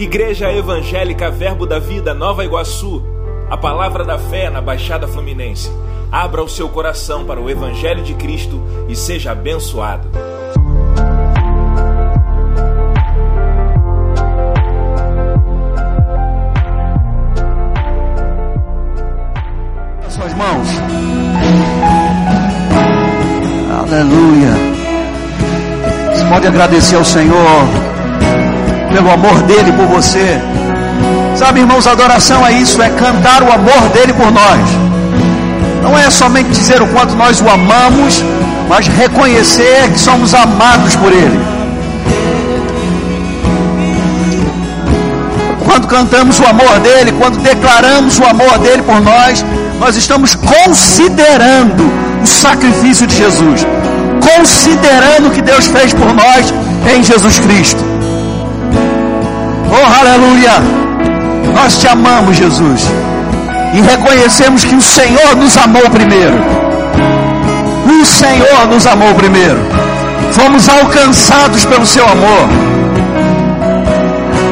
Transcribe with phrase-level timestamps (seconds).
[0.00, 3.02] Igreja Evangélica Verbo da Vida Nova Iguaçu,
[3.50, 5.70] a palavra da fé na Baixada Fluminense.
[6.10, 10.08] Abra o seu coração para o Evangelho de Cristo e seja abençoado.
[20.08, 20.68] Suas mãos.
[23.78, 24.48] Aleluia.
[26.10, 27.89] Você pode agradecer ao Senhor
[28.92, 30.40] pelo amor dele por você.
[31.36, 34.60] Sabe, irmãos, adoração é isso, é cantar o amor dele por nós.
[35.82, 38.22] Não é somente dizer o quanto nós o amamos,
[38.68, 41.40] mas reconhecer que somos amados por ele.
[45.64, 49.44] Quando cantamos o amor dele, quando declaramos o amor dele por nós,
[49.78, 51.90] nós estamos considerando
[52.22, 53.66] o sacrifício de Jesus,
[54.36, 56.52] considerando o que Deus fez por nós
[56.94, 57.89] em Jesus Cristo.
[59.72, 60.54] Oh, aleluia!
[61.54, 62.82] Nós te amamos, Jesus,
[63.72, 66.34] e reconhecemos que o Senhor nos amou primeiro.
[67.86, 69.60] O Senhor nos amou primeiro.
[70.32, 72.48] Fomos alcançados pelo seu amor.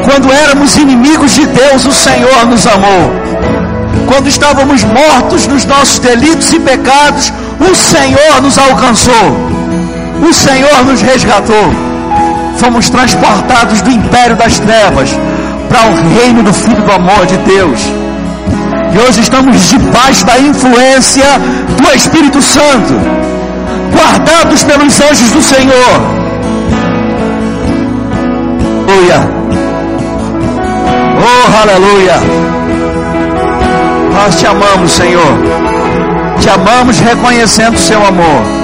[0.04, 3.12] Quando éramos inimigos de Deus, o Senhor nos amou.
[4.06, 9.26] Quando estávamos mortos nos nossos delitos e pecados, o Senhor nos alcançou.
[10.28, 11.87] O Senhor nos resgatou.
[12.58, 15.10] Fomos transportados do império das trevas
[15.68, 17.80] para o reino do Filho do amor de Deus.
[18.92, 21.24] E hoje estamos debaixo da influência
[21.80, 22.94] do Espírito Santo,
[23.92, 26.18] guardados pelos anjos do Senhor.
[28.88, 29.30] Aleluia.
[31.20, 32.14] Oh, aleluia.
[34.14, 35.38] Nós te amamos, Senhor.
[36.40, 38.57] Te amamos reconhecendo o seu amor.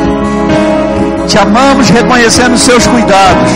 [1.27, 3.51] Te amamos reconhecendo os seus cuidados.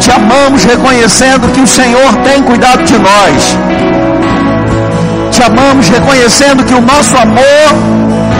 [0.00, 3.56] Te amamos reconhecendo que o Senhor tem cuidado de nós.
[5.30, 7.68] Te amamos reconhecendo que o nosso amor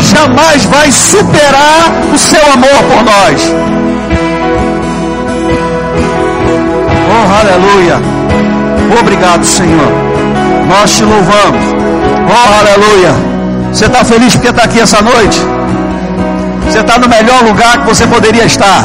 [0.00, 3.54] jamais vai superar o seu amor por nós.
[7.08, 8.00] Oh, aleluia.
[9.00, 9.92] Obrigado, Senhor.
[10.68, 11.64] Nós te louvamos.
[12.28, 13.14] Oh, aleluia.
[13.72, 15.55] Você está feliz porque está aqui essa noite?
[16.76, 18.84] Você está no melhor lugar que você poderia estar.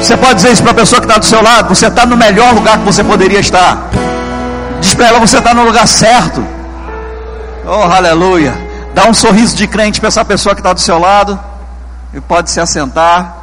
[0.00, 1.68] Você pode dizer isso para a pessoa que está do seu lado?
[1.74, 3.90] Você está no melhor lugar que você poderia estar.
[4.80, 6.40] Diz para ela: você está no lugar certo.
[7.66, 8.54] Oh, aleluia.
[8.94, 11.36] Dá um sorriso de crente para essa pessoa que está do seu lado.
[12.14, 13.38] E pode se assentar.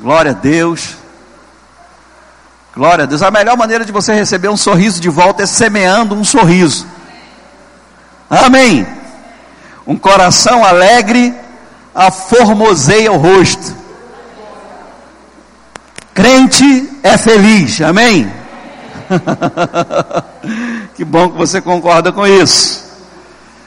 [0.00, 0.96] Glória a Deus.
[2.74, 3.22] Glória a Deus.
[3.22, 6.86] A melhor maneira de você receber um sorriso de volta é semeando um sorriso.
[8.30, 8.86] Amém.
[9.86, 11.43] Um coração alegre
[11.94, 13.74] aformoseia o rosto.
[16.12, 17.80] Crente é feliz.
[17.80, 18.32] Amém.
[20.94, 22.84] que bom que você concorda com isso.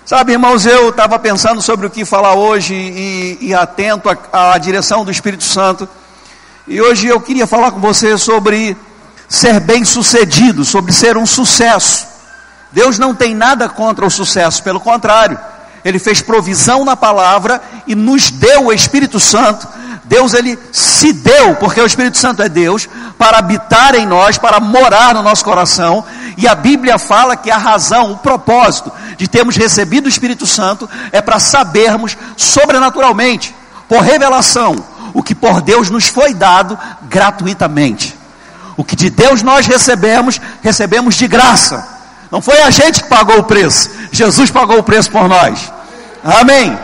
[0.06, 5.04] Sabe, irmãos, eu estava pensando sobre o que falar hoje e, e atento à, direção
[5.04, 5.88] do Espírito Santo.
[6.66, 8.78] E hoje eu queria falar com você sobre
[9.28, 12.08] ser bem sucedido, sobre ser um sucesso.
[12.72, 15.38] Deus não tem nada contra o sucesso, pelo contrário,
[15.88, 19.66] Ele fez provisão na palavra e nos deu o Espírito Santo.
[20.04, 24.60] Deus ele se deu, porque o Espírito Santo é Deus, para habitar em nós, para
[24.60, 26.04] morar no nosso coração.
[26.36, 30.90] E a Bíblia fala que a razão, o propósito de termos recebido o Espírito Santo
[31.14, 33.56] é para sabermos sobrenaturalmente,
[33.88, 34.76] por revelação,
[35.14, 38.14] o que por Deus nos foi dado gratuitamente.
[38.76, 41.88] O que de Deus nós recebemos, recebemos de graça.
[42.30, 45.77] Não foi a gente que pagou o preço, Jesus pagou o preço por nós.
[46.28, 46.78] Amém.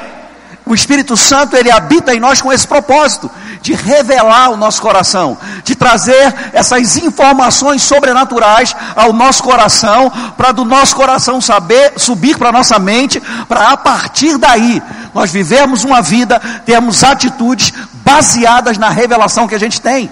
[0.66, 3.30] O Espírito Santo, ele habita em nós com esse propósito
[3.62, 10.64] de revelar o nosso coração, de trazer essas informações sobrenaturais ao nosso coração, para do
[10.64, 14.82] nosso coração saber subir para nossa mente, para a partir daí
[15.14, 17.74] nós vivemos uma vida, termos atitudes
[18.04, 20.10] baseadas na revelação que a gente tem.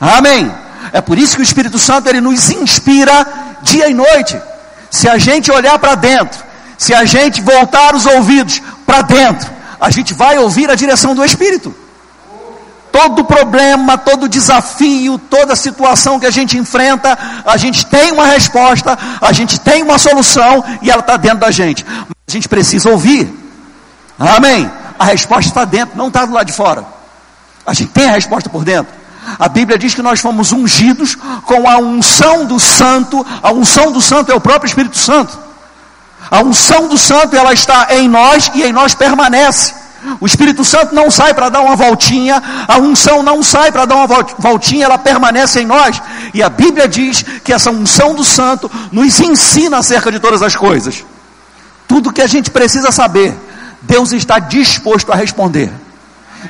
[0.00, 0.52] Amém.
[0.92, 3.26] É por isso que o Espírito Santo ele nos inspira
[3.62, 4.40] dia e noite.
[4.90, 9.90] Se a gente olhar para dentro, se a gente voltar os ouvidos para dentro, a
[9.90, 11.74] gente vai ouvir a direção do Espírito.
[12.90, 18.98] Todo problema, todo desafio, toda situação que a gente enfrenta, a gente tem uma resposta,
[19.20, 21.86] a gente tem uma solução e ela está dentro da gente.
[22.28, 23.32] A gente precisa ouvir.
[24.18, 24.70] Amém.
[24.98, 26.84] A resposta está dentro, não está do lado de fora.
[27.66, 28.92] A gente tem a resposta por dentro.
[29.38, 33.24] A Bíblia diz que nós fomos ungidos com a unção do Santo.
[33.42, 35.38] A unção do Santo é o próprio Espírito Santo.
[36.32, 39.74] A unção do Santo ela está em nós e em nós permanece.
[40.18, 43.96] O Espírito Santo não sai para dar uma voltinha, a unção não sai para dar
[43.96, 44.06] uma
[44.38, 46.00] voltinha, ela permanece em nós.
[46.32, 50.56] E a Bíblia diz que essa unção do Santo nos ensina acerca de todas as
[50.56, 51.04] coisas.
[51.86, 53.36] Tudo que a gente precisa saber,
[53.82, 55.70] Deus está disposto a responder,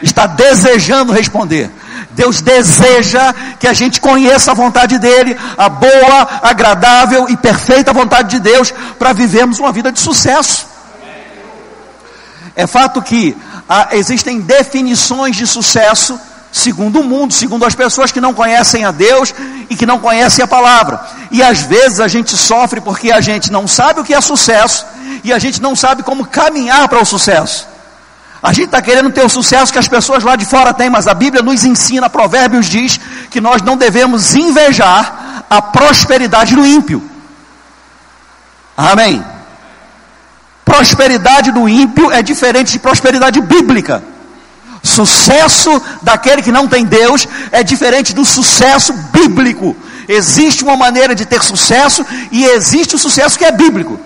[0.01, 1.73] está desejando responder.
[2.15, 8.31] Deus deseja que a gente conheça a vontade dEle, a boa, agradável e perfeita vontade
[8.31, 10.67] de Deus, para vivermos uma vida de sucesso.
[12.55, 13.37] É fato que
[13.69, 16.21] ah, existem definições de sucesso
[16.53, 19.35] segundo o mundo, segundo as pessoas que não conhecem a Deus
[19.71, 21.01] e que não conhecem a palavra.
[21.31, 24.85] E às vezes a gente sofre porque a gente não sabe o que é sucesso
[25.25, 27.72] e a gente não sabe como caminhar para o sucesso.
[28.43, 31.07] A gente está querendo ter o sucesso que as pessoas lá de fora têm, mas
[31.07, 32.99] a Bíblia nos ensina, Provérbios diz
[33.31, 37.09] que nós não devemos invejar a prosperidade do ímpio.
[38.77, 39.25] Amém.
[40.65, 44.03] Prosperidade do ímpio é diferente de prosperidade bíblica.
[44.83, 49.77] Sucesso daquele que não tem Deus é diferente do sucesso bíblico.
[50.09, 54.01] Existe uma maneira de ter sucesso e existe o sucesso que é bíblico.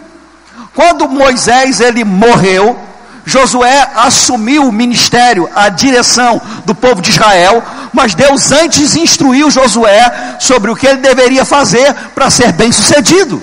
[0.75, 2.79] Quando Moisés ele morreu,
[3.27, 7.61] Josué assumiu o ministério, a direção do povo de Israel,
[7.93, 13.43] mas Deus antes instruiu Josué sobre o que ele deveria fazer para ser bem sucedido.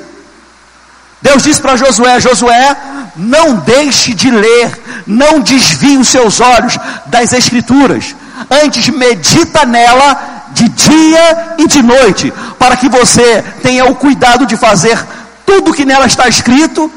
[1.22, 2.78] Deus disse para Josué: Josué,
[3.18, 6.78] não deixe de ler, não desvie os seus olhos
[7.08, 8.16] das Escrituras,
[8.50, 14.56] antes medita nela de dia e de noite, para que você tenha o cuidado de
[14.56, 14.98] fazer
[15.46, 16.90] tudo que nela está escrito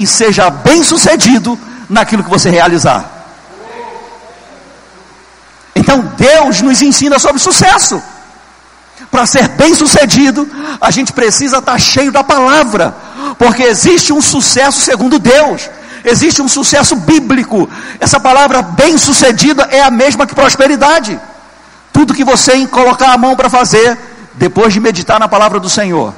[0.00, 1.56] e seja bem sucedido
[1.88, 3.10] naquilo que você realizar.
[5.74, 8.02] Então Deus nos ensina sobre sucesso.
[9.10, 10.48] Para ser bem sucedido,
[10.80, 12.96] a gente precisa estar cheio da palavra,
[13.38, 15.68] porque existe um sucesso segundo Deus,
[16.04, 17.68] existe um sucesso bíblico.
[18.00, 21.20] Essa palavra bem sucedida é a mesma que prosperidade.
[21.92, 23.96] Tudo que você colocar a mão para fazer,
[24.34, 26.12] depois de meditar na palavra do Senhor,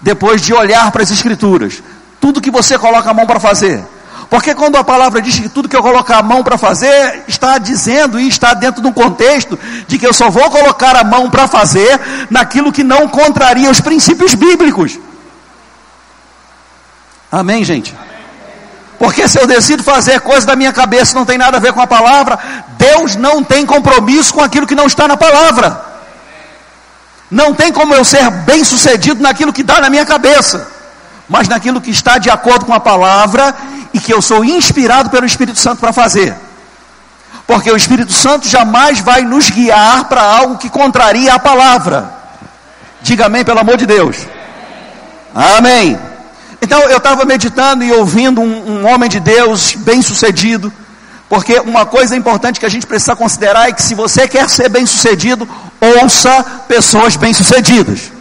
[0.00, 1.82] depois de olhar para as Escrituras,
[2.20, 3.84] tudo que você coloca a mão para fazer,
[4.30, 7.58] porque quando a palavra diz que tudo que eu colocar a mão para fazer, está
[7.58, 11.30] dizendo e está dentro de um contexto de que eu só vou colocar a mão
[11.30, 12.00] para fazer
[12.30, 14.98] naquilo que não contraria os princípios bíblicos.
[17.30, 17.94] Amém, gente?
[18.98, 21.80] Porque se eu decido fazer coisa da minha cabeça não tem nada a ver com
[21.80, 22.38] a palavra,
[22.78, 25.84] Deus não tem compromisso com aquilo que não está na palavra.
[27.30, 30.73] Não tem como eu ser bem sucedido naquilo que dá na minha cabeça,
[31.28, 33.54] mas naquilo que está de acordo com a palavra
[33.92, 36.34] e que eu sou inspirado pelo Espírito Santo para fazer.
[37.46, 42.10] Porque o Espírito Santo jamais vai nos guiar para algo que contraria a palavra.
[43.02, 44.26] Diga amém, pelo amor de Deus.
[45.34, 45.98] Amém.
[46.62, 50.72] Então eu estava meditando e ouvindo um, um homem de Deus bem sucedido.
[51.28, 54.68] Porque uma coisa importante que a gente precisa considerar é que se você quer ser
[54.68, 55.48] bem sucedido,
[55.80, 58.12] ouça pessoas bem sucedidas.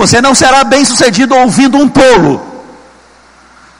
[0.00, 2.40] Você não será bem sucedido ouvindo um tolo.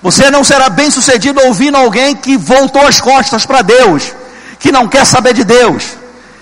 [0.02, 4.12] Você não será bem sucedido ouvindo alguém que voltou as costas para Deus,
[4.58, 5.82] que não quer saber de Deus,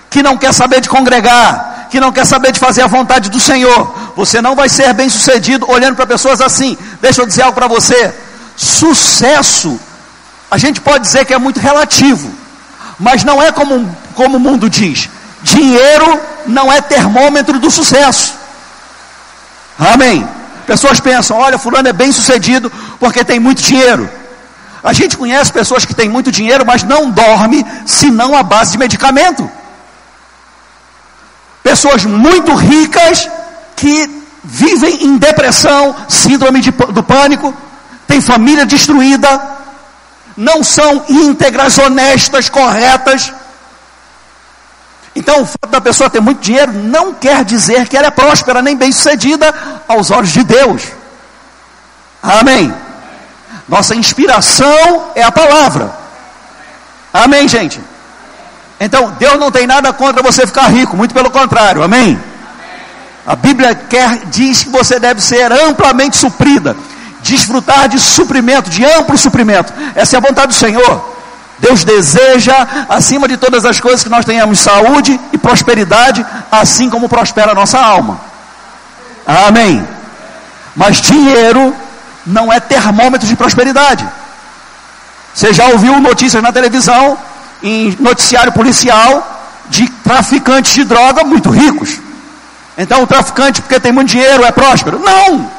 [0.09, 3.39] que não quer saber de congregar, que não quer saber de fazer a vontade do
[3.39, 3.95] Senhor.
[4.17, 6.77] Você não vai ser bem sucedido olhando para pessoas assim.
[7.01, 8.13] Deixa eu dizer algo para você:
[8.57, 9.79] sucesso,
[10.51, 12.29] a gente pode dizer que é muito relativo,
[12.99, 15.09] mas não é como, como o mundo diz.
[15.41, 18.38] Dinheiro não é termômetro do sucesso.
[19.79, 20.27] Amém.
[20.67, 24.09] Pessoas pensam, olha, fulano é bem sucedido porque tem muito dinheiro.
[24.83, 28.77] A gente conhece pessoas que têm muito dinheiro, mas não dorme senão à base de
[28.77, 29.49] medicamento.
[31.63, 33.27] Pessoas muito ricas
[33.75, 37.53] que vivem em depressão, síndrome de, do pânico,
[38.07, 39.41] têm família destruída,
[40.35, 43.33] não são íntegras, honestas, corretas.
[45.19, 48.61] Então, o fato da pessoa ter muito dinheiro não quer dizer que ela é próspera
[48.61, 49.53] nem bem-sucedida
[49.85, 50.83] aos olhos de Deus.
[52.23, 52.73] Amém.
[53.67, 55.91] Nossa inspiração é a palavra.
[57.13, 57.81] Amém, gente.
[58.79, 61.83] Então, Deus não tem nada contra você ficar rico, muito pelo contrário.
[61.83, 62.17] Amém.
[63.27, 66.77] A Bíblia quer diz que você deve ser amplamente suprida,
[67.21, 69.73] desfrutar de suprimento, de amplo suprimento.
[69.95, 71.08] Essa é a vontade do Senhor.
[71.59, 72.55] Deus deseja,
[72.87, 77.55] acima de todas as coisas, que nós tenhamos saúde e prosperidade, assim como prospera a
[77.55, 78.19] nossa alma.
[79.25, 79.85] Amém.
[80.75, 81.75] Mas dinheiro
[82.25, 84.07] não é termômetro de prosperidade.
[85.33, 87.17] Você já ouviu notícias na televisão,
[87.61, 91.99] em noticiário policial, de traficantes de droga muito ricos.
[92.77, 94.99] Então o traficante, porque tem muito dinheiro, é próspero?
[94.99, 95.51] Não!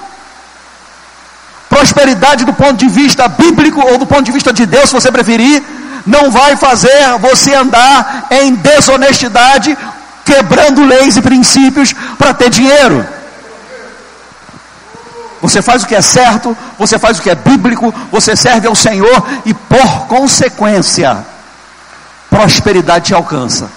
[1.68, 5.12] Prosperidade do ponto de vista bíblico ou do ponto de vista de Deus, se você
[5.12, 5.62] preferir,
[6.06, 9.76] não vai fazer você andar em desonestidade,
[10.24, 13.06] quebrando leis e princípios para ter dinheiro.
[15.40, 18.74] Você faz o que é certo, você faz o que é bíblico, você serve ao
[18.74, 21.24] Senhor e por consequência,
[22.28, 23.70] prosperidade te alcança.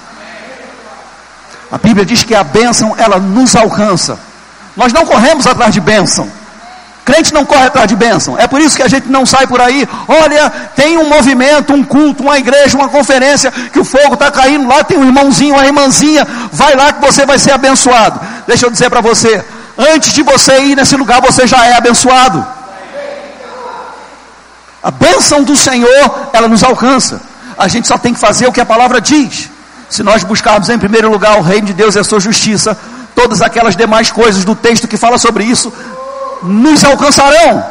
[1.71, 4.19] A Bíblia diz que a bênção ela nos alcança.
[4.75, 6.29] Nós não corremos atrás de bênção.
[7.05, 8.37] Crente não corre atrás de bênção.
[8.37, 9.87] É por isso que a gente não sai por aí.
[10.07, 14.67] Olha, tem um movimento, um culto, uma igreja, uma conferência, que o fogo está caindo
[14.67, 16.25] lá, tem um irmãozinho, uma irmãzinha.
[16.51, 18.21] Vai lá que você vai ser abençoado.
[18.47, 19.43] Deixa eu dizer para você:
[19.77, 22.45] antes de você ir nesse lugar, você já é abençoado.
[24.81, 27.21] A bênção do Senhor, ela nos alcança.
[27.57, 29.49] A gente só tem que fazer o que a palavra diz.
[29.89, 32.77] Se nós buscarmos em primeiro lugar o reino de Deus e a sua justiça,
[33.13, 35.71] todas aquelas demais coisas do texto que fala sobre isso
[36.43, 37.63] nos alcançarão,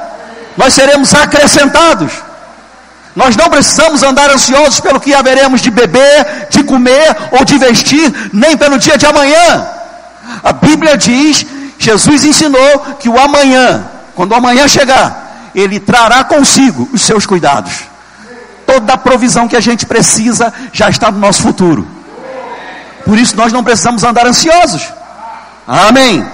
[0.57, 2.13] nós seremos acrescentados.
[3.15, 8.31] Nós não precisamos andar ansiosos pelo que haveremos de beber, de comer ou de vestir,
[8.33, 9.67] nem pelo dia de amanhã.
[10.43, 11.45] A Bíblia diz,
[11.79, 17.73] Jesus ensinou que o amanhã, quando o amanhã chegar, ele trará consigo os seus cuidados.
[18.67, 21.87] Toda a provisão que a gente precisa já está no nosso futuro.
[23.05, 24.83] Por isso nós não precisamos andar ansiosos.
[25.67, 26.27] Amém.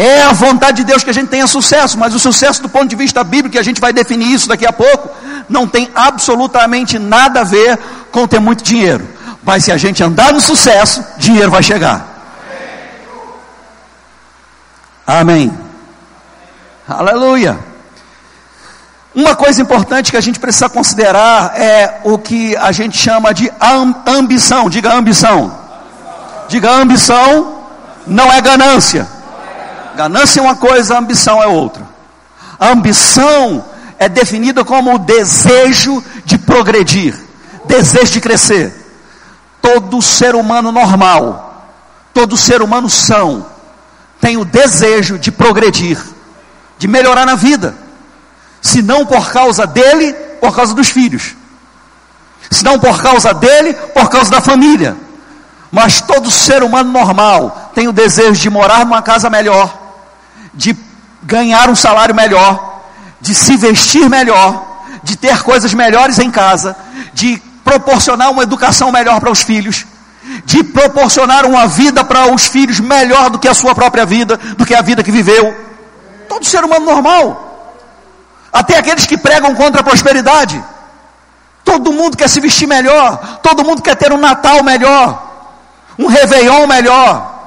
[0.00, 2.86] É a vontade de Deus que a gente tenha sucesso, mas o sucesso do ponto
[2.86, 5.10] de vista bíblico, que a gente vai definir isso daqui a pouco,
[5.48, 7.76] não tem absolutamente nada a ver
[8.12, 9.04] com ter muito dinheiro.
[9.42, 12.06] Mas se a gente andar no sucesso, dinheiro vai chegar.
[15.04, 15.52] Amém.
[16.88, 17.58] Aleluia.
[19.12, 23.50] Uma coisa importante que a gente precisa considerar é o que a gente chama de
[24.06, 24.70] ambição.
[24.70, 25.58] Diga ambição.
[26.46, 27.58] Diga ambição
[28.06, 29.17] não é ganância.
[29.98, 31.84] Ganância é uma coisa, ambição é outra.
[32.56, 33.64] A ambição
[33.98, 37.18] é definida como o desejo de progredir,
[37.64, 38.72] desejo de crescer.
[39.60, 41.74] Todo ser humano normal,
[42.14, 43.44] todo ser humano são,
[44.20, 46.00] tem o desejo de progredir,
[46.78, 47.74] de melhorar na vida.
[48.62, 51.34] Se não por causa dele, por causa dos filhos.
[52.48, 54.96] Se não por causa dele, por causa da família.
[55.72, 59.77] Mas todo ser humano normal tem o desejo de morar numa casa melhor,
[60.54, 60.76] de
[61.22, 62.82] ganhar um salário melhor,
[63.20, 66.76] de se vestir melhor, de ter coisas melhores em casa,
[67.12, 69.86] de proporcionar uma educação melhor para os filhos,
[70.44, 74.64] de proporcionar uma vida para os filhos melhor do que a sua própria vida, do
[74.64, 75.54] que a vida que viveu.
[76.28, 77.74] Todo ser humano normal.
[78.52, 80.62] Até aqueles que pregam contra a prosperidade.
[81.64, 85.22] Todo mundo quer se vestir melhor, todo mundo quer ter um Natal melhor,
[85.98, 87.37] um Réveillon melhor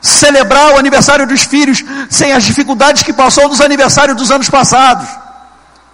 [0.00, 5.08] celebrar o aniversário dos filhos sem as dificuldades que passou nos aniversários dos anos passados.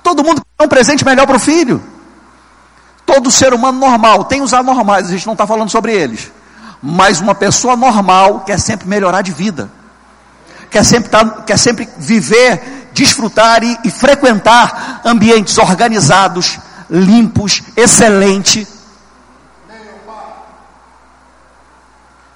[0.02, 1.82] Todo mundo quer um presente melhor para o filho.
[3.06, 6.30] Todo ser humano normal, tem os anormais, a gente não está falando sobre eles.
[6.82, 9.70] Mas uma pessoa normal quer sempre melhorar de vida.
[10.70, 16.58] Quer sempre, tá, quer sempre viver, desfrutar e, e frequentar ambientes organizados,
[16.90, 18.73] limpos, excelentes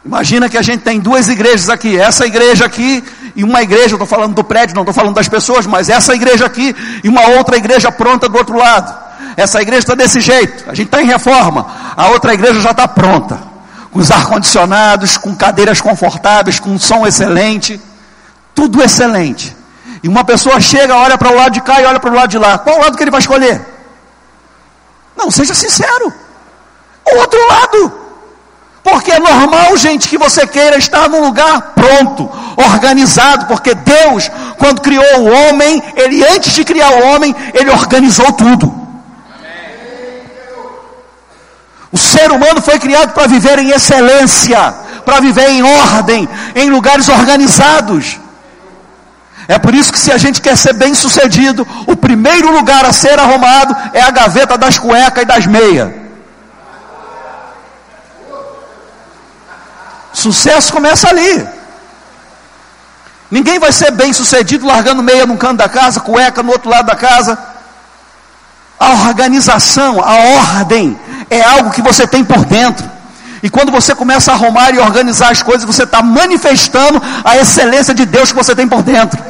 [0.09, 3.05] Imagina que a gente tem duas igrejas aqui, essa igreja aqui
[3.37, 6.47] e uma igreja, estou falando do prédio, não estou falando das pessoas, mas essa igreja
[6.47, 6.75] aqui
[7.05, 8.91] e uma outra igreja pronta do outro lado.
[9.37, 12.89] Essa igreja está desse jeito, a gente está em reforma, a outra igreja já está
[12.89, 13.39] pronta,
[13.91, 17.79] com os ar-condicionados, com cadeiras confortáveis, com som excelente,
[18.55, 19.55] tudo excelente.
[20.03, 22.31] E uma pessoa chega, olha para o lado de cá e olha para o lado
[22.31, 22.57] de lá.
[22.57, 23.61] Qual lado que ele vai escolher?
[25.15, 26.11] Não, seja sincero.
[27.13, 28.08] O outro lado.
[28.91, 34.81] Porque é normal, gente, que você queira estar num lugar pronto, organizado, porque Deus, quando
[34.81, 38.89] criou o homem, ele antes de criar o homem, ele organizou tudo.
[41.93, 47.09] O ser humano foi criado para viver em excelência, para viver em ordem, em lugares
[47.09, 48.19] organizados.
[49.47, 52.93] É por isso que se a gente quer ser bem sucedido, o primeiro lugar a
[52.93, 56.08] ser arrumado é a gaveta das cuecas e das meias.
[60.19, 61.47] Sucesso começa ali.
[63.31, 66.87] Ninguém vai ser bem sucedido largando meia num canto da casa, cueca no outro lado
[66.87, 67.39] da casa.
[68.81, 70.17] A organização, a
[70.59, 70.99] ordem,
[71.31, 72.91] é algo que você tem por dentro.
[73.45, 77.95] E quando você começa a arrumar e organizar as coisas, você está manifestando a excelência
[77.95, 79.23] de Deus que você tem por dentro.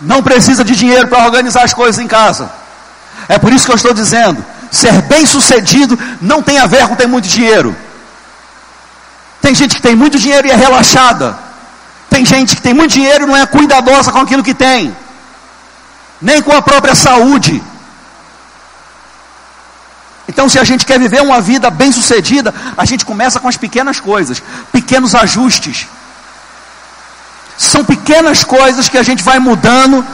[0.00, 2.48] Não precisa de dinheiro para organizar as coisas em casa.
[3.28, 6.96] É por isso que eu estou dizendo: Ser bem sucedido não tem a ver com
[6.96, 7.76] ter muito dinheiro.
[9.40, 11.38] Tem gente que tem muito dinheiro e é relaxada.
[12.08, 14.96] Tem gente que tem muito dinheiro e não é cuidadosa com aquilo que tem.
[16.20, 17.62] Nem com a própria saúde.
[20.26, 24.00] Então, se a gente quer viver uma vida bem-sucedida, a gente começa com as pequenas
[24.00, 24.42] coisas,
[24.72, 25.86] pequenos ajustes.
[27.58, 30.04] São pequenas coisas que a gente vai mudando,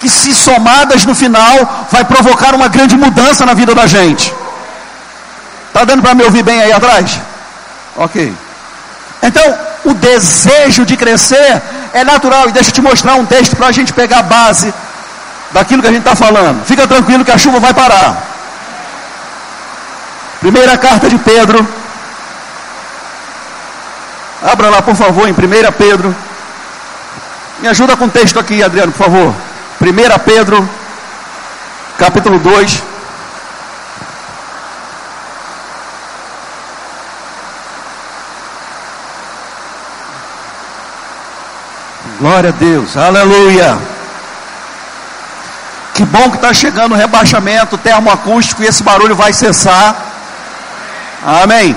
[0.00, 4.32] que se somadas no final, vai provocar uma grande mudança na vida da gente.
[5.72, 7.20] Tá dando para me ouvir bem aí atrás?
[7.96, 8.34] Ok.
[9.22, 11.62] Então, o desejo de crescer
[11.92, 12.48] é natural.
[12.48, 14.72] E deixa eu te mostrar um texto para a gente pegar a base
[15.52, 16.64] daquilo que a gente está falando.
[16.64, 18.22] Fica tranquilo que a chuva vai parar.
[20.40, 21.66] Primeira carta de Pedro.
[24.42, 26.14] Abra lá, por favor, em 1 Pedro.
[27.60, 29.34] Me ajuda com o texto aqui, Adriano, por favor.
[29.78, 30.68] 1 Pedro,
[31.98, 32.82] capítulo 2.
[42.18, 43.78] Glória a Deus, aleluia.
[45.92, 49.94] Que bom que está chegando o rebaixamento termoacústico e esse barulho vai cessar.
[51.22, 51.76] Amém.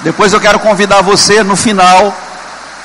[0.00, 2.16] Depois eu quero convidar você no final.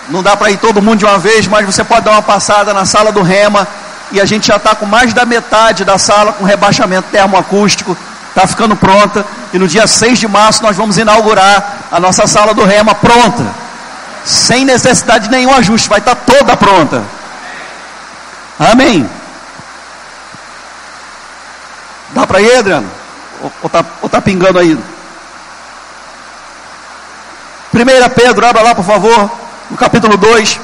[0.09, 2.73] Não dá para ir todo mundo de uma vez, mas você pode dar uma passada
[2.73, 3.67] na sala do Rema.
[4.11, 7.97] E a gente já está com mais da metade da sala com rebaixamento termoacústico.
[8.29, 9.25] Está ficando pronta.
[9.53, 13.63] E no dia 6 de março nós vamos inaugurar a nossa sala do Rema pronta
[14.25, 17.03] sem necessidade de nenhum ajuste, vai estar toda pronta.
[18.59, 19.09] Amém.
[22.11, 22.89] Dá para ir, Adriano?
[23.41, 24.75] Ou está tá pingando aí?
[24.75, 24.79] 1
[28.15, 29.29] Pedro, abra lá por favor,
[29.69, 30.59] no capítulo 2.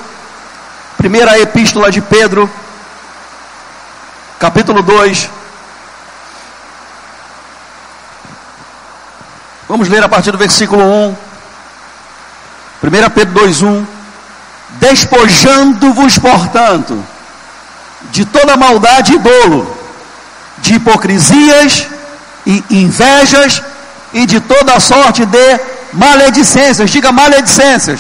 [0.98, 2.50] Primeira epístola de Pedro,
[4.40, 5.30] capítulo 2.
[9.68, 11.16] Vamos ler a partir do versículo 1.
[12.82, 13.86] 1 Pedro 2,1:
[14.80, 17.04] Despojando-vos, portanto,
[18.12, 19.78] de toda maldade e dolo,
[20.60, 21.88] de hipocrisias
[22.46, 23.62] e invejas
[24.14, 25.60] e de toda sorte de
[25.92, 26.90] maledicências.
[26.90, 28.00] Diga maledicências.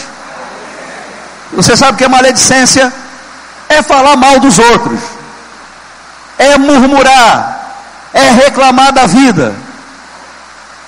[1.51, 2.91] Você sabe o que é maledicência?
[3.67, 4.99] É falar mal dos outros,
[6.39, 7.75] é murmurar,
[8.13, 9.53] é reclamar da vida.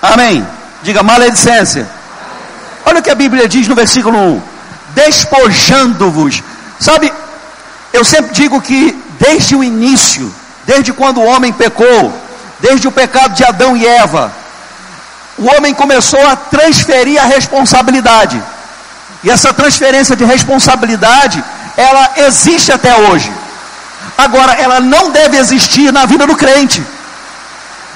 [0.01, 0.47] Amém.
[0.81, 1.87] Diga maledicência.
[2.85, 4.41] Olha o que a Bíblia diz no versículo 1:
[4.95, 6.41] despojando-vos.
[6.79, 7.13] Sabe,
[7.93, 10.33] eu sempre digo que desde o início,
[10.65, 12.11] desde quando o homem pecou,
[12.59, 14.31] desde o pecado de Adão e Eva,
[15.37, 18.41] o homem começou a transferir a responsabilidade.
[19.23, 21.43] E essa transferência de responsabilidade,
[21.77, 23.31] ela existe até hoje.
[24.17, 26.83] Agora, ela não deve existir na vida do crente.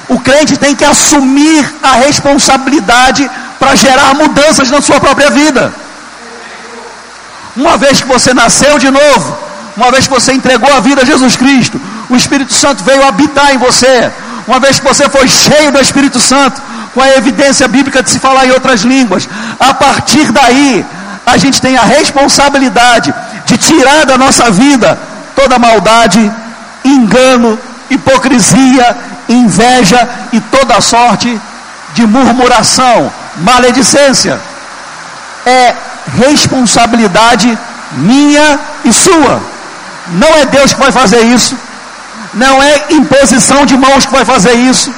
[0.07, 5.73] O crente tem que assumir a responsabilidade para gerar mudanças na sua própria vida.
[7.55, 9.37] Uma vez que você nasceu de novo,
[9.77, 13.53] uma vez que você entregou a vida a Jesus Cristo, o Espírito Santo veio habitar
[13.53, 14.11] em você.
[14.47, 16.61] Uma vez que você foi cheio do Espírito Santo,
[16.93, 19.27] com a evidência bíblica de se falar em outras línguas,
[19.59, 20.85] a partir daí,
[21.25, 23.13] a gente tem a responsabilidade
[23.45, 24.97] de tirar da nossa vida
[25.35, 26.31] toda maldade,
[26.83, 31.39] engano, hipocrisia, inveja e toda sorte
[31.93, 34.39] de murmuração, maledicência.
[35.45, 35.75] É
[36.23, 37.57] responsabilidade
[37.93, 39.41] minha e sua.
[40.07, 41.57] Não é Deus que vai fazer isso.
[42.33, 44.93] Não é imposição de mãos que vai fazer isso.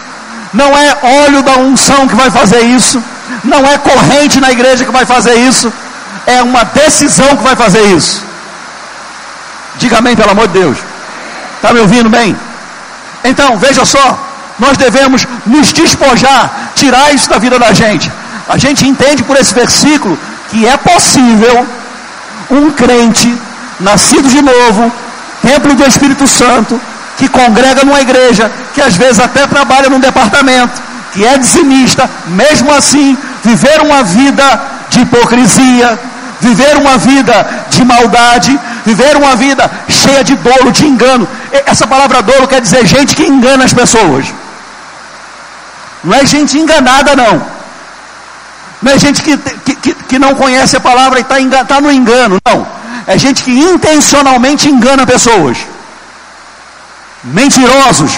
[0.53, 3.01] Não é óleo da unção que vai fazer isso.
[3.43, 5.71] Não é corrente na igreja que vai fazer isso.
[6.25, 8.25] É uma decisão que vai fazer isso.
[9.77, 10.77] Diga amém, pelo amor de Deus.
[11.55, 12.35] Está me ouvindo bem?
[13.23, 14.07] Então, veja só.
[14.59, 18.11] Nós devemos nos despojar, tirar isso da vida da gente.
[18.49, 20.17] A gente entende por esse versículo
[20.49, 21.67] que é possível
[22.49, 23.37] um crente
[23.79, 24.91] nascido de novo,
[25.41, 26.79] templo do Espírito Santo,
[27.17, 30.81] que congrega numa igreja, que às vezes até trabalha num departamento,
[31.13, 35.99] que é dizimista, mesmo assim, viver uma vida de hipocrisia,
[36.39, 41.27] viver uma vida de maldade, viver uma vida cheia de dolo, de engano.
[41.65, 44.25] Essa palavra dolo quer dizer gente que engana as pessoas.
[46.03, 47.35] Não é gente enganada, não.
[48.81, 52.37] Não é gente que, que, que não conhece a palavra e está tá no engano,
[52.47, 52.65] não.
[53.05, 55.57] É gente que intencionalmente engana pessoas.
[57.23, 58.13] Mentirosos.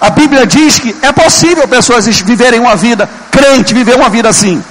[0.00, 4.62] A Bíblia diz que é possível pessoas viverem uma vida crente, viver uma vida assim.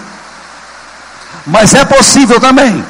[1.46, 2.84] Mas é possível também,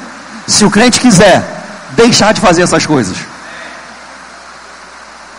[0.46, 1.55] se o crente quiser,
[1.90, 3.16] deixar de fazer essas coisas.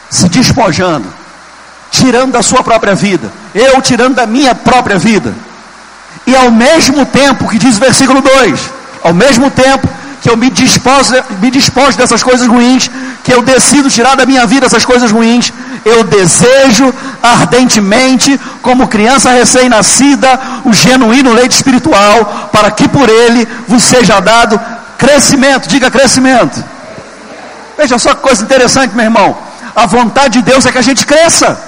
[0.10, 1.08] Se despojando,
[1.92, 5.34] tirando da sua própria vida, eu tirando da minha própria vida
[6.26, 8.60] e ao mesmo tempo, que diz o versículo 2,
[9.04, 9.88] ao mesmo tempo
[10.22, 12.90] que eu me disposto, me disposto dessas coisas ruins,
[13.24, 15.54] que eu decido tirar da minha vida essas coisas ruins,
[15.86, 23.84] Eu desejo ardentemente, como criança recém-nascida, o genuíno leite espiritual, para que por ele vos
[23.84, 24.60] seja dado
[24.98, 25.68] crescimento.
[25.68, 26.64] Diga crescimento.
[27.78, 29.38] Veja só que coisa interessante, meu irmão.
[29.76, 31.60] A vontade de Deus é que a gente cresça.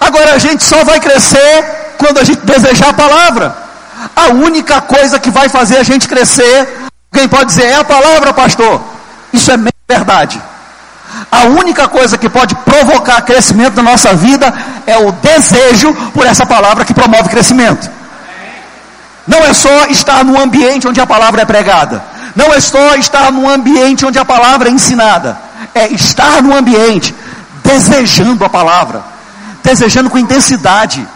[0.00, 3.56] Agora a gente só vai crescer quando a gente desejar a palavra.
[4.14, 6.68] A única coisa que vai fazer a gente crescer,
[7.12, 8.82] quem pode dizer, é a palavra, pastor.
[9.32, 9.56] Isso é
[9.88, 10.40] verdade.
[11.30, 14.52] A única coisa que pode provocar crescimento na nossa vida
[14.86, 17.90] é o desejo por essa palavra que promove crescimento.
[19.26, 22.02] Não é só estar no ambiente onde a palavra é pregada.
[22.34, 25.38] Não é só estar no ambiente onde a palavra é ensinada.
[25.74, 27.14] É estar no ambiente
[27.64, 29.02] desejando a palavra,
[29.64, 31.06] desejando com intensidade.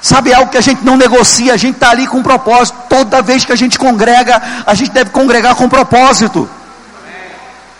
[0.00, 2.78] Sabe algo que a gente não negocia, a gente está ali com um propósito.
[2.88, 6.48] Toda vez que a gente congrega, a gente deve congregar com propósito.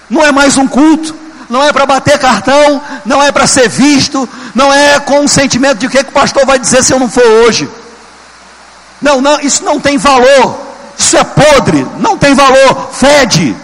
[0.08, 1.14] Não é mais um culto,
[1.48, 5.78] não é para bater cartão, não é para ser visto, não é com um sentimento
[5.78, 7.68] de o que, que o pastor vai dizer se eu não for hoje.
[9.04, 10.58] Não, não, isso não tem valor.
[10.96, 13.54] Isso é podre, não tem valor, fede.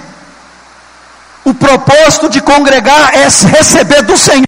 [1.43, 4.45] O propósito de congregar é receber do Senhor.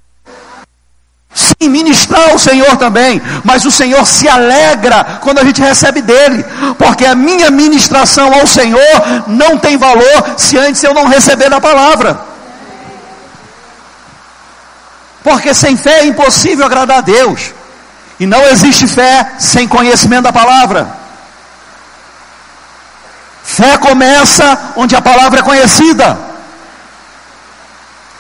[1.34, 6.44] Sim, ministrar ao Senhor também, mas o Senhor se alegra quando a gente recebe dele,
[6.76, 11.58] porque a minha ministração ao Senhor não tem valor se antes eu não receber da
[11.58, 12.20] palavra.
[15.24, 17.54] Porque sem fé é impossível agradar a Deus.
[18.22, 20.86] E não existe fé sem conhecimento da palavra.
[23.42, 26.16] Fé começa onde a palavra é conhecida.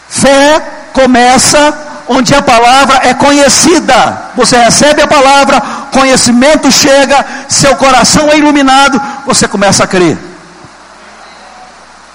[0.08, 0.60] Fé
[0.92, 1.72] começa
[2.08, 4.22] onde a palavra é conhecida.
[4.34, 5.62] Você recebe a palavra,
[5.92, 10.18] conhecimento chega, seu coração é iluminado, você começa a crer.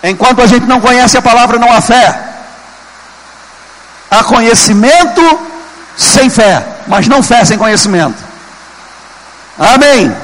[0.04, 2.20] Enquanto a gente não conhece a palavra, não há fé.
[4.12, 5.56] Há conhecimento
[5.98, 8.18] sem fé mas não fé sem conhecimento.
[9.60, 10.16] Amém.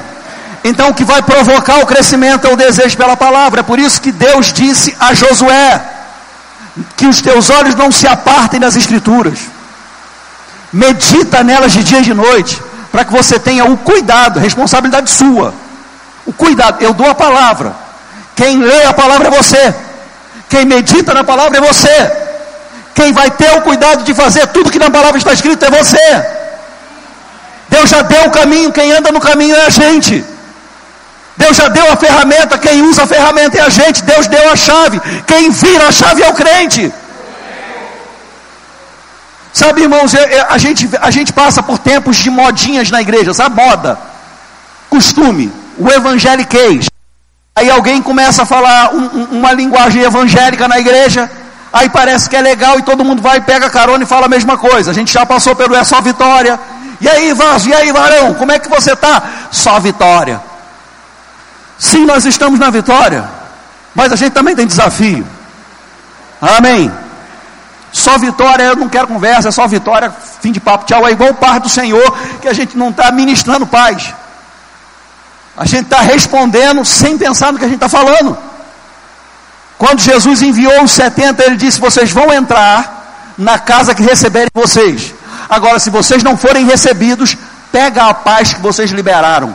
[0.64, 3.60] Então o que vai provocar o crescimento é o desejo pela palavra.
[3.60, 5.82] É por isso que Deus disse a Josué:
[6.96, 9.40] que os teus olhos não se apartem das escrituras.
[10.72, 12.60] Medita nelas de dia e de noite,
[12.92, 15.54] para que você tenha o cuidado, responsabilidade sua.
[16.26, 17.76] O cuidado, eu dou a palavra.
[18.36, 19.76] Quem lê a palavra é você.
[20.50, 22.12] Quem medita na palavra é você.
[22.96, 26.26] Quem vai ter o cuidado de fazer tudo que na palavra está escrito é você.
[27.70, 30.24] Deus já deu o caminho, quem anda no caminho é a gente.
[31.36, 34.04] Deus já deu a ferramenta, quem usa a ferramenta é a gente.
[34.04, 36.94] Deus deu a chave, quem vira a chave é o crente.
[39.52, 40.14] Sabe, irmãos,
[40.50, 43.56] a gente, a gente passa por tempos de modinhas na igreja, sabe?
[43.56, 44.00] Moda,
[44.90, 46.88] costume, o evangeliquez.
[47.56, 51.30] Aí alguém começa a falar um, uma linguagem evangélica na igreja,
[51.74, 54.58] aí parece que é legal e todo mundo vai, pega carona e fala a mesma
[54.58, 54.92] coisa.
[54.92, 56.60] A gente já passou pelo É Só Vitória,
[57.04, 59.22] e aí, vaso, e aí, varão, como é que você está?
[59.52, 60.42] Só vitória.
[61.78, 63.30] Sim, nós estamos na vitória,
[63.94, 65.28] mas a gente também tem desafio.
[66.42, 66.90] Amém.
[67.92, 71.06] Só vitória, eu não quero conversa, é só vitória, fim de papo, tchau.
[71.06, 74.14] É igual o par do Senhor, que a gente não está ministrando paz.
[75.58, 78.38] A gente está respondendo sem pensar no que a gente está falando.
[79.84, 85.14] Quando Jesus enviou os 70, ele disse: Vocês vão entrar na casa que receberem vocês.
[85.50, 87.36] Agora, se vocês não forem recebidos,
[87.70, 89.54] pega a paz que vocês liberaram.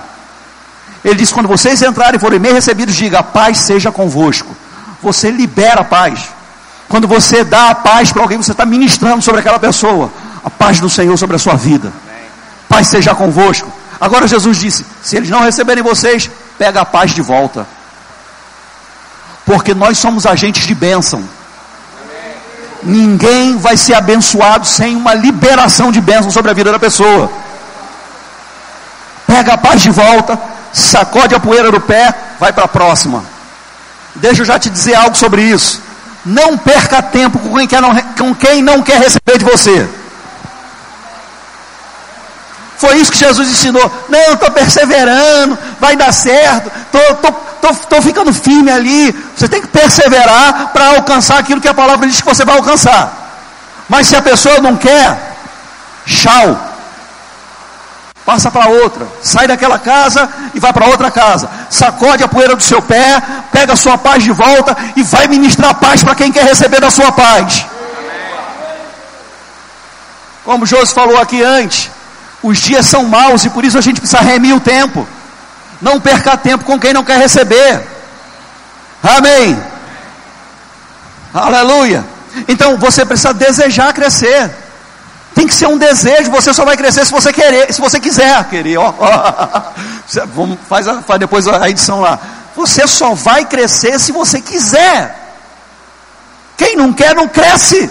[1.02, 4.54] Ele diz: quando vocês entrarem e forem bem recebidos, diga: a paz seja convosco.
[5.02, 6.28] Você libera a paz.
[6.90, 10.12] Quando você dá a paz para alguém, você está ministrando sobre aquela pessoa.
[10.44, 11.90] A paz do Senhor sobre a sua vida.
[12.68, 13.72] Paz seja convosco.
[13.98, 17.77] Agora Jesus disse: se eles não receberem vocês, pega a paz de volta.
[19.48, 21.24] Porque nós somos agentes de bênção.
[22.82, 27.32] Ninguém vai ser abençoado sem uma liberação de bênção sobre a vida da pessoa.
[29.26, 30.38] Pega a paz de volta,
[30.70, 33.24] sacode a poeira do pé, vai para a próxima.
[34.16, 35.80] Deixa eu já te dizer algo sobre isso.
[36.26, 39.88] Não perca tempo com quem, quer não, com quem não quer receber de você.
[42.78, 43.92] Foi isso que Jesus ensinou.
[44.08, 46.70] Não, estou perseverando, vai dar certo,
[47.60, 49.12] estou ficando firme ali.
[49.36, 53.12] Você tem que perseverar para alcançar aquilo que a palavra diz que você vai alcançar.
[53.88, 55.36] Mas se a pessoa não quer,
[56.06, 56.66] tchau.
[58.24, 61.50] Passa para outra, sai daquela casa e vai para outra casa.
[61.70, 65.74] Sacode a poeira do seu pé, pega a sua paz de volta e vai ministrar
[65.76, 67.64] paz para quem quer receber da sua paz.
[70.44, 71.90] Como José falou aqui antes,
[72.42, 75.06] os dias são maus e por isso a gente precisa remir o tempo.
[75.80, 77.86] Não perca tempo com quem não quer receber.
[79.02, 79.60] Amém.
[81.32, 82.04] Aleluia.
[82.46, 84.50] Então você precisa desejar crescer.
[85.34, 88.42] Tem que ser um desejo, você só vai crescer se você querer, se você quiser
[88.44, 88.78] querer.
[90.34, 92.18] Vamos, faz, a, faz depois a edição lá.
[92.56, 95.14] Você só vai crescer se você quiser.
[96.56, 97.88] Quem não quer, não cresce.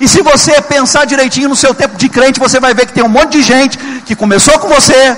[0.00, 3.04] E se você pensar direitinho no seu tempo de crente, você vai ver que tem
[3.04, 5.16] um monte de gente que começou com você,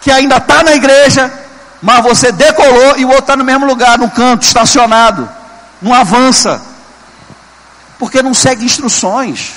[0.00, 1.32] que ainda está na igreja,
[1.82, 5.28] mas você decolou e o outro está no mesmo lugar, no canto, estacionado,
[5.82, 6.62] não avança,
[7.98, 9.52] porque não segue instruções.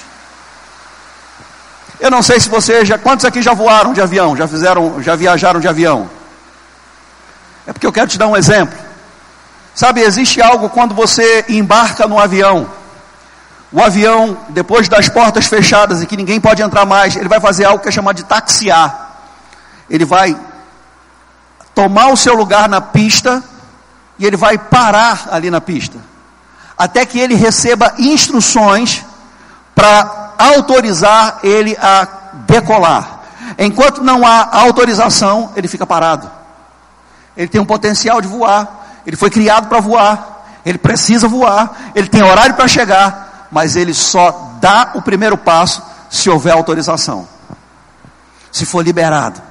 [1.99, 5.15] Eu não sei se você já, quantos aqui já voaram de avião, já fizeram, já
[5.15, 6.09] viajaram de avião?
[7.65, 8.77] É porque eu quero te dar um exemplo.
[9.75, 12.67] Sabe, existe algo quando você embarca no avião.
[13.71, 17.65] O avião, depois das portas fechadas e que ninguém pode entrar mais, ele vai fazer
[17.65, 19.17] algo que é chamado de taxiar.
[19.89, 20.37] Ele vai
[21.75, 23.43] tomar o seu lugar na pista
[24.17, 25.99] e ele vai parar ali na pista.
[26.77, 29.03] Até que ele receba instruções
[29.75, 32.07] para autorizar ele a
[32.47, 33.19] decolar.
[33.57, 36.29] Enquanto não há autorização, ele fica parado.
[37.35, 38.67] Ele tem um potencial de voar,
[39.05, 43.93] ele foi criado para voar, ele precisa voar, ele tem horário para chegar, mas ele
[43.93, 47.27] só dá o primeiro passo se houver autorização.
[48.51, 49.41] Se for liberado.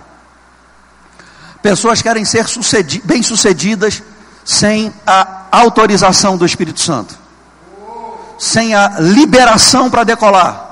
[1.63, 2.47] Pessoas querem ser
[3.05, 4.03] bem-sucedidas
[4.45, 7.15] sem a autorização do Espírito Santo,
[8.39, 10.65] sem a liberação para decolar.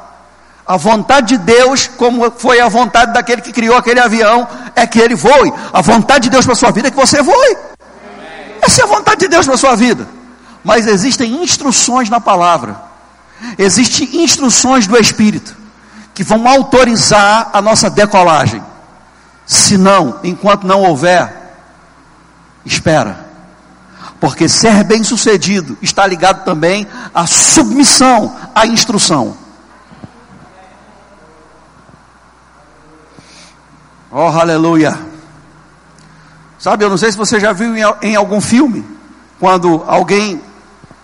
[0.66, 4.98] A vontade de Deus, como foi a vontade daquele que criou aquele avião, é que
[4.98, 5.52] ele voe.
[5.72, 7.56] A vontade de Deus para sua vida é que você voe.
[8.62, 10.08] Essa é a vontade de Deus para sua vida.
[10.62, 12.93] Mas existem instruções na palavra.
[13.59, 15.57] Existem instruções do Espírito
[16.14, 18.62] que vão autorizar a nossa decolagem.
[19.44, 21.53] Se não, enquanto não houver,
[22.64, 23.25] espera.
[24.20, 29.37] Porque ser bem-sucedido está ligado também à submissão à instrução.
[34.11, 34.97] Oh, aleluia.
[36.59, 38.87] Sabe, eu não sei se você já viu em, em algum filme,
[39.40, 40.40] quando alguém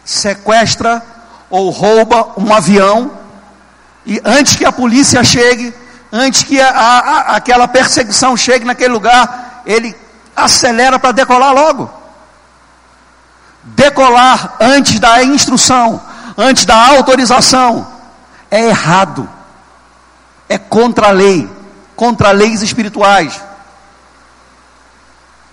[0.04, 1.04] sequestra
[1.50, 3.10] ou rouba um avião,
[4.06, 5.74] e antes que a polícia chegue,
[6.10, 9.94] antes que a, a, aquela perseguição chegue naquele lugar, ele
[10.34, 11.90] acelera para decolar logo.
[13.62, 16.00] Decolar antes da instrução,
[16.38, 17.86] antes da autorização,
[18.50, 19.28] é errado,
[20.48, 21.60] é contra a lei
[22.00, 23.38] contra leis espirituais.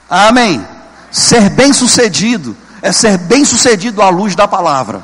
[0.10, 0.66] Amém.
[1.12, 5.04] Ser bem-sucedido é ser bem-sucedido à luz da palavra.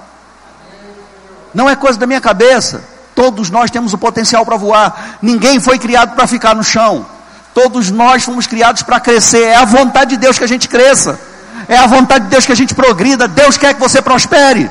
[1.54, 2.84] Não é coisa da minha cabeça.
[3.16, 5.18] Todos nós temos o potencial para voar.
[5.22, 7.06] Ninguém foi criado para ficar no chão.
[7.54, 9.44] Todos nós fomos criados para crescer.
[9.44, 11.20] É a vontade de Deus que a gente cresça.
[11.68, 13.28] É a vontade de Deus que a gente progrida.
[13.28, 14.70] Deus quer que você prospere.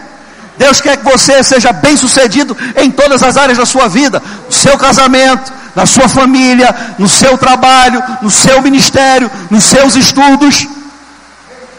[0.59, 4.53] Deus quer que você seja bem sucedido em todas as áreas da sua vida, no
[4.53, 10.68] seu casamento, na sua família, no seu trabalho, no seu ministério, nos seus estudos.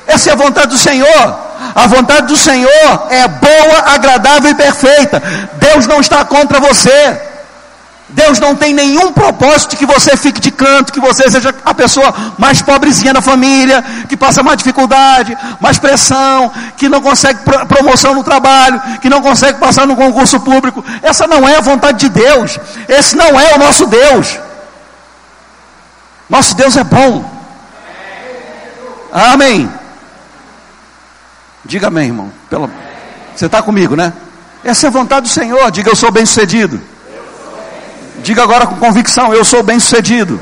[0.07, 1.52] Essa é a vontade do Senhor.
[1.75, 5.21] A vontade do Senhor é boa, agradável e perfeita.
[5.53, 7.21] Deus não está contra você.
[8.13, 12.13] Deus não tem nenhum propósito que você fique de canto, que você seja a pessoa
[12.37, 18.23] mais pobrezinha da família, que passa mais dificuldade, mais pressão, que não consegue promoção no
[18.23, 20.83] trabalho, que não consegue passar no concurso público.
[21.01, 22.59] Essa não é a vontade de Deus.
[22.87, 24.39] Esse não é o nosso Deus.
[26.29, 27.29] Nosso Deus é bom.
[29.11, 29.69] Amém.
[31.65, 32.31] Diga amém, irmão.
[32.49, 32.69] Pela...
[33.35, 34.13] Você está comigo, né?
[34.63, 35.71] Essa é a vontade do Senhor.
[35.71, 36.79] Diga eu sou bem sucedido.
[38.23, 40.39] Diga agora com convicção: Eu sou bem sucedido.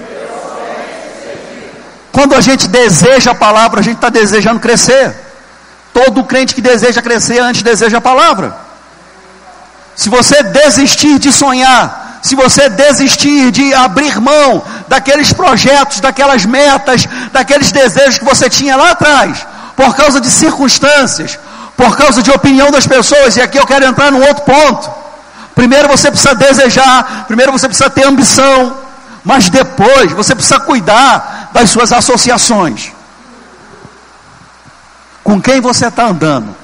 [2.11, 5.15] Quando a gente deseja a palavra, a gente está desejando crescer.
[5.93, 8.55] Todo crente que deseja crescer antes deseja a palavra.
[9.95, 17.07] Se você desistir de sonhar, se você desistir de abrir mão daqueles projetos, daquelas metas,
[17.31, 21.39] daqueles desejos que você tinha lá atrás, por causa de circunstâncias,
[21.75, 24.89] por causa de opinião das pessoas, e aqui eu quero entrar num outro ponto.
[25.55, 28.77] Primeiro você precisa desejar, primeiro você precisa ter ambição,
[29.23, 32.91] mas depois você precisa cuidar das suas associações.
[35.23, 36.55] Com quem você está andando?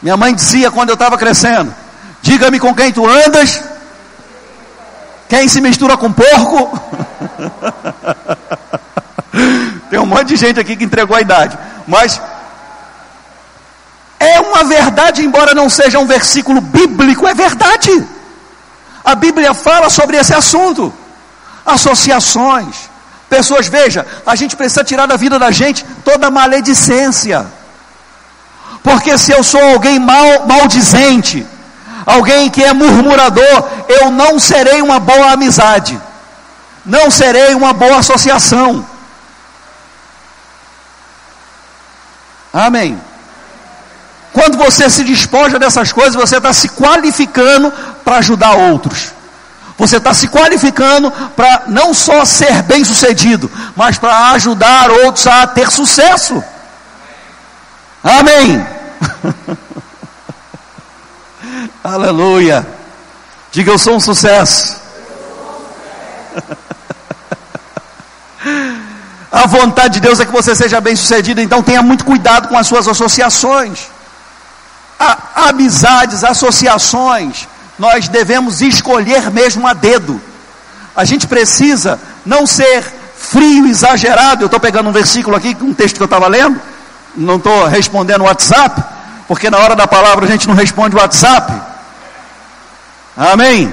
[0.00, 1.74] Minha mãe dizia quando eu estava crescendo:
[2.22, 3.62] Diga-me com quem tu andas.
[5.28, 6.78] Quem se mistura com porco?
[9.90, 11.58] Tem um monte de gente aqui que entregou a idade.
[11.86, 12.20] Mas
[14.18, 17.92] é uma verdade, embora não seja um versículo bíblico, é verdade.
[19.04, 20.92] A Bíblia fala sobre esse assunto.
[21.64, 22.74] Associações.
[23.28, 27.46] Pessoas, veja, a gente precisa tirar da vida da gente toda maledicência.
[28.82, 31.46] Porque se eu sou alguém mal, maldizente,
[32.06, 35.98] alguém que é murmurador, eu não serei uma boa amizade,
[36.84, 38.86] não serei uma boa associação.
[42.54, 42.98] Amém.
[44.32, 47.72] Quando você se despoja dessas coisas, você está se qualificando
[48.04, 49.12] para ajudar outros.
[49.76, 55.48] Você está se qualificando para não só ser bem sucedido, mas para ajudar outros a
[55.48, 56.42] ter sucesso.
[58.02, 58.64] Amém.
[61.82, 62.64] Aleluia.
[63.50, 64.80] Diga eu sou um sucesso.
[69.34, 72.56] A vontade de Deus é que você seja bem sucedido, então tenha muito cuidado com
[72.56, 73.88] as suas associações.
[74.96, 80.20] A, amizades, associações, nós devemos escolher mesmo a dedo.
[80.94, 82.84] A gente precisa não ser
[83.16, 84.44] frio, exagerado.
[84.44, 86.60] Eu estou pegando um versículo aqui, um texto que eu estava lendo,
[87.16, 88.84] não estou respondendo o WhatsApp,
[89.26, 91.52] porque na hora da palavra a gente não responde o WhatsApp.
[93.16, 93.72] Amém?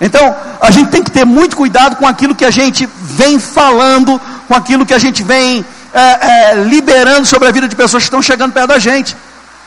[0.00, 4.20] Então, a gente tem que ter muito cuidado com aquilo que a gente vem falando,
[4.48, 8.08] com aquilo que a gente vem é, é, liberando sobre a vida de pessoas que
[8.08, 9.16] estão chegando perto da gente.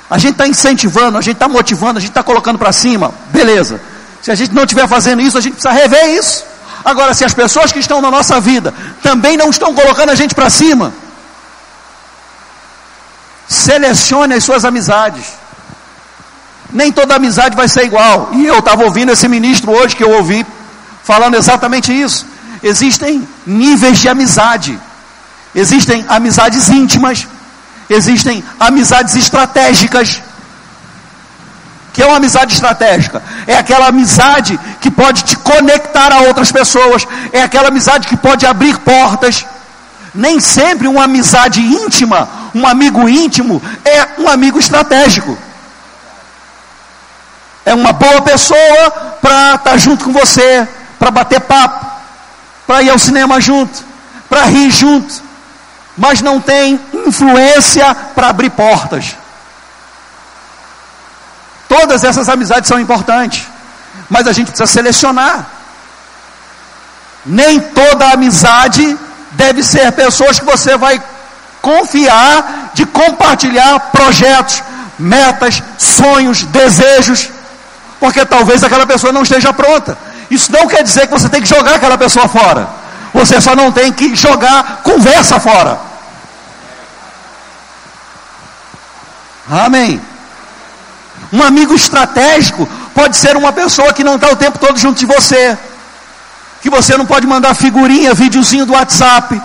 [0.10, 3.80] A gente está incentivando, a gente está motivando, a gente está colocando para cima, beleza.
[4.22, 6.44] Se a gente não estiver fazendo isso, a gente precisa rever isso.
[6.84, 10.34] Agora, se as pessoas que estão na nossa vida também não estão colocando a gente
[10.34, 10.94] para cima,
[13.48, 15.26] selecione as suas amizades.
[16.72, 18.30] Nem toda amizade vai ser igual.
[18.34, 20.46] E eu estava ouvindo esse ministro hoje que eu ouvi
[21.04, 22.26] falando exatamente isso.
[22.62, 24.78] Existem níveis de amizade.
[25.56, 27.28] Existem amizades íntimas,
[27.90, 30.22] existem amizades estratégicas.
[31.94, 33.24] Que é uma amizade estratégica?
[33.48, 38.46] É aquela amizade que pode te conectar a outras pessoas, é aquela amizade que pode
[38.46, 39.46] abrir portas.
[40.14, 45.38] Nem sempre uma amizade íntima, um amigo íntimo, é um amigo estratégico.
[47.68, 50.66] É uma boa pessoa para estar tá junto com você,
[50.98, 51.86] para bater papo,
[52.66, 53.84] para ir ao cinema junto,
[54.30, 55.22] para rir junto,
[55.98, 59.18] mas não tem influência para abrir portas.
[61.68, 63.46] Todas essas amizades são importantes,
[64.10, 65.46] mas a gente precisa selecionar.
[67.26, 68.98] Nem toda amizade
[69.32, 71.04] deve ser pessoas que você vai
[71.62, 74.64] confiar de compartilhar projetos,
[74.98, 77.36] metas, sonhos, desejos,
[78.00, 79.98] porque talvez aquela pessoa não esteja pronta.
[80.30, 82.68] Isso não quer dizer que você tem que jogar aquela pessoa fora.
[83.14, 85.80] Você só não tem que jogar conversa fora.
[89.50, 90.02] Amém.
[91.32, 95.06] Um amigo estratégico pode ser uma pessoa que não está o tempo todo junto de
[95.06, 95.58] você.
[96.62, 99.42] Que você não pode mandar figurinha, videozinho do WhatsApp.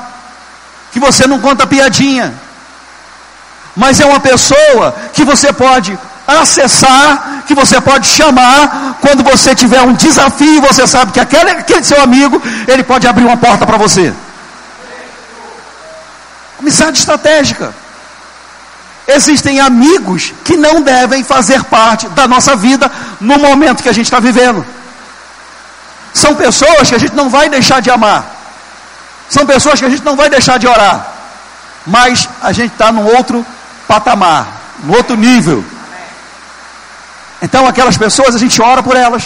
[0.92, 2.34] Que você não conta piadinha.
[3.74, 9.82] Mas é uma pessoa que você pode acessar, que você pode chamar quando você tiver
[9.82, 13.76] um desafio, você sabe que aquele, aquele seu amigo, ele pode abrir uma porta para
[13.76, 14.12] você.
[16.58, 17.74] Amizade estratégica.
[19.06, 24.06] Existem amigos que não devem fazer parte da nossa vida no momento que a gente
[24.06, 24.64] está vivendo.
[26.14, 28.24] São pessoas que a gente não vai deixar de amar.
[29.28, 31.06] São pessoas que a gente não vai deixar de orar.
[31.86, 33.44] Mas a gente está num outro
[33.88, 34.46] patamar,
[34.84, 35.64] num outro nível.
[37.42, 39.24] Então aquelas pessoas a gente ora por elas,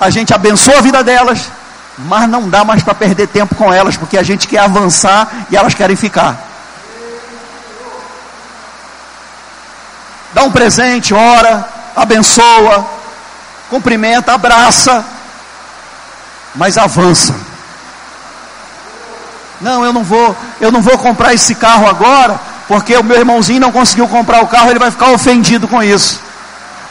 [0.00, 1.48] a gente abençoa a vida delas,
[1.96, 5.56] mas não dá mais para perder tempo com elas, porque a gente quer avançar e
[5.56, 6.36] elas querem ficar.
[10.34, 12.84] Dá um presente, ora, abençoa,
[13.70, 15.04] cumprimenta, abraça,
[16.56, 17.34] mas avança.
[19.60, 23.60] Não, eu não vou, eu não vou comprar esse carro agora, porque o meu irmãozinho
[23.60, 26.27] não conseguiu comprar o carro, ele vai ficar ofendido com isso.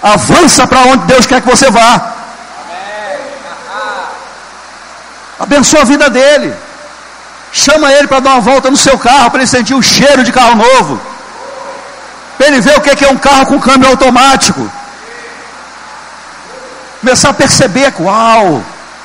[0.01, 2.13] Avança para onde Deus quer que você vá.
[5.39, 6.53] Abençoa a vida dele.
[7.51, 10.31] Chama ele para dar uma volta no seu carro, para ele sentir o cheiro de
[10.31, 11.01] carro novo.
[12.37, 14.69] Para ele ver o que é um carro com câmbio automático.
[17.01, 18.63] Começar a perceber, uau,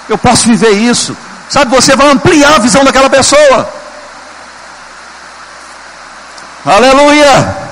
[0.09, 1.17] eu posso viver isso.
[1.49, 3.73] Sabe, você vai ampliar a visão daquela pessoa.
[6.65, 7.72] Aleluia.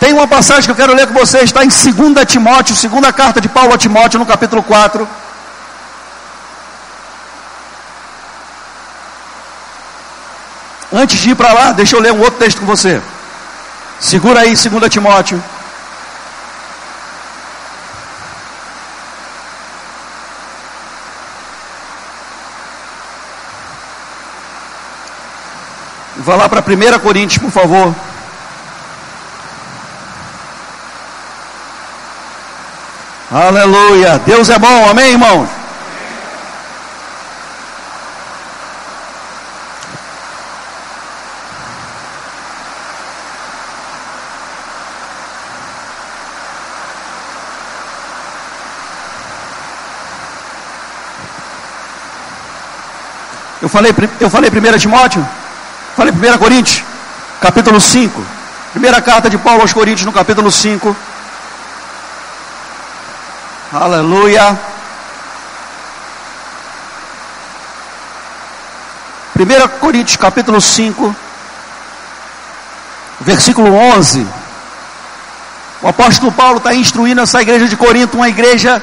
[0.00, 3.40] Tem uma passagem que eu quero ler com você, está em 2 Timóteo, segunda carta
[3.40, 5.08] de Paulo a Timóteo, no capítulo 4.
[10.92, 13.02] Antes de ir para lá, deixa eu ler um outro texto com você.
[14.00, 15.42] Segura aí, 2 Timóteo.
[26.16, 27.94] Vá lá para 1 Coríntios, por favor.
[33.30, 34.18] Aleluia.
[34.24, 35.48] Deus é bom, amém, irmãos?
[53.60, 55.26] Eu falei, eu falei 1 Timóteo,
[55.94, 56.82] falei 1 Coríntios,
[57.42, 58.24] capítulo 5.
[58.72, 60.96] Primeira carta de Paulo aos Coríntios, no capítulo 5.
[63.70, 64.58] Aleluia.
[69.38, 71.14] 1 Coríntios capítulo 5,
[73.20, 74.26] versículo 11.
[75.82, 78.82] O apóstolo Paulo está instruindo essa igreja de Corinto, uma igreja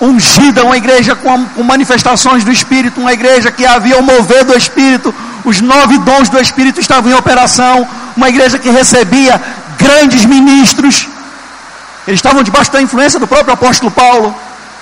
[0.00, 4.56] ungida, uma igreja com, com, manifestações do Espírito, uma igreja que havia o mover do
[4.56, 5.14] Espírito,
[5.44, 9.40] os nove dons do Espírito estavam em operação, uma igreja que recebia
[9.78, 11.08] grandes ministros,
[12.08, 14.34] eles estavam debaixo da influência do próprio apóstolo Paulo,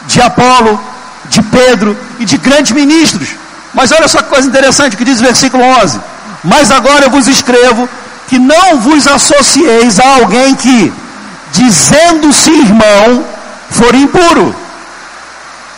[0.06, 0.80] de Apolo,
[1.24, 3.30] de Pedro e de grandes ministros.
[3.74, 6.00] Mas olha só que coisa interessante que diz o versículo 11:
[6.44, 7.88] Mas agora eu vos escrevo
[8.28, 10.92] que não vos associeis a alguém que,
[11.50, 13.24] dizendo-se irmão,
[13.70, 14.54] for impuro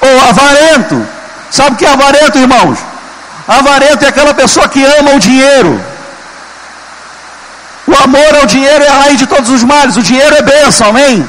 [0.02, 0.96] ou avarento.
[1.50, 2.78] Sabe o que é avarento, irmãos?
[3.60, 5.82] Avarento é aquela pessoa que ama o dinheiro.
[7.86, 9.96] O amor ao dinheiro é a raiz de todos os males.
[9.96, 11.26] O dinheiro é bênção, amém?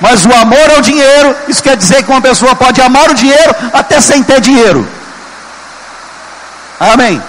[0.00, 3.54] Mas o amor ao dinheiro, isso quer dizer que uma pessoa pode amar o dinheiro
[3.72, 4.88] até sem ter dinheiro.
[6.78, 7.20] Amém?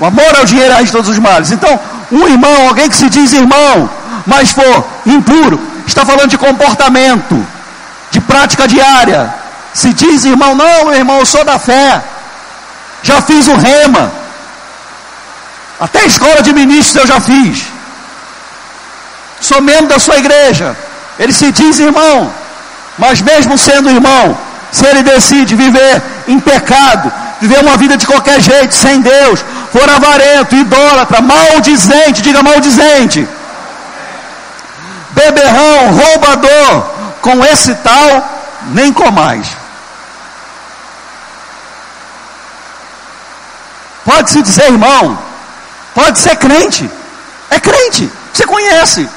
[0.00, 1.52] O amor ao dinheiro é de todos os males.
[1.52, 1.78] Então,
[2.10, 3.88] um irmão, alguém que se diz irmão,
[4.26, 7.46] mas for impuro, está falando de comportamento,
[8.10, 9.32] de prática diária,
[9.72, 12.02] se diz, irmão, não, meu irmão, eu sou da fé.
[13.02, 14.10] Já fiz o rema.
[15.78, 17.64] Até escola de ministros eu já fiz.
[19.40, 20.76] Sou membro da sua igreja.
[21.18, 22.32] Ele se diz irmão.
[22.96, 24.36] Mas mesmo sendo irmão,
[24.72, 29.88] se ele decide viver em pecado, viver uma vida de qualquer jeito, sem Deus, for
[29.88, 33.26] avarento, idólatra, maldizente, diga maldizente,
[35.10, 36.82] beberrão, roubador,
[37.20, 38.28] com esse tal,
[38.68, 39.46] nem comais.
[44.04, 45.18] Pode se dizer irmão,
[45.94, 46.90] pode ser crente,
[47.50, 49.08] é crente, você conhece.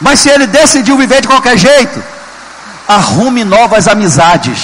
[0.00, 2.02] Mas se ele decidiu viver de qualquer jeito,
[2.88, 4.58] arrume novas amizades.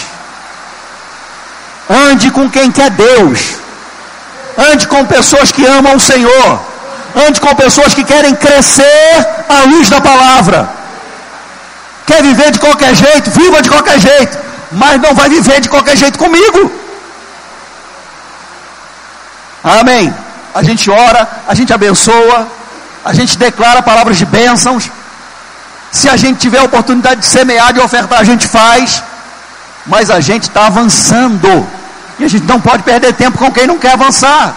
[1.89, 3.41] Ande com quem quer Deus.
[4.57, 6.61] Ande com pessoas que amam o Senhor.
[7.27, 10.69] Ande com pessoas que querem crescer à luz da palavra.
[12.07, 13.31] Quer viver de qualquer jeito?
[13.31, 14.39] Viva de qualquer jeito.
[14.73, 16.73] Mas não vai viver de qualquer jeito comigo.
[19.63, 20.15] Amém.
[20.55, 22.49] A gente ora, a gente abençoa,
[23.05, 24.91] a gente declara palavras de bênçãos.
[25.91, 29.03] Se a gente tiver a oportunidade de semear, de ofertar, a gente faz.
[29.87, 31.67] Mas a gente está avançando.
[32.19, 34.55] E a gente não pode perder tempo com quem não quer avançar.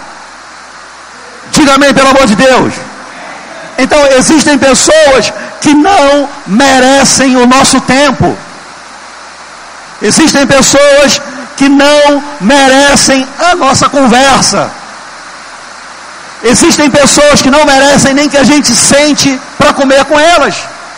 [1.52, 2.74] Diga amém, pelo amor de Deus.
[3.78, 8.38] Então, existem pessoas que não merecem o nosso tempo.
[10.02, 11.22] Existem pessoas
[11.58, 14.72] que não merecem a nossa conversa.
[16.44, 20.56] Existem pessoas que não merecem nem que a gente sente para comer com elas.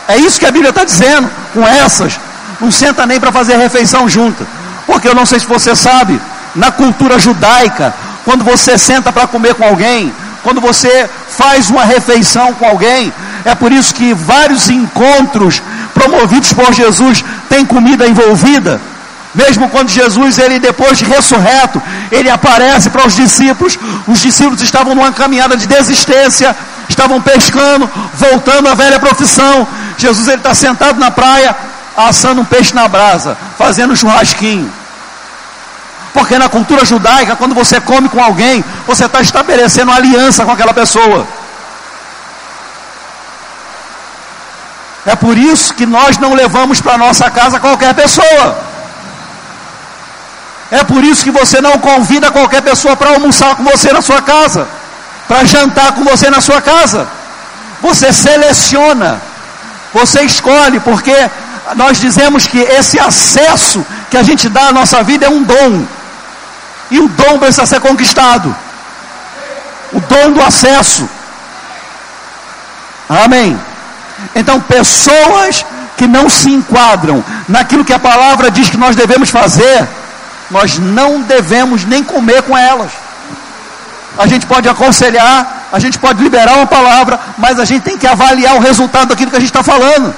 [0.08, 1.30] É isso que a Bíblia está dizendo.
[1.52, 2.18] Com essas,
[2.60, 4.46] não senta nem para fazer refeição junto.
[4.86, 6.20] Porque eu não sei se você sabe,
[6.54, 7.94] na cultura judaica,
[8.24, 13.12] quando você senta para comer com alguém, quando você faz uma refeição com alguém,
[13.44, 15.62] é por isso que vários encontros
[15.94, 18.80] promovidos por Jesus têm comida envolvida.
[19.34, 21.80] Mesmo quando Jesus, ele depois de ressurreto,
[22.10, 26.54] ele aparece para os discípulos, os discípulos estavam numa caminhada de desistência,
[26.86, 29.66] estavam pescando, voltando à velha profissão.
[29.96, 31.56] Jesus ele está sentado na praia,
[31.96, 34.70] assando um peixe na brasa, fazendo um churrasquinho.
[36.12, 40.74] Porque na cultura judaica, quando você come com alguém, você está estabelecendo aliança com aquela
[40.74, 41.26] pessoa.
[45.06, 48.71] É por isso que nós não levamos para nossa casa qualquer pessoa.
[50.72, 54.22] É por isso que você não convida qualquer pessoa para almoçar com você na sua
[54.22, 54.66] casa,
[55.28, 57.06] para jantar com você na sua casa.
[57.82, 59.20] Você seleciona,
[59.92, 61.14] você escolhe, porque
[61.76, 65.84] nós dizemos que esse acesso que a gente dá à nossa vida é um dom.
[66.90, 68.56] E o dom precisa ser conquistado.
[69.92, 71.06] O dom do acesso.
[73.10, 73.60] Amém.
[74.34, 75.66] Então, pessoas
[75.98, 79.86] que não se enquadram naquilo que a palavra diz que nós devemos fazer,
[80.52, 82.92] nós não devemos nem comer com elas.
[84.18, 88.06] A gente pode aconselhar, a gente pode liberar uma palavra, mas a gente tem que
[88.06, 90.14] avaliar o resultado daquilo que a gente está falando.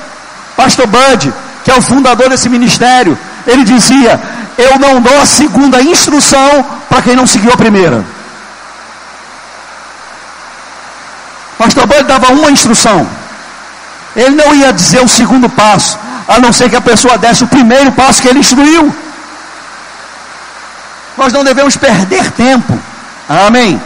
[0.56, 1.32] Pastor Bud,
[1.62, 3.16] que é o fundador desse ministério,
[3.46, 4.20] ele dizia:
[4.58, 8.04] Eu não dou a segunda instrução para quem não seguiu a primeira.
[11.56, 13.06] Pastor Bud dava uma instrução.
[14.16, 17.46] Ele não ia dizer o segundo passo, a não ser que a pessoa desse o
[17.46, 18.92] primeiro passo que ele instruiu.
[21.16, 22.78] Nós não devemos perder tempo.
[23.28, 23.80] Amém.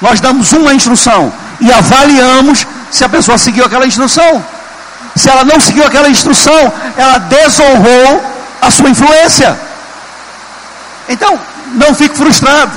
[0.00, 4.44] Nós damos uma instrução e avaliamos se a pessoa seguiu aquela instrução.
[5.14, 8.24] Se ela não seguiu aquela instrução, ela desonrou
[8.60, 9.58] a sua influência.
[11.08, 11.38] Então,
[11.74, 12.72] não fique frustrado.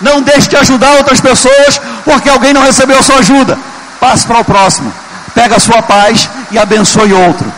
[0.00, 3.58] Não deixe de ajudar outras pessoas porque alguém não recebeu a sua ajuda.
[4.00, 4.92] Passe para o próximo.
[5.34, 7.52] Pega a sua paz e abençoe outro.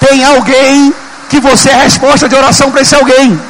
[0.00, 0.94] Tem alguém
[1.28, 3.40] que você é resposta de oração para esse alguém.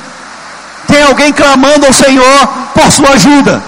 [0.86, 3.62] Tem alguém clamando ao Senhor por sua ajuda.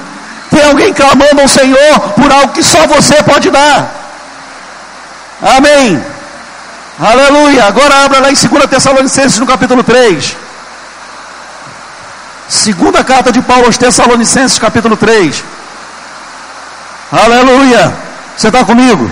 [0.50, 3.78] Tem alguém clamando ao Senhor por algo que só você pode dar.
[5.56, 6.02] Amém.
[6.98, 7.64] Aleluia.
[7.64, 10.36] Agora abra lá em 2 Tessalonicenses no capítulo 3.
[12.48, 15.44] Segunda carta de Paulo aos Tessalonicenses, capítulo 3.
[17.12, 17.94] Aleluia.
[18.36, 19.10] Você está comigo?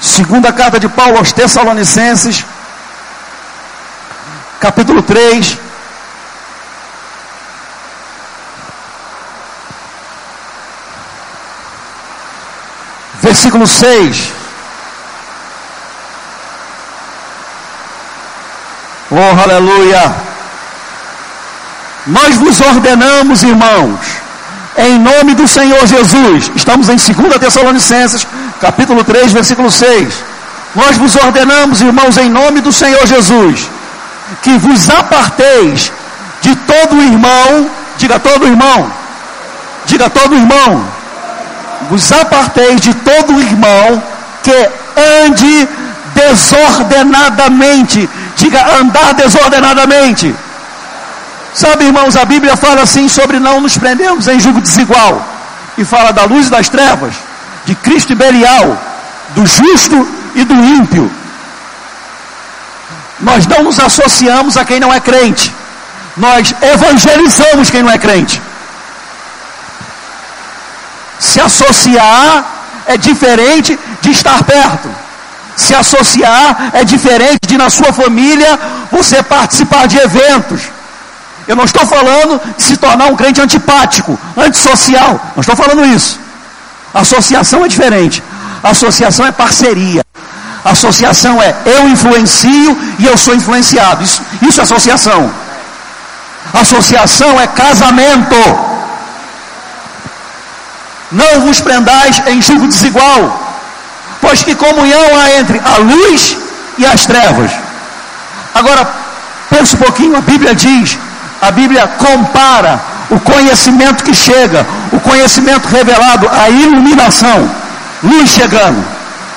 [0.00, 2.44] Segunda carta de Paulo aos Tessalonicenses,
[4.60, 5.58] capítulo 3.
[13.22, 14.32] Versículo 6.
[19.10, 20.14] Oh, aleluia.
[22.06, 24.00] Nós vos ordenamos, irmãos,
[24.76, 26.52] em nome do Senhor Jesus.
[26.54, 28.26] Estamos em 2 Tessalonicenses,
[28.60, 30.24] capítulo 3, versículo 6.
[30.74, 33.68] Nós vos ordenamos, irmãos, em nome do Senhor Jesus,
[34.42, 35.92] que vos aparteis
[36.42, 38.92] de todo irmão, diga todo irmão,
[39.86, 40.86] diga todo irmão,
[41.88, 44.02] vos aparteis de todo irmão
[44.42, 44.70] que
[45.24, 45.68] ande
[46.14, 50.34] desordenadamente, diga andar desordenadamente.
[51.54, 55.24] Sabe, irmãos, a Bíblia fala assim sobre não nos prendermos em julgo desigual,
[55.78, 57.14] e fala da luz e das trevas,
[57.66, 58.80] de Cristo e Belial,
[59.34, 61.10] do justo e do ímpio.
[63.20, 65.52] Nós não nos associamos a quem não é crente.
[66.16, 68.40] Nós evangelizamos quem não é crente.
[71.18, 72.44] Se associar
[72.86, 74.88] é diferente de estar perto.
[75.56, 78.58] Se associar é diferente de na sua família
[78.92, 80.62] você participar de eventos.
[81.48, 85.20] Eu não estou falando de se tornar um crente antipático, antissocial.
[85.34, 86.25] Não estou falando isso.
[87.02, 88.22] Associação é diferente.
[88.62, 90.02] Associação é parceria.
[90.64, 94.02] Associação é eu influencio e eu sou influenciado.
[94.02, 95.30] Isso, isso é associação.
[96.62, 98.40] Associação é casamento.
[101.12, 103.20] Não vos prendais em julgo desigual,
[104.20, 106.36] pois que comunhão há entre a luz
[106.78, 107.52] e as trevas.
[108.54, 108.88] Agora,
[109.50, 110.98] pensa um pouquinho, a Bíblia diz,
[111.40, 117.50] a Bíblia compara o conhecimento que chega, o conhecimento revelado, a iluminação,
[118.02, 118.84] luz chegando.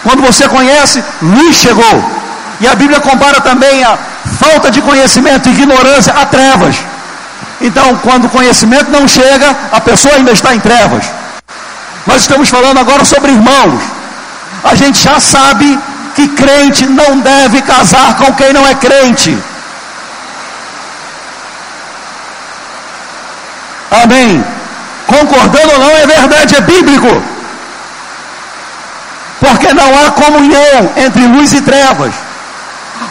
[0.04, 2.20] Quando você conhece, luz chegou.
[2.62, 3.98] E a Bíblia compara também a
[4.40, 6.76] falta de conhecimento, ignorância, a trevas.
[7.62, 11.06] Então, quando o conhecimento não chega, a pessoa ainda está em trevas.
[12.08, 13.82] Nós estamos falando agora sobre irmãos.
[14.64, 15.80] A gente já sabe
[16.16, 19.38] que crente não deve casar com quem não é crente.
[23.92, 24.44] Amém.
[25.08, 27.24] Concordando ou não, é verdade, é bíblico.
[29.40, 32.14] Porque não há comunhão entre luz e trevas.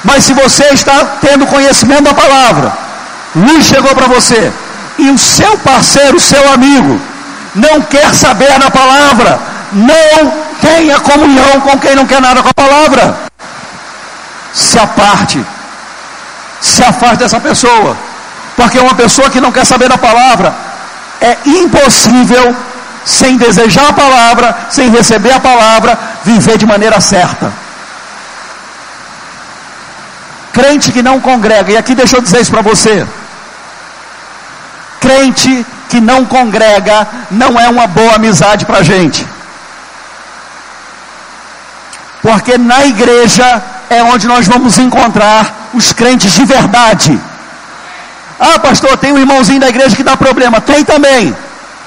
[0.04, 2.72] Mas se você está tendo conhecimento da palavra,
[3.34, 4.52] luz chegou para você,
[4.98, 7.00] e o seu parceiro, o seu amigo,
[7.54, 9.40] não quer saber da palavra,
[9.72, 13.16] não tenha comunhão com quem não quer nada com a palavra.
[14.52, 15.44] Se aparte,
[16.60, 17.96] se afaste dessa pessoa,
[18.56, 20.67] porque uma pessoa que não quer saber da palavra
[21.20, 22.56] é impossível,
[23.04, 27.52] sem desejar a palavra, sem receber a palavra, viver de maneira certa.
[30.52, 33.06] Crente que não congrega, e aqui deixa eu dizer isso para você.
[35.00, 39.26] Crente que não congrega não é uma boa amizade para a gente.
[42.20, 47.18] Porque na igreja é onde nós vamos encontrar os crentes de verdade.
[48.38, 50.60] Ah, pastor, tem um irmãozinho da igreja que dá problema.
[50.60, 51.36] Tem também.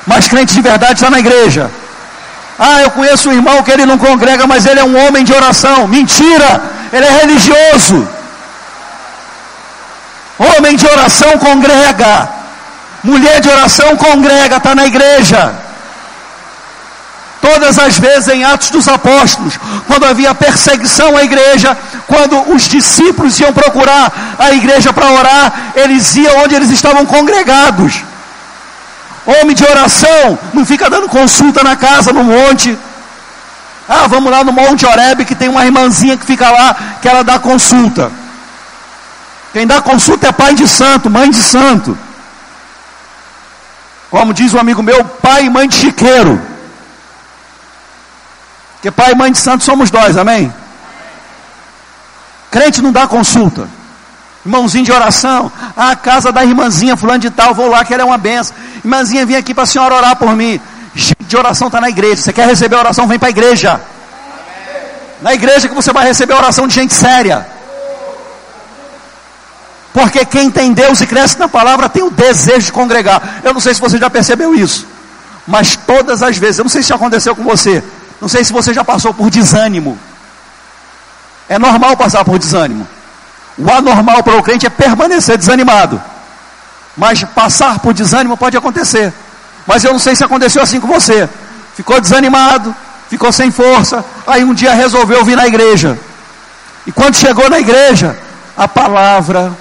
[0.05, 1.71] Mas crente de verdade está na igreja.
[2.59, 5.33] Ah, eu conheço um irmão que ele não congrega, mas ele é um homem de
[5.33, 5.87] oração.
[5.87, 6.61] Mentira!
[6.91, 8.07] Ele é religioso.
[10.37, 12.29] Homem de oração congrega.
[13.03, 15.53] Mulher de oração congrega, está na igreja.
[17.41, 21.75] Todas as vezes em Atos dos Apóstolos, quando havia perseguição à igreja,
[22.05, 28.03] quando os discípulos iam procurar a igreja para orar, eles iam onde eles estavam congregados.
[29.25, 32.77] Homem de oração, não fica dando consulta na casa, no monte.
[33.89, 37.23] Ah, vamos lá no Monte Oreb que tem uma irmãzinha que fica lá, que ela
[37.23, 38.11] dá consulta.
[39.51, 41.97] Quem dá consulta é pai de santo, mãe de santo.
[44.09, 46.50] Como diz um amigo meu, pai e mãe de chiqueiro.
[48.81, 50.51] Porque pai e mãe de santo somos nós, amém?
[52.49, 53.69] Crente não dá consulta.
[54.43, 55.51] Irmãozinho de oração.
[55.77, 58.55] Ah, a casa da irmãzinha, fulano de tal, vou lá que ela é uma benção.
[58.83, 60.59] Irmãzinha, vim aqui para a senhora orar por mim.
[61.19, 62.23] De oração está na igreja.
[62.23, 63.07] Você quer receber oração?
[63.07, 63.79] Vem para a igreja.
[65.21, 67.45] Na igreja que você vai receber oração de gente séria.
[69.93, 73.41] Porque quem tem Deus e cresce na palavra tem o desejo de congregar.
[73.43, 74.87] Eu não sei se você já percebeu isso.
[75.45, 77.83] Mas todas as vezes, eu não sei se aconteceu com você.
[78.21, 79.97] Não sei se você já passou por desânimo.
[81.49, 82.87] É normal passar por desânimo.
[83.57, 86.01] O anormal para o crente é permanecer desanimado.
[86.95, 89.11] Mas passar por desânimo pode acontecer.
[89.65, 91.27] Mas eu não sei se aconteceu assim com você.
[91.75, 92.75] Ficou desanimado,
[93.09, 95.97] ficou sem força, aí um dia resolveu vir na igreja.
[96.85, 98.17] E quando chegou na igreja,
[98.55, 99.51] a palavra,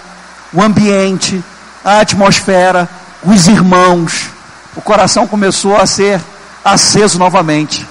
[0.53, 1.43] o ambiente,
[1.85, 2.89] a atmosfera,
[3.23, 4.29] os irmãos,
[4.77, 6.21] o coração começou a ser
[6.65, 7.87] aceso novamente.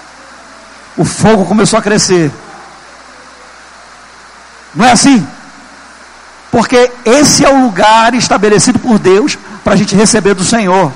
[0.99, 2.29] O fogo começou a crescer.
[4.75, 5.25] Não é assim?
[6.51, 10.91] Porque esse é o lugar estabelecido por Deus para a gente receber do Senhor.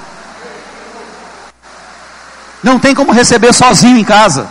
[2.61, 4.45] Não tem como receber sozinho em casa.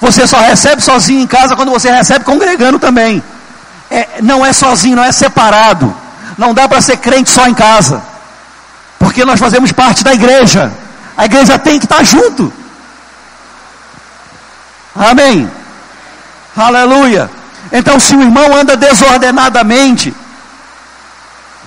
[0.00, 3.22] Você só recebe sozinho em casa quando você recebe congregando também.
[3.90, 5.94] É, não é sozinho, não é separado.
[6.38, 8.02] Não dá para ser crente só em casa.
[8.98, 10.72] Porque nós fazemos parte da igreja.
[11.14, 12.50] A igreja tem que estar junto.
[14.98, 15.48] Amém.
[16.56, 17.30] Aleluia.
[17.72, 20.12] Então, se o irmão anda desordenadamente,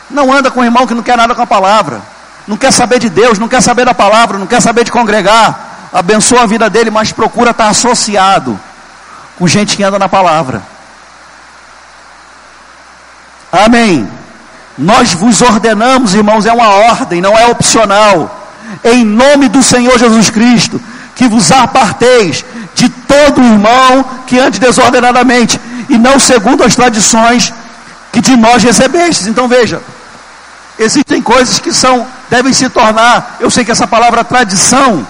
[0.10, 2.02] não anda com o irmão que não quer nada com a palavra,
[2.46, 5.90] não quer saber de Deus, não quer saber da palavra, não quer saber de congregar,
[5.94, 8.60] abençoa a vida dele, mas procura estar associado
[9.38, 10.62] com gente que anda na palavra.
[13.52, 14.10] Amém.
[14.78, 18.50] Nós vos ordenamos, irmãos, é uma ordem, não é opcional.
[18.84, 20.82] Em nome do Senhor Jesus Cristo,
[21.16, 22.44] que vos aparteis
[22.82, 27.54] de todo irmão que ande desordenadamente, e não segundo as tradições
[28.12, 29.28] que de nós recebestes.
[29.28, 29.84] Então veja,
[30.80, 35.06] existem coisas que são, devem se tornar, eu sei que essa palavra tradição,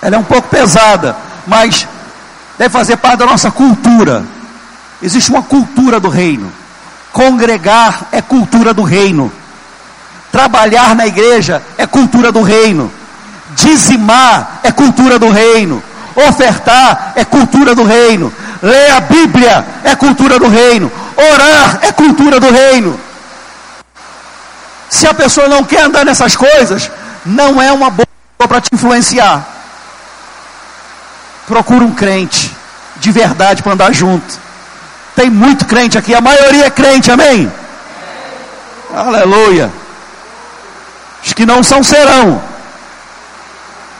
[0.00, 1.88] ela é um pouco pesada, mas
[2.56, 4.24] deve fazer parte da nossa cultura.
[5.02, 6.52] Existe uma cultura do reino.
[7.12, 9.32] Congregar é cultura do reino.
[10.30, 12.92] Trabalhar na igreja é cultura do reino.
[13.56, 15.82] Dizimar é cultura do reino.
[16.14, 18.32] Ofertar é cultura do reino.
[18.62, 20.90] Ler a Bíblia é cultura do reino.
[21.16, 22.98] Orar é cultura do reino.
[24.88, 26.90] Se a pessoa não quer andar nessas coisas,
[27.24, 28.06] não é uma boa
[28.38, 29.46] para te influenciar.
[31.46, 32.54] Procura um crente
[32.96, 34.38] de verdade para andar junto.
[35.14, 37.50] Tem muito crente aqui, a maioria é crente, amém?
[38.94, 39.70] Aleluia.
[41.24, 42.49] Os que não são serão.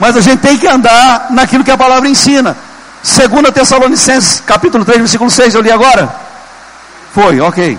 [0.01, 2.57] Mas a gente tem que andar naquilo que a palavra ensina.
[3.03, 6.11] 2 Tessalonicenses, capítulo 3, versículo 6, eu li agora?
[7.13, 7.77] Foi, ok.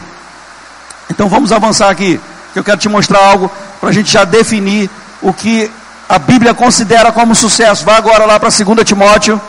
[1.10, 2.20] Então vamos avançar aqui,
[2.52, 3.50] que eu quero te mostrar algo
[3.80, 4.88] para a gente já definir
[5.20, 5.68] o que
[6.08, 7.84] a Bíblia considera como sucesso.
[7.84, 9.40] Vá agora lá para 2 Timóteo.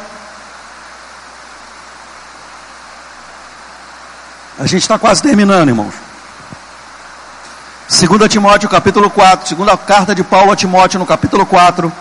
[4.58, 5.94] A gente está quase terminando, irmãos.
[7.88, 11.94] 2 Timóteo, capítulo 4, segunda carta de Paulo a Timóteo, no capítulo 4.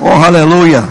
[0.00, 0.88] Oh, aleluia.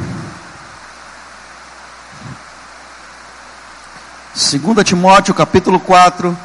[4.35, 6.37] 2 Timóteo capítulo 4,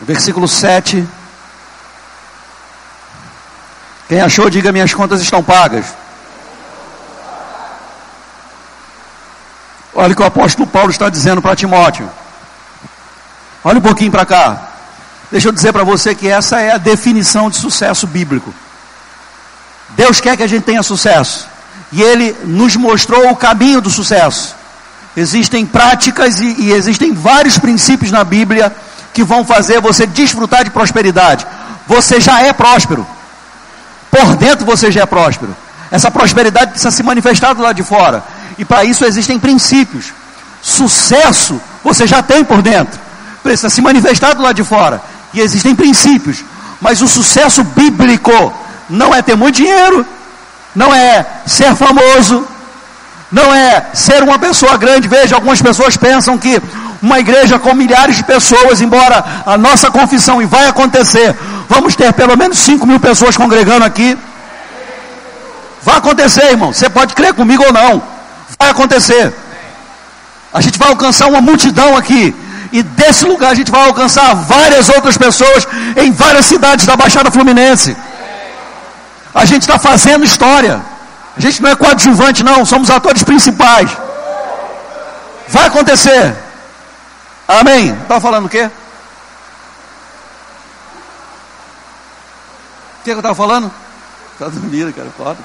[0.00, 1.06] versículo 7.
[4.08, 5.94] Quem achou, diga: minhas contas estão pagas.
[9.94, 12.10] Olha o que o apóstolo Paulo está dizendo para Timóteo.
[13.62, 14.73] Olha um pouquinho para cá.
[15.34, 18.54] Deixa eu dizer para você que essa é a definição de sucesso bíblico.
[19.96, 21.48] Deus quer que a gente tenha sucesso.
[21.90, 24.54] E Ele nos mostrou o caminho do sucesso.
[25.16, 28.72] Existem práticas e, e existem vários princípios na Bíblia
[29.12, 31.44] que vão fazer você desfrutar de prosperidade.
[31.88, 33.04] Você já é próspero.
[34.12, 35.56] Por dentro você já é próspero.
[35.90, 38.22] Essa prosperidade precisa se manifestar do lado de fora.
[38.56, 40.12] E para isso existem princípios.
[40.62, 43.00] Sucesso você já tem por dentro.
[43.42, 45.02] Precisa se manifestar do lado de fora
[45.34, 46.44] e existem princípios.
[46.80, 48.52] Mas o sucesso bíblico
[48.88, 50.06] não é ter muito dinheiro,
[50.74, 52.46] não é ser famoso,
[53.30, 55.08] não é ser uma pessoa grande.
[55.08, 56.60] Veja, algumas pessoas pensam que
[57.02, 61.36] uma igreja com milhares de pessoas, embora a nossa confissão, e vai acontecer,
[61.68, 64.16] vamos ter pelo menos 5 mil pessoas congregando aqui.
[65.82, 66.72] Vai acontecer, irmão.
[66.72, 68.02] Você pode crer comigo ou não.
[68.58, 69.34] Vai acontecer.
[70.52, 72.34] A gente vai alcançar uma multidão aqui.
[72.74, 75.64] E desse lugar a gente vai alcançar várias outras pessoas
[75.96, 77.96] em várias cidades da Baixada Fluminense.
[79.32, 80.84] A gente está fazendo história.
[81.36, 82.64] A gente não é coadjuvante, não.
[82.64, 83.88] Somos atores principais.
[85.46, 86.34] Vai acontecer.
[87.46, 87.92] Amém.
[87.92, 88.68] Estava falando o quê?
[92.98, 93.70] O que, eu estava falando?
[94.32, 95.10] Está dormindo, cara.
[95.16, 95.38] Foda.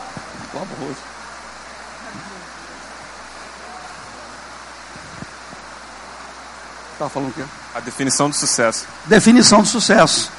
[0.52, 1.09] Copo rosto.
[7.00, 7.44] Estava falando o quê?
[7.74, 8.86] A definição do sucesso.
[9.06, 10.30] Definição do sucesso.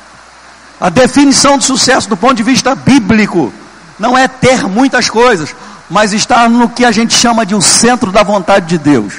[0.78, 3.50] A definição de sucesso do ponto de vista bíblico
[3.98, 5.56] não é ter muitas coisas,
[5.88, 9.14] mas estar no que a gente chama de um centro da vontade de Deus.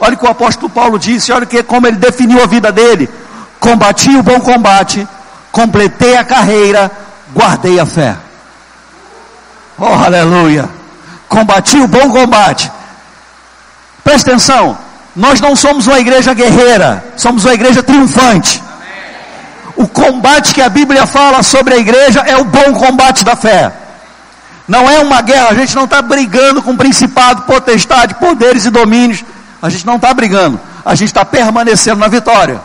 [0.00, 3.06] Olha o que o apóstolo Paulo disse, olha que, como ele definiu a vida dele:
[3.60, 5.06] combati o bom combate,
[5.52, 6.90] completei a carreira,
[7.34, 8.16] guardei a fé.
[9.76, 10.66] Oh, aleluia!
[11.28, 12.72] Combati o bom combate.
[14.02, 14.78] Presta atenção,
[15.18, 18.62] nós não somos uma igreja guerreira, somos uma igreja triunfante.
[19.74, 23.72] O combate que a Bíblia fala sobre a igreja é o bom combate da fé.
[24.68, 29.24] Não é uma guerra, a gente não está brigando com principado, potestade, poderes e domínios.
[29.60, 32.60] A gente não está brigando, a gente está permanecendo na vitória.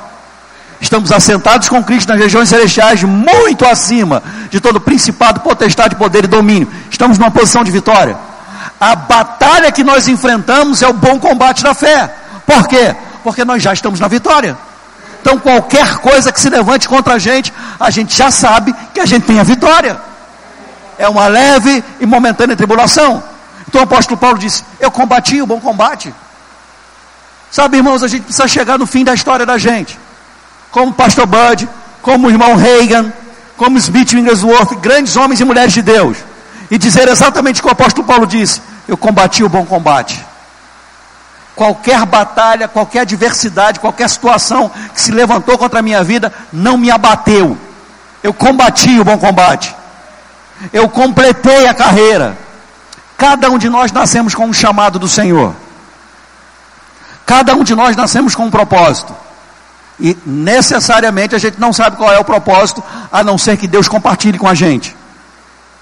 [0.79, 6.27] Estamos assentados com Cristo nas regiões celestiais, muito acima de todo principado, potestade, poder e
[6.27, 6.71] domínio.
[6.91, 8.15] Estamos numa posição de vitória.
[8.79, 12.22] A batalha que nós enfrentamos é o bom combate da fé.
[12.45, 12.95] Por quê?
[13.23, 14.57] Porque nós já estamos na vitória.
[15.21, 19.05] Então, qualquer coisa que se levante contra a gente, a gente já sabe que a
[19.05, 19.97] gente tem a vitória.
[20.97, 23.23] É uma leve e momentânea tribulação.
[23.67, 26.13] Então, o apóstolo Paulo disse: Eu combati o bom combate.
[27.49, 29.97] Sabe, irmãos, a gente precisa chegar no fim da história da gente.
[30.71, 31.69] Como o pastor Bud,
[32.01, 33.13] como o irmão Reagan,
[33.55, 36.17] como Smith Wigglesworth, grandes homens e mulheres de Deus.
[36.69, 40.32] E dizer exatamente o que o apóstolo Paulo disse: Eu combati o bom combate.
[41.55, 46.89] Qualquer batalha, qualquer adversidade, qualquer situação que se levantou contra a minha vida, não me
[46.89, 47.57] abateu.
[48.23, 49.75] Eu combati o bom combate.
[50.71, 52.37] Eu completei a carreira.
[53.17, 55.53] Cada um de nós nascemos com um chamado do Senhor.
[57.25, 59.15] Cada um de nós nascemos com um propósito.
[59.99, 63.87] E necessariamente a gente não sabe qual é o propósito, a não ser que Deus
[63.87, 64.95] compartilhe com a gente.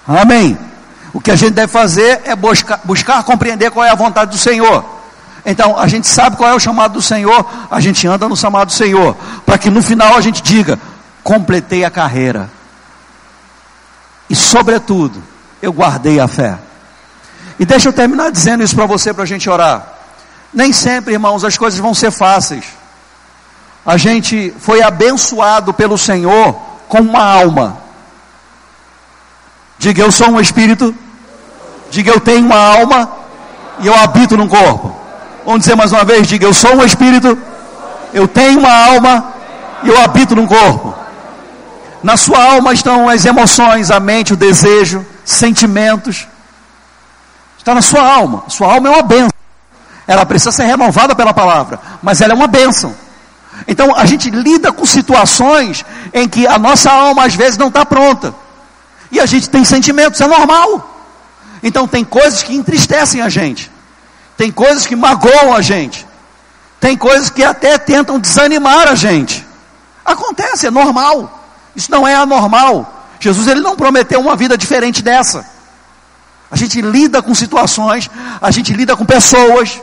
[0.06, 0.58] Amém.
[1.12, 4.38] O que a gente deve fazer é buscar, buscar compreender qual é a vontade do
[4.38, 5.01] Senhor.
[5.44, 8.68] Então, a gente sabe qual é o chamado do Senhor, a gente anda no chamado
[8.68, 10.78] do Senhor, para que no final a gente diga:
[11.22, 12.48] completei a carreira.
[14.30, 15.22] E, sobretudo,
[15.60, 16.58] eu guardei a fé.
[17.58, 19.86] E deixa eu terminar dizendo isso para você, para a gente orar.
[20.54, 22.64] Nem sempre, irmãos, as coisas vão ser fáceis.
[23.84, 26.54] A gente foi abençoado pelo Senhor
[26.88, 27.78] com uma alma.
[29.78, 30.94] Diga, eu sou um espírito.
[31.90, 33.10] Diga, eu tenho uma alma.
[33.80, 35.01] E eu habito num corpo.
[35.44, 37.36] Vamos dizer mais uma vez: diga, eu sou um espírito.
[38.12, 39.32] Eu tenho uma alma.
[39.82, 40.94] E eu habito num corpo.
[42.02, 46.26] Na sua alma estão as emoções, a mente, o desejo, sentimentos.
[47.58, 48.44] Está na sua alma.
[48.48, 49.32] Sua alma é uma bênção.
[50.06, 52.94] Ela precisa ser renovada pela palavra, mas ela é uma bênção.
[53.66, 57.86] Então a gente lida com situações em que a nossa alma às vezes não está
[57.86, 58.34] pronta.
[59.10, 60.90] E a gente tem sentimentos, é normal.
[61.62, 63.71] Então tem coisas que entristecem a gente.
[64.36, 66.06] Tem coisas que magoam a gente.
[66.80, 69.46] Tem coisas que até tentam desanimar a gente.
[70.04, 71.40] Acontece, é normal.
[71.76, 73.06] Isso não é anormal.
[73.20, 75.46] Jesus ele não prometeu uma vida diferente dessa.
[76.50, 78.10] A gente lida com situações,
[78.40, 79.80] a gente lida com pessoas.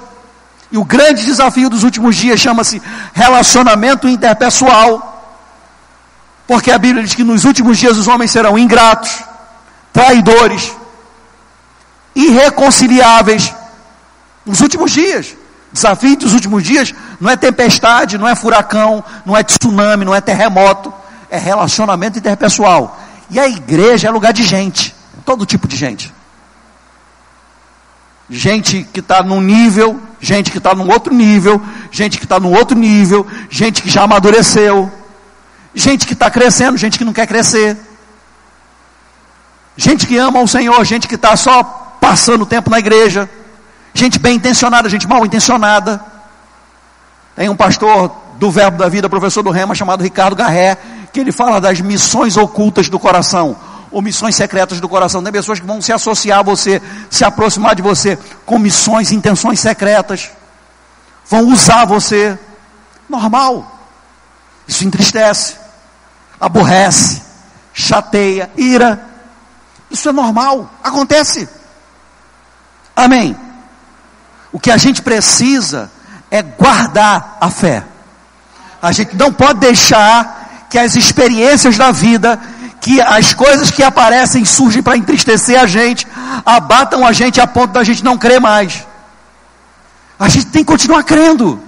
[0.72, 2.82] E o grande desafio dos últimos dias chama-se
[3.14, 5.16] relacionamento interpessoal.
[6.46, 9.24] Porque a Bíblia diz que nos últimos dias os homens serão ingratos,
[9.94, 10.72] traidores,
[12.14, 13.54] irreconciliáveis.
[14.50, 15.36] Nos últimos dias.
[15.72, 20.20] Desafio dos últimos dias não é tempestade, não é furacão, não é tsunami, não é
[20.20, 20.92] terremoto.
[21.30, 23.00] É relacionamento interpessoal.
[23.30, 24.96] E a igreja é lugar de gente.
[25.24, 26.12] Todo tipo de gente
[28.30, 31.60] gente que está num nível, gente que está num outro nível,
[31.92, 34.92] gente que está num outro nível, gente que já amadureceu,
[35.74, 37.76] gente que está crescendo, gente que não quer crescer,
[39.76, 41.64] gente que ama o Senhor, gente que está só
[42.00, 43.28] passando tempo na igreja,
[44.00, 46.04] gente bem intencionada, gente mal intencionada.
[47.36, 50.78] Tem um pastor do Verbo da Vida, professor do Rema, chamado Ricardo Garré,
[51.12, 53.58] que ele fala das missões ocultas do coração,
[53.92, 55.22] ou missões secretas do coração.
[55.22, 59.60] Tem pessoas que vão se associar a você, se aproximar de você com missões, intenções
[59.60, 60.30] secretas.
[61.28, 62.40] Vão usar você.
[63.10, 63.80] Normal.
[64.68, 65.56] Isso entristece,
[66.40, 67.24] aborrece,
[67.74, 69.04] chateia, ira.
[69.90, 71.50] Isso é normal, acontece.
[72.96, 73.49] Amém.
[74.52, 75.92] O que a gente precisa
[76.32, 77.84] é guardar a fé.
[78.82, 82.40] A gente não pode deixar que as experiências da vida,
[82.80, 86.08] que as coisas que aparecem surgem para entristecer a gente,
[86.46, 88.86] abatam a gente a ponto da gente não crer mais.
[90.20, 91.62] A gente tem que continuar crendo.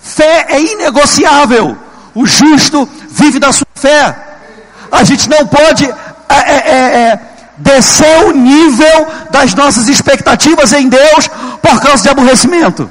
[0.00, 1.76] Fé é inegociável.
[2.14, 4.16] O justo vive da sua fé.
[4.90, 5.92] A gente não pode é,
[6.28, 7.20] é, é, é
[7.56, 11.30] descer o nível das nossas expectativas em Deus
[11.64, 12.90] por causa de aborrecimento.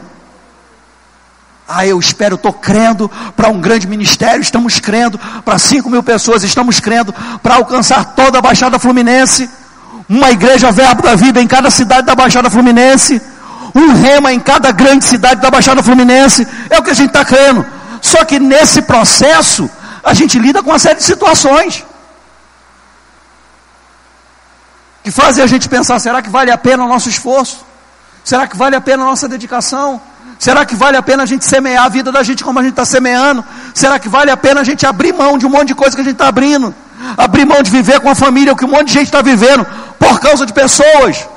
[1.67, 6.43] Ah, eu espero, estou crendo para um grande ministério, estamos crendo para 5 mil pessoas,
[6.43, 9.47] estamos crendo para alcançar toda a Baixada Fluminense,
[10.09, 13.21] uma igreja verbo da vida em cada cidade da Baixada Fluminense,
[13.75, 17.23] um rema em cada grande cidade da Baixada Fluminense, é o que a gente está
[17.23, 17.63] crendo.
[18.01, 19.69] Só que nesse processo,
[20.03, 21.85] a gente lida com uma série de situações
[25.03, 27.72] que fazem a gente pensar: será que vale a pena o nosso esforço?
[28.23, 30.01] Será que vale a pena a nossa dedicação?
[30.39, 32.71] Será que vale a pena a gente semear a vida da gente como a gente
[32.71, 33.43] está semeando?
[33.73, 36.01] Será que vale a pena a gente abrir mão de um monte de coisa que
[36.01, 36.73] a gente está abrindo?
[37.17, 39.65] Abrir mão de viver com a família, o que um monte de gente está vivendo,
[39.99, 41.27] por causa de pessoas.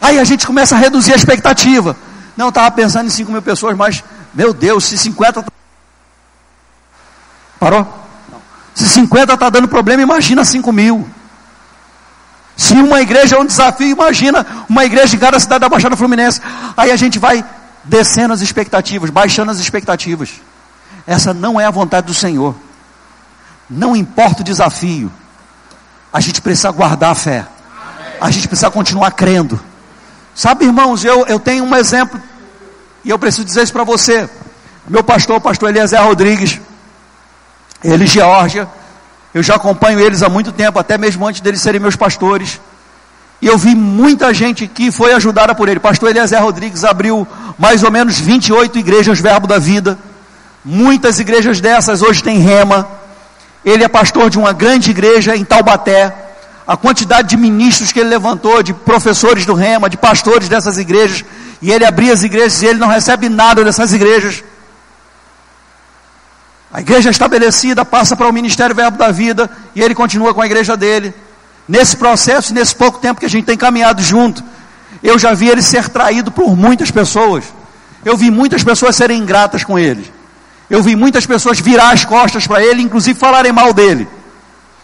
[0.00, 1.96] Aí a gente começa a reduzir a expectativa.
[2.36, 4.02] Não, estava pensando em 5 mil pessoas, mas,
[4.32, 5.42] meu Deus, se 50.
[5.42, 5.52] Tá-
[7.58, 7.86] Parou?
[8.74, 11.06] Se 50 está dando problema, imagina 5 mil.
[12.56, 16.40] Se uma igreja é um desafio, imagina uma igreja em cada cidade da Baixada Fluminense.
[16.76, 17.44] Aí a gente vai
[17.84, 20.30] descendo as expectativas, baixando as expectativas.
[21.06, 22.54] Essa não é a vontade do Senhor.
[23.68, 25.10] Não importa o desafio,
[26.12, 27.46] a gente precisa guardar a fé.
[28.20, 29.58] A gente precisa continuar crendo.
[30.34, 32.20] Sabe, irmãos, eu, eu tenho um exemplo,
[33.04, 34.28] e eu preciso dizer isso para você.
[34.88, 36.60] Meu pastor, o pastor Eliezer Rodrigues,
[37.82, 38.68] ele, Geórgia,
[39.32, 42.60] eu já acompanho eles há muito tempo, até mesmo antes deles serem meus pastores.
[43.40, 45.80] E eu vi muita gente que foi ajudada por ele.
[45.80, 47.26] Pastor Eliezer Rodrigues abriu
[47.58, 49.98] mais ou menos 28 igrejas Verbo da Vida.
[50.64, 52.86] Muitas igrejas dessas hoje têm rema.
[53.64, 56.14] Ele é pastor de uma grande igreja em Taubaté.
[56.66, 61.24] A quantidade de ministros que ele levantou, de professores do rema, de pastores dessas igrejas.
[61.62, 64.44] E ele abria as igrejas e ele não recebe nada dessas igrejas.
[66.72, 70.46] A igreja estabelecida passa para o ministério Verbo da Vida e ele continua com a
[70.46, 71.12] igreja dele.
[71.68, 74.42] Nesse processo, nesse pouco tempo que a gente tem caminhado junto,
[75.02, 77.44] eu já vi ele ser traído por muitas pessoas.
[78.04, 80.10] Eu vi muitas pessoas serem ingratas com ele.
[80.68, 84.08] Eu vi muitas pessoas virar as costas para ele, inclusive falarem mal dele.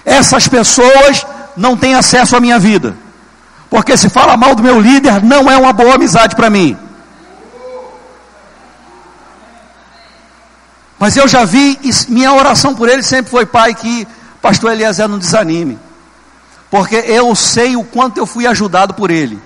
[0.05, 1.25] Essas pessoas
[1.57, 2.97] não têm acesso à minha vida.
[3.71, 6.77] Porque se fala mal do meu líder, não é uma boa amizade para mim.
[10.99, 11.79] Mas eu já vi,
[12.09, 14.07] minha oração por ele sempre foi, Pai, que
[14.41, 15.79] pastor Eliezer não desanime.
[16.71, 19.41] Porque eu sei o quanto eu fui ajudado por ele.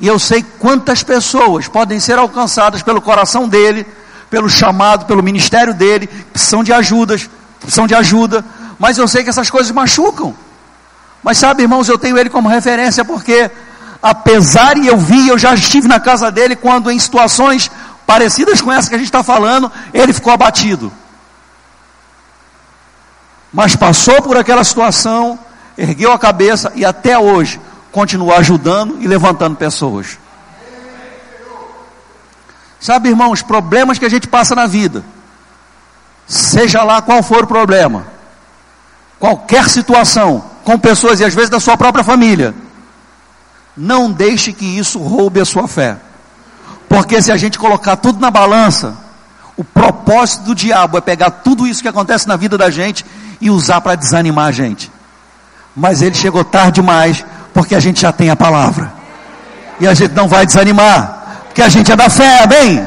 [0.00, 3.86] E eu sei quantas pessoas podem ser alcançadas pelo coração dele,
[4.30, 7.28] pelo chamado, pelo ministério dele, precisam de ajudas,
[7.60, 8.44] precisam de ajuda.
[8.78, 10.34] Mas eu sei que essas coisas machucam.
[11.22, 13.50] Mas sabe, irmãos, eu tenho ele como referência porque,
[14.00, 17.70] apesar e eu vi, eu já estive na casa dele quando em situações
[18.08, 20.90] parecidas com essa que a gente está falando, ele ficou abatido.
[23.52, 25.38] Mas passou por aquela situação,
[25.76, 27.60] ergueu a cabeça e até hoje
[27.92, 30.18] continua ajudando e levantando pessoas.
[32.80, 35.04] Sabe, irmãos, problemas que a gente passa na vida,
[36.26, 38.06] seja lá qual for o problema,
[39.18, 42.54] qualquer situação, com pessoas e às vezes da sua própria família,
[43.76, 46.07] não deixe que isso roube a sua fé.
[46.88, 48.94] Porque se a gente colocar tudo na balança,
[49.56, 53.04] o propósito do diabo é pegar tudo isso que acontece na vida da gente
[53.40, 54.90] e usar para desanimar a gente.
[55.74, 58.92] Mas ele chegou tarde demais, porque a gente já tem a palavra.
[59.80, 62.84] E a gente não vai desanimar, porque a gente é da fé, amém?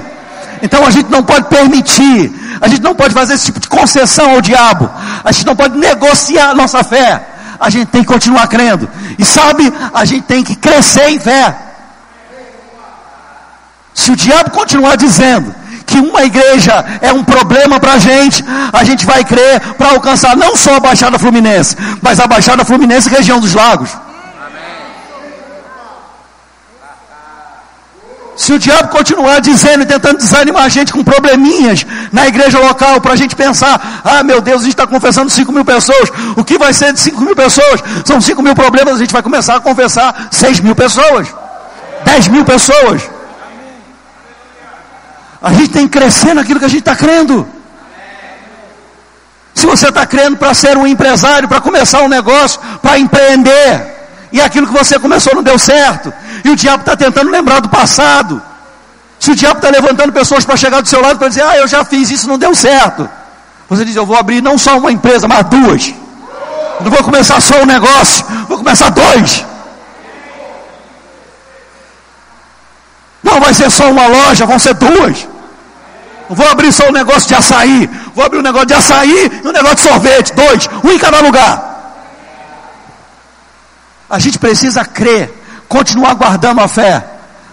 [0.62, 4.32] Então a gente não pode permitir, a gente não pode fazer esse tipo de concessão
[4.32, 4.90] ao diabo,
[5.24, 7.26] a gente não pode negociar a nossa fé,
[7.60, 8.90] a gente tem que continuar crendo.
[9.18, 11.56] E sabe, a gente tem que crescer em fé.
[13.94, 15.54] Se o diabo continuar dizendo
[15.86, 20.36] que uma igreja é um problema para a gente, a gente vai crer para alcançar
[20.38, 23.90] não só a Baixada Fluminense, mas a Baixada Fluminense e região dos lagos.
[28.36, 33.00] Se o diabo continuar dizendo e tentando desanimar a gente com probleminhas na igreja local,
[33.00, 36.44] para a gente pensar, ah meu Deus, a gente está confessando 5 mil pessoas, o
[36.44, 37.84] que vai ser de 5 mil pessoas?
[38.04, 41.28] São 5 mil problemas, a gente vai começar a confessar 6 mil pessoas,
[42.06, 43.21] 10 mil pessoas.
[45.42, 47.48] A gente tem que crescer naquilo que a gente está crendo.
[49.56, 53.92] Se você está crendo para ser um empresário, para começar um negócio, para empreender,
[54.32, 56.14] e aquilo que você começou não deu certo,
[56.46, 58.42] e o diabo está tentando lembrar do passado.
[59.20, 61.68] Se o diabo está levantando pessoas para chegar do seu lado para dizer, ah, eu
[61.68, 63.10] já fiz isso, não deu certo.
[63.70, 65.94] Você diz, eu vou abrir não só uma empresa, mas duas.
[66.80, 69.46] não vou começar só um negócio, vou começar dois.
[73.24, 75.28] Não vai ser só uma loja, vão ser duas.
[76.30, 79.52] Vou abrir só um negócio de açaí, vou abrir um negócio de açaí e um
[79.52, 81.70] negócio de sorvete, dois, um em cada lugar.
[84.10, 87.06] A gente precisa crer continuar guardando a fé.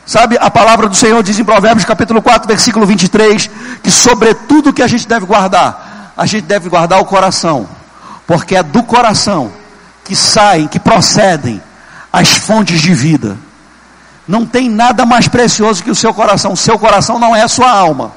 [0.04, 3.50] Sabe, a palavra do Senhor diz em Provérbios capítulo 4, versículo 23,
[3.82, 7.68] que sobretudo que a gente deve guardar, a gente deve guardar o coração,
[8.26, 9.52] porque é do coração
[10.04, 11.62] que saem, que procedem
[12.12, 13.36] as fontes de vida.
[14.28, 16.52] Não tem nada mais precioso que o seu coração.
[16.52, 18.12] O seu coração não é a sua alma.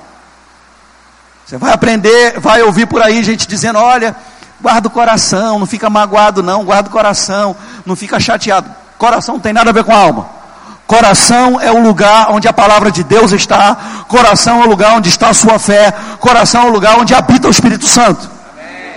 [1.45, 4.13] Você vai aprender, vai ouvir por aí gente dizendo: olha,
[4.59, 7.55] guarda o coração, não fica magoado, não, guarda o coração,
[7.85, 8.69] não fica chateado.
[8.97, 10.41] Coração não tem nada a ver com a alma.
[10.85, 14.03] Coração é o lugar onde a palavra de Deus está.
[14.09, 15.93] Coração é o lugar onde está a sua fé.
[16.19, 18.29] Coração é o lugar onde habita o Espírito Santo.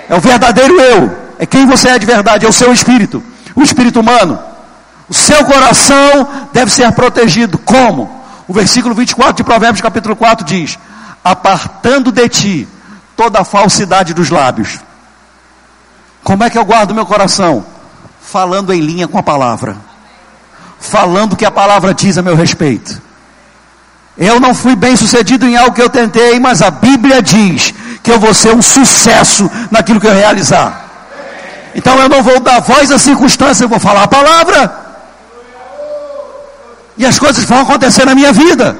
[0.08, 1.16] É o verdadeiro eu.
[1.38, 2.44] É quem você é de verdade.
[2.44, 3.22] É o seu espírito.
[3.54, 4.53] O espírito humano.
[5.08, 7.58] O seu coração deve ser protegido.
[7.58, 8.22] Como?
[8.48, 10.78] O versículo 24 de Provérbios, capítulo 4 diz:
[11.22, 12.68] Apartando de ti
[13.16, 14.80] toda a falsidade dos lábios.
[16.22, 17.64] Como é que eu guardo meu coração?
[18.20, 19.76] Falando em linha com a palavra
[20.84, 23.02] falando o que a palavra diz a meu respeito.
[24.16, 28.12] Eu não fui bem sucedido em algo que eu tentei, mas a Bíblia diz que
[28.12, 30.84] eu vou ser um sucesso naquilo que eu realizar.
[31.74, 34.83] Então eu não vou dar voz à circunstância, eu vou falar a palavra.
[36.96, 38.76] E as coisas vão acontecer na minha vida.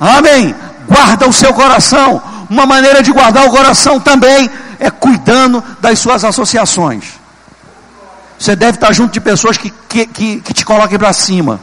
[0.00, 0.54] Amém.
[0.86, 2.22] Guarda o seu coração.
[2.48, 7.04] Uma maneira de guardar o coração também é cuidando das suas associações.
[8.38, 11.60] Você deve estar junto de pessoas que, que, que, que te coloquem para cima.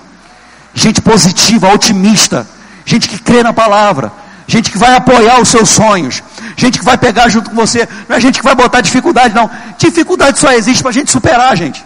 [0.73, 2.47] Gente positiva, otimista.
[2.85, 4.11] Gente que crê na palavra.
[4.47, 6.23] Gente que vai apoiar os seus sonhos.
[6.55, 7.87] Gente que vai pegar junto com você.
[8.07, 9.49] Não é gente que vai botar dificuldade, não.
[9.77, 11.83] Dificuldade só existe para a gente superar, gente.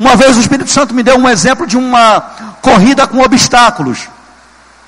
[0.00, 2.22] Uma vez o Espírito Santo me deu um exemplo de uma
[2.62, 4.08] corrida com obstáculos.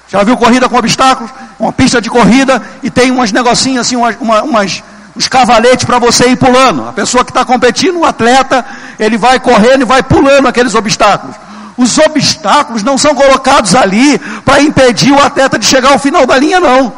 [0.09, 1.31] Já viu corrida com obstáculos?
[1.59, 4.83] Uma pista de corrida e tem umas negocinhos assim, umas, umas
[5.15, 6.89] os cavaletes para você ir pulando.
[6.89, 8.65] A pessoa que está competindo, o atleta,
[8.99, 11.37] ele vai correndo e vai pulando aqueles obstáculos.
[11.77, 16.39] Os obstáculos não são colocados ali para impedir o atleta de chegar ao final da
[16.39, 16.91] linha, não.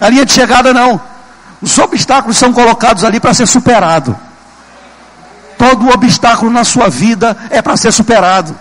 [0.00, 0.98] A linha de chegada, não.
[1.60, 4.16] Os obstáculos são colocados ali para ser superado.
[5.60, 8.56] Todo obstáculo na sua vida é para ser superado.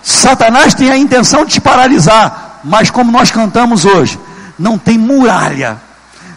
[0.00, 4.20] Satanás tem a intenção de te paralisar, mas como nós cantamos hoje,
[4.56, 5.76] não tem muralha,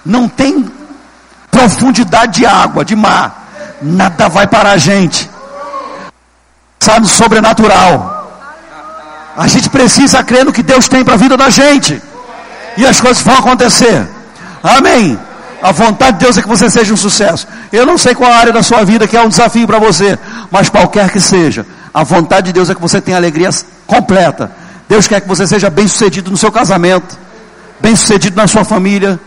[0.03, 0.72] não tem
[1.51, 3.47] profundidade de água, de mar,
[3.80, 5.30] nada vai parar a gente.
[6.80, 8.28] Sabe, sobrenatural.
[9.38, 12.01] A gente precisa crer no que Deus tem para a vida da gente.
[12.76, 14.09] E as coisas vão acontecer.
[14.63, 15.19] Amém.
[15.62, 17.47] A vontade de Deus é que você seja um sucesso.
[17.72, 20.18] Eu não sei qual área da sua vida que é um desafio para você,
[20.49, 23.49] mas qualquer que seja, a vontade de Deus é que você tenha alegria
[23.86, 24.51] completa.
[24.89, 27.18] Deus quer que você seja bem sucedido no seu casamento,
[27.80, 29.20] bem sucedido na sua família,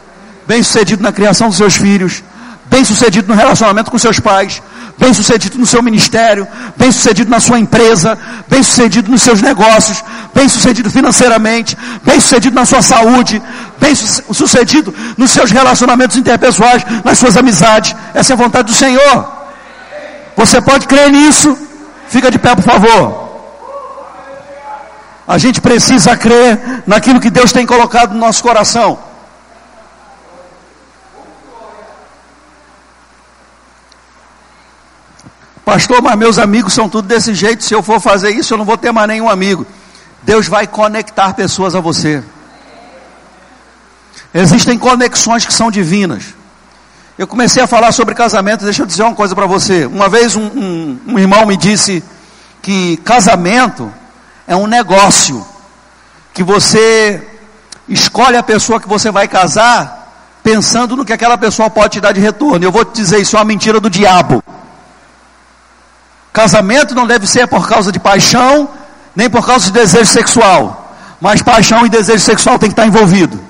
[0.46, 2.22] bem sucedido na criação dos seus filhos,
[2.66, 4.60] bem sucedido no relacionamento com seus pais,
[4.98, 8.18] bem sucedido no seu ministério, bem sucedido na sua empresa,
[8.48, 10.02] bem sucedido nos seus negócios,
[10.34, 13.42] bem sucedido financeiramente, bem sucedido na sua saúde,
[13.78, 17.94] bem sucedido nos seus relacionamentos interpessoais, nas suas amizades.
[18.14, 19.28] Essa é a vontade do Senhor.
[20.36, 21.56] Você pode crer nisso?
[22.08, 23.24] Fica de pé, por favor.
[25.26, 28.98] A gente precisa crer naquilo que Deus tem colocado no nosso coração.
[35.64, 37.64] Pastor, mas meus amigos são tudo desse jeito.
[37.64, 39.66] Se eu for fazer isso, eu não vou ter mais nenhum amigo.
[40.22, 42.22] Deus vai conectar pessoas a você.
[44.32, 46.34] Existem conexões que são divinas.
[47.16, 48.64] Eu comecei a falar sobre casamento.
[48.64, 49.86] Deixa eu dizer uma coisa para você.
[49.86, 52.02] Uma vez um, um, um irmão me disse
[52.60, 53.92] que casamento
[54.46, 55.46] é um negócio.
[56.34, 57.26] Que você
[57.88, 60.02] escolhe a pessoa que você vai casar
[60.42, 62.64] pensando no que aquela pessoa pode te dar de retorno.
[62.64, 64.42] Eu vou te dizer isso é uma mentira do diabo.
[66.34, 68.68] Casamento não deve ser por causa de paixão,
[69.14, 70.80] nem por causa de desejo sexual.
[71.20, 73.40] mas paixão e desejo sexual tem que estar envolvido.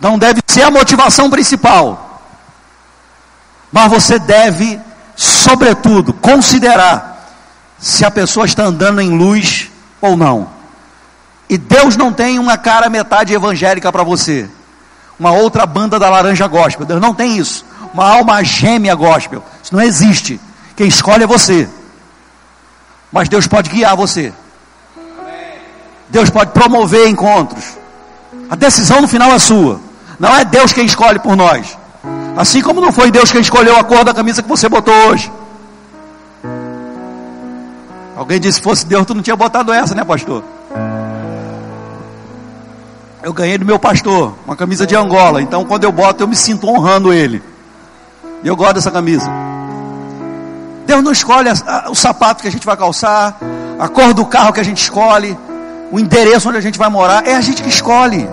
[0.00, 2.22] Não deve ser a motivação principal.
[3.70, 4.80] Mas você deve,
[5.14, 7.28] sobretudo, considerar
[7.78, 10.48] se a pessoa está andando em luz ou não.
[11.50, 14.48] E Deus não tem uma cara metade evangélica para você.
[15.20, 16.86] Uma outra banda da laranja gospel.
[16.86, 17.64] Deus não tem isso.
[17.92, 19.44] Uma alma gêmea gospel.
[19.62, 20.40] Isso não existe.
[20.78, 21.68] Quem escolhe é você.
[23.10, 24.32] Mas Deus pode guiar você.
[26.08, 27.76] Deus pode promover encontros.
[28.48, 29.80] A decisão no final é sua.
[30.20, 31.76] Não é Deus quem escolhe por nós.
[32.36, 35.32] Assim como não foi Deus quem escolheu a cor da camisa que você botou hoje.
[38.14, 40.44] Alguém disse: se fosse Deus, tu não tinha botado essa, né, pastor?
[43.20, 45.42] Eu ganhei do meu pastor, uma camisa de Angola.
[45.42, 47.42] Então, quando eu boto, eu me sinto honrando ele.
[48.44, 49.28] E eu gosto dessa camisa.
[50.88, 51.50] Deus não escolhe
[51.90, 53.36] o sapato que a gente vai calçar,
[53.78, 55.38] a cor do carro que a gente escolhe,
[55.92, 57.28] o endereço onde a gente vai morar.
[57.28, 58.26] É a gente que escolhe.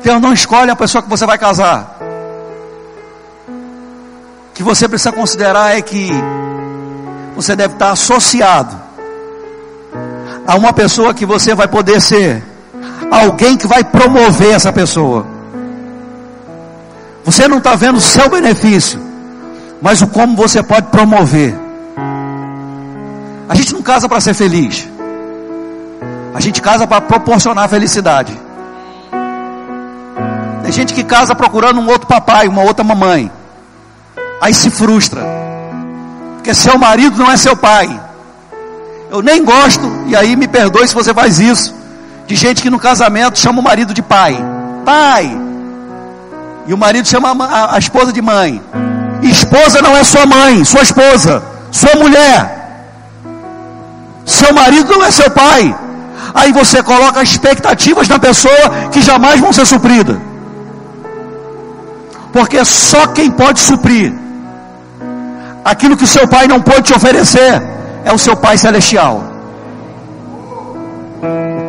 [0.00, 1.98] Deus não escolhe a pessoa que você vai casar.
[3.48, 6.08] O que você precisa considerar é que
[7.34, 8.76] você deve estar associado
[10.46, 12.44] a uma pessoa que você vai poder ser
[13.10, 15.26] alguém que vai promover essa pessoa.
[17.24, 19.07] Você não está vendo o seu benefício,
[19.80, 21.54] mas o como você pode promover.
[23.48, 24.88] A gente não casa para ser feliz,
[26.34, 28.38] a gente casa para proporcionar felicidade.
[30.62, 33.30] Tem gente que casa procurando um outro papai, uma outra mamãe,
[34.40, 35.22] aí se frustra,
[36.36, 38.00] porque seu marido não é seu pai.
[39.10, 41.78] Eu nem gosto, e aí me perdoe se você faz isso
[42.28, 44.36] de gente que no casamento chama o marido de pai.
[44.84, 45.34] Pai.
[46.66, 47.34] E o marido chama
[47.74, 48.62] a, esposa de mãe.
[49.30, 52.38] Esposa não é sua mãe, sua esposa, sua mulher.
[54.24, 55.76] Seu marido não é seu pai.
[56.34, 60.16] Aí você coloca expectativas na pessoa que jamais vão ser supridas.
[62.32, 64.12] Porque só quem pode suprir
[65.64, 67.62] aquilo que o seu pai não pode te oferecer
[68.04, 69.24] é o seu pai celestial.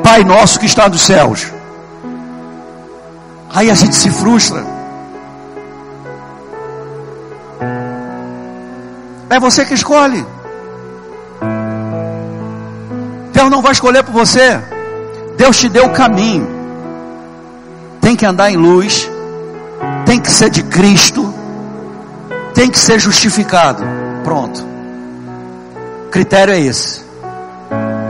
[0.04, 1.48] Pai nosso que está nos céus.
[3.54, 4.79] Aí a gente se frustra.
[9.30, 10.26] É você que escolhe.
[13.32, 14.60] Deus não vai escolher por você.
[15.38, 16.48] Deus te deu o caminho.
[18.02, 19.10] Tem que andar em luz.
[20.06, 21.34] Tem que ser de Cristo.
[22.54, 23.84] Tem que ser justificado.
[24.24, 24.66] Pronto.
[26.08, 27.02] O critério é esse.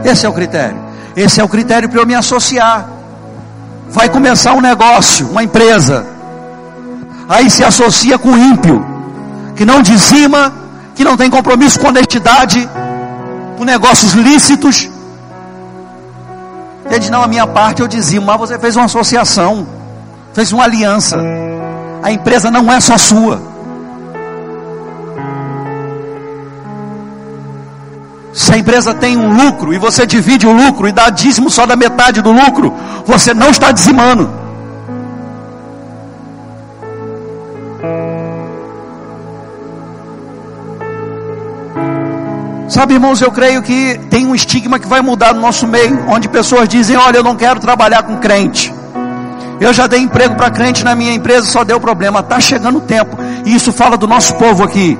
[0.04, 0.78] Esse é o critério.
[1.14, 2.88] Esse é o critério para eu me associar.
[3.90, 6.06] Vai começar um negócio, uma empresa.
[7.28, 8.84] Aí se associa com o ímpio,
[9.54, 10.52] que não dizima,
[11.00, 12.68] que não tem compromisso com honestidade,
[13.56, 14.86] com negócios lícitos.
[16.84, 19.66] Ele diz: Não, a minha parte eu dizimo, mas você fez uma associação,
[20.34, 21.18] fez uma aliança.
[22.02, 23.40] A empresa não é só sua.
[28.34, 31.64] Se a empresa tem um lucro e você divide o lucro e dá dízimo só
[31.64, 32.74] da metade do lucro,
[33.06, 34.39] você não está dizimando.
[42.70, 46.28] Sabe, irmãos, eu creio que tem um estigma que vai mudar no nosso meio, onde
[46.28, 48.72] pessoas dizem: Olha, eu não quero trabalhar com crente.
[49.60, 52.20] Eu já dei emprego para crente na minha empresa, só deu problema.
[52.20, 54.96] Está chegando o tempo, e isso fala do nosso povo aqui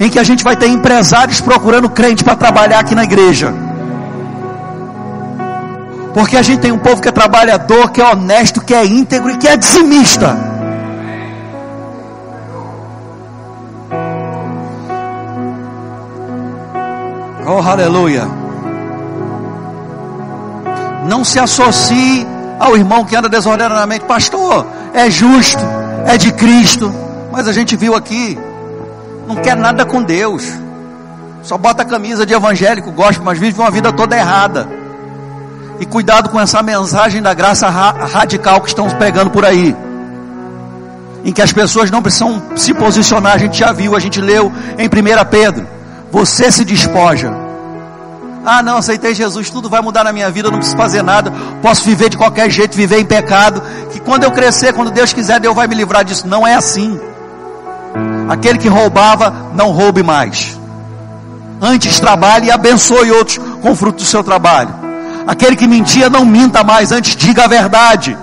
[0.00, 3.52] em que a gente vai ter empresários procurando crente para trabalhar aqui na igreja.
[6.14, 9.30] Porque a gente tem um povo que é trabalhador, que é honesto, que é íntegro
[9.30, 10.51] e que é dizimista.
[17.54, 18.26] Oh, aleluia.
[21.06, 22.26] Não se associe
[22.58, 24.06] ao irmão que anda desordenadamente.
[24.06, 25.62] Pastor, é justo,
[26.06, 26.90] é de Cristo.
[27.30, 28.38] Mas a gente viu aqui
[29.26, 30.46] não quer nada com Deus.
[31.42, 34.68] Só bota a camisa de evangélico, gosta, mas vive uma vida toda errada.
[35.80, 39.74] E cuidado com essa mensagem da graça ra radical que estão pregando por aí.
[41.24, 44.52] Em que as pessoas não precisam se posicionar, a gente já viu, a gente leu
[44.78, 45.66] em 1 Pedro.
[46.10, 47.41] Você se despoja.
[48.44, 51.32] Ah, não, aceitei Jesus, tudo vai mudar na minha vida, não preciso fazer nada,
[51.62, 53.62] posso viver de qualquer jeito, viver em pecado.
[53.90, 56.26] Que quando eu crescer, quando Deus quiser, Deus vai me livrar disso.
[56.26, 57.00] Não é assim.
[58.28, 60.58] Aquele que roubava, não roube mais.
[61.60, 64.74] Antes trabalhe e abençoe outros com o fruto do seu trabalho.
[65.26, 68.16] Aquele que mentia, não minta mais, antes diga a verdade.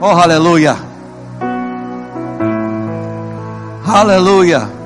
[0.00, 0.76] Oh, aleluia.
[3.86, 4.81] Aleluia.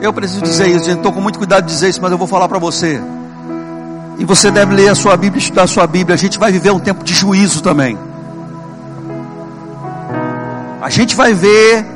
[0.00, 0.90] Eu preciso dizer isso.
[0.90, 3.00] Estou com muito cuidado de dizer isso, mas eu vou falar para você.
[4.18, 6.14] e você deve ler a sua Bíblia, estudar a sua Bíblia.
[6.14, 7.98] A gente vai viver um tempo de juízo também.
[10.82, 11.86] A gente vai ver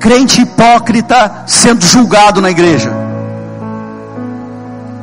[0.00, 2.92] crente hipócrita sendo julgado na igreja.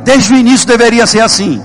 [0.03, 1.63] Desde o início deveria ser assim.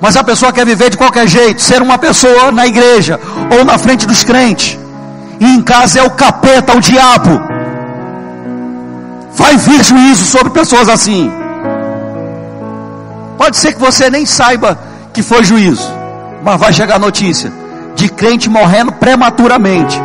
[0.00, 3.20] Mas a pessoa quer viver de qualquer jeito, ser uma pessoa na igreja
[3.58, 4.78] ou na frente dos crentes.
[5.38, 7.51] E em casa é o capeta, o diabo.
[9.34, 11.30] Vai vir juízo sobre pessoas assim.
[13.38, 14.78] Pode ser que você nem saiba
[15.12, 15.90] que foi juízo,
[16.42, 17.52] mas vai chegar notícia
[17.94, 20.00] de crente morrendo prematuramente,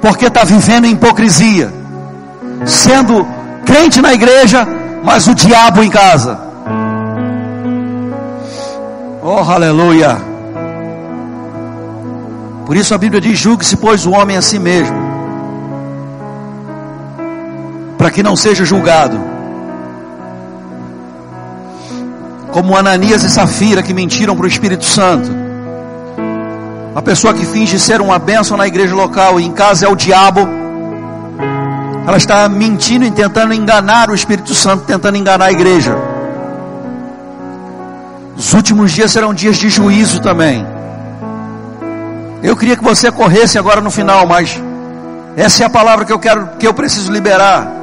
[0.00, 1.72] porque está vivendo em hipocrisia,
[2.66, 3.26] sendo
[3.64, 4.66] crente na igreja,
[5.02, 6.38] mas o diabo em casa.
[9.22, 10.18] Oh, aleluia!
[12.66, 14.96] Por isso a Bíblia diz: julgue-se, pois, o homem a si mesmo,
[18.04, 19.18] para que não seja julgado
[22.52, 25.30] como Ananias e Safira que mentiram para o Espírito Santo.
[26.94, 29.96] A pessoa que finge ser uma bênção na igreja local e em casa é o
[29.96, 30.46] diabo.
[32.06, 35.96] Ela está mentindo e tentando enganar o Espírito Santo, tentando enganar a igreja.
[38.36, 40.66] Os últimos dias serão dias de juízo também.
[42.42, 44.60] Eu queria que você corresse agora no final, mas
[45.38, 47.73] essa é a palavra que eu quero, que eu preciso liberar.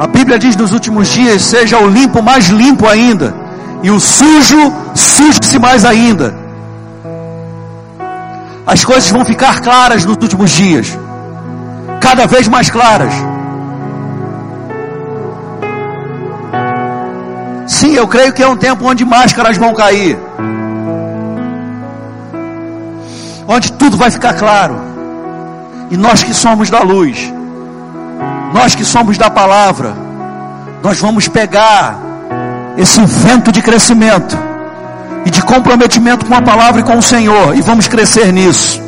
[0.00, 3.34] A Bíblia diz nos últimos dias: seja o limpo mais limpo ainda,
[3.82, 6.34] e o sujo, suje-se mais ainda.
[8.66, 10.98] As coisas vão ficar claras nos últimos dias,
[12.00, 13.12] cada vez mais claras.
[17.66, 20.18] Sim, eu creio que é um tempo onde máscaras vão cair,
[23.46, 24.80] onde tudo vai ficar claro,
[25.90, 27.30] e nós que somos da luz,
[28.52, 29.94] nós que somos da palavra,
[30.82, 31.98] nós vamos pegar
[32.76, 34.36] esse vento de crescimento
[35.24, 38.80] e de comprometimento com a palavra e com o Senhor e vamos crescer nisso.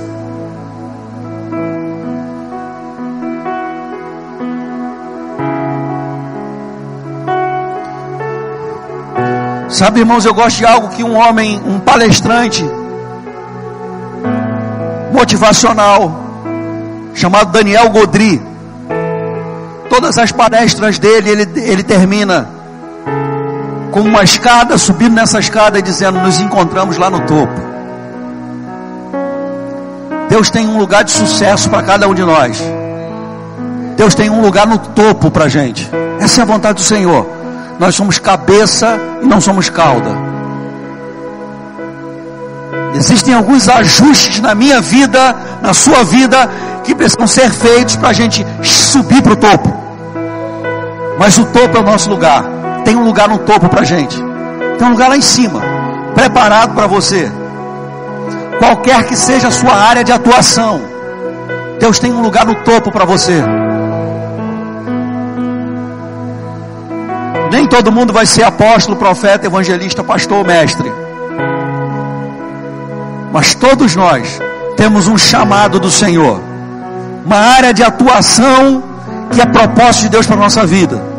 [9.69, 12.63] Sabe, irmãos, eu gosto de algo que um homem, um palestrante
[15.13, 16.21] motivacional,
[17.15, 18.52] chamado Daniel Godri,
[19.93, 22.49] todas as palestras dele, ele, ele termina
[23.91, 27.61] com uma escada, subindo nessa escada e dizendo: Nos encontramos lá no topo.
[30.31, 32.59] Deus tem um lugar de sucesso para cada um de nós.
[33.95, 35.91] Deus tem um lugar no topo para a gente.
[36.19, 37.29] Essa é a vontade do Senhor.
[37.79, 40.17] Nós somos cabeça e não somos cauda.
[42.95, 46.49] Existem alguns ajustes na minha vida, na sua vida,
[46.83, 49.82] que precisam ser feitos para a gente subir para o topo.
[51.19, 52.45] Mas o topo é o nosso lugar.
[52.85, 54.17] Tem um lugar no topo para gente.
[54.79, 55.61] Tem um lugar lá em cima,
[56.15, 57.31] preparado para você.
[58.59, 60.81] Qualquer que seja a sua área de atuação,
[61.79, 63.43] Deus tem um lugar no topo para você.
[67.51, 70.91] Nem todo mundo vai ser apóstolo, profeta, evangelista, pastor ou mestre.
[73.33, 74.41] Mas todos nós
[74.77, 76.41] temos um chamado do Senhor,
[77.25, 78.92] uma área de atuação
[79.33, 81.13] que é propósito de Deus para a nossa vida.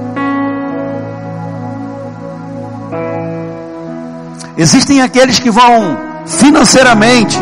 [4.55, 7.39] Existem aqueles que vão financeiramente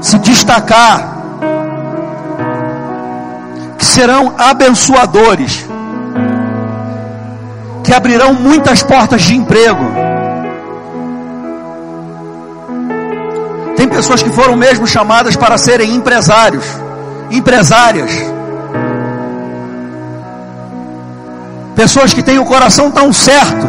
[0.00, 1.16] se destacar,
[3.76, 5.66] que serão abençoadores,
[7.82, 9.84] que abrirão muitas portas de emprego.
[13.76, 16.64] Tem pessoas que foram mesmo chamadas para serem empresários,
[17.30, 18.29] empresárias.
[21.80, 23.66] Pessoas que têm o coração tão certo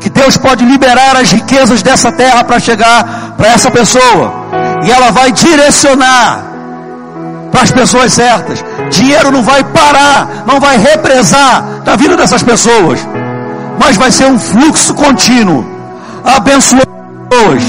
[0.00, 4.32] que Deus pode liberar as riquezas dessa terra para chegar para essa pessoa
[4.84, 6.44] e ela vai direcionar
[7.50, 8.64] para as pessoas certas.
[8.88, 13.00] Dinheiro não vai parar, não vai represar da vida dessas pessoas,
[13.80, 15.66] mas vai ser um fluxo contínuo,
[16.24, 16.86] abençoando
[17.28, 17.62] pessoas.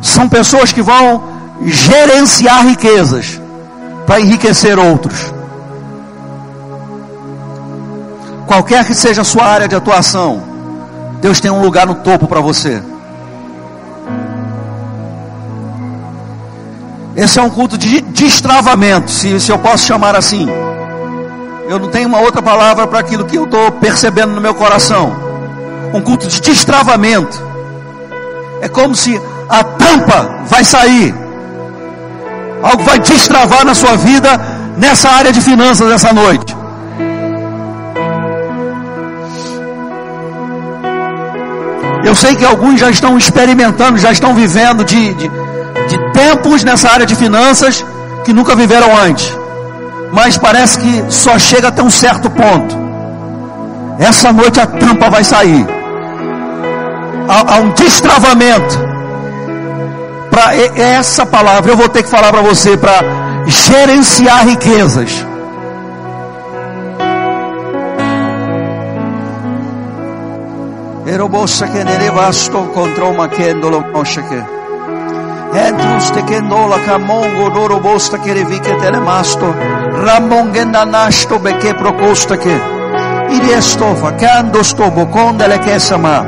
[0.00, 1.24] São pessoas que vão
[1.64, 3.40] gerenciar riquezas
[4.06, 5.41] para enriquecer outros.
[8.46, 10.42] Qualquer que seja a sua área de atuação,
[11.20, 12.82] Deus tem um lugar no topo para você.
[17.14, 20.48] Esse é um culto de destravamento, se, se eu posso chamar assim.
[21.68, 25.14] Eu não tenho uma outra palavra para aquilo que eu estou percebendo no meu coração.
[25.92, 27.40] Um culto de destravamento.
[28.60, 31.14] É como se a tampa vai sair.
[32.62, 34.40] Algo vai destravar na sua vida
[34.76, 36.61] nessa área de finanças essa noite.
[42.04, 46.90] Eu sei que alguns já estão experimentando, já estão vivendo de, de, de tempos nessa
[46.90, 47.84] área de finanças
[48.24, 49.36] que nunca viveram antes.
[50.12, 52.76] Mas parece que só chega até um certo ponto.
[53.98, 55.66] Essa noite a tampa vai sair.
[57.28, 58.92] Há, há um destravamento.
[60.30, 63.00] Para essa palavra eu vou ter que falar para você para
[63.46, 65.24] gerenciar riquezas.
[71.04, 74.36] Erobosa que nere vasto contra uma kendolo mosha que.
[75.58, 79.52] Entrus te kendola kamongo doro bosta que revi que telemasto.
[80.06, 82.56] Ramongenda nasto beke procosta que.
[83.30, 86.24] Iriestofa, kando sto bocondele que sama.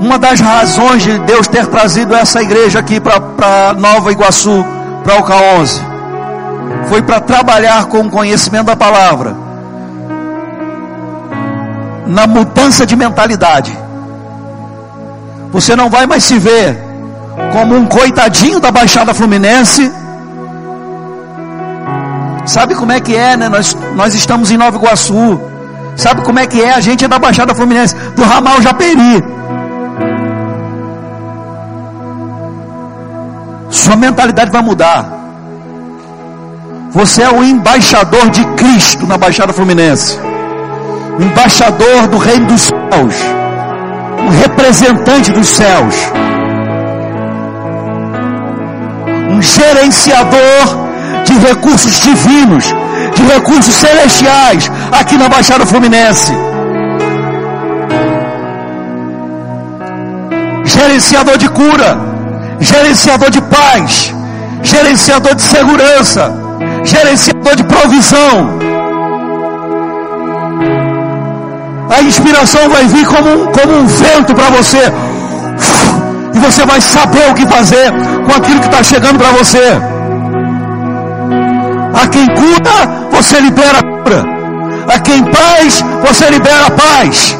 [0.00, 4.64] Uma das razões de Deus ter trazido essa igreja aqui para Nova Iguaçu,
[5.04, 5.80] para o K11,
[6.86, 9.41] foi para trabalhar com o conhecimento da palavra
[12.06, 13.76] na mudança de mentalidade.
[15.50, 16.78] Você não vai mais se ver
[17.52, 19.92] como um coitadinho da Baixada Fluminense.
[22.46, 23.48] Sabe como é que é, né?
[23.48, 25.40] Nós, nós estamos em Nova Iguaçu.
[25.96, 26.72] Sabe como é que é?
[26.72, 29.22] A gente é da Baixada Fluminense, do ramal Japeri.
[33.70, 35.20] Sua mentalidade vai mudar.
[36.90, 40.31] Você é o embaixador de Cristo na Baixada Fluminense
[41.20, 43.14] embaixador do reino dos céus,
[44.18, 45.94] um representante dos céus,
[49.30, 50.82] um gerenciador
[51.24, 52.64] de recursos divinos,
[53.14, 56.32] de recursos celestiais aqui na Baixada Fluminense.
[60.64, 61.98] Gerenciador de cura,
[62.60, 64.14] gerenciador de paz,
[64.62, 66.32] gerenciador de segurança,
[66.84, 68.71] gerenciador de provisão
[71.92, 74.92] a inspiração vai vir como um, como um vento para você.
[76.34, 77.92] E você vai saber o que fazer
[78.24, 79.78] com aquilo que está chegando para você.
[82.02, 84.24] A quem cura, você libera cura.
[84.88, 87.36] A quem paz, você libera paz.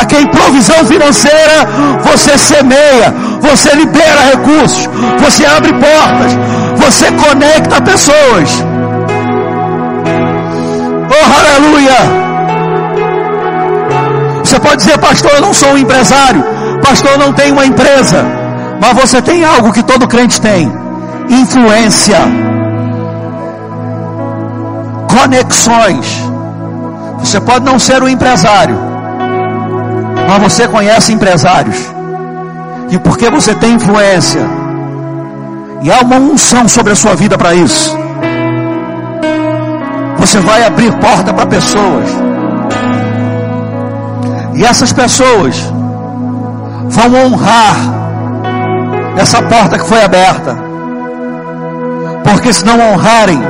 [0.00, 1.66] A quem provisão financeira,
[2.02, 3.14] você semeia.
[3.40, 4.88] Você libera recursos.
[5.20, 6.36] Você abre portas.
[6.76, 8.64] Você conecta pessoas.
[11.10, 12.33] Oh, aleluia!
[14.54, 16.44] Você pode dizer, pastor, eu não sou um empresário,
[16.80, 18.24] pastor, eu não tenho uma empresa,
[18.80, 20.72] mas você tem algo que todo crente tem:
[21.28, 22.18] influência,
[25.10, 26.22] conexões.
[27.18, 28.78] Você pode não ser um empresário,
[30.28, 31.92] mas você conhece empresários,
[32.90, 34.46] e porque você tem influência,
[35.82, 37.98] e há uma unção sobre a sua vida para isso.
[40.18, 42.23] Você vai abrir porta para pessoas.
[44.54, 45.58] E essas pessoas
[46.88, 47.76] vão honrar
[49.16, 50.56] essa porta que foi aberta.
[52.22, 53.40] Porque se não honrarem,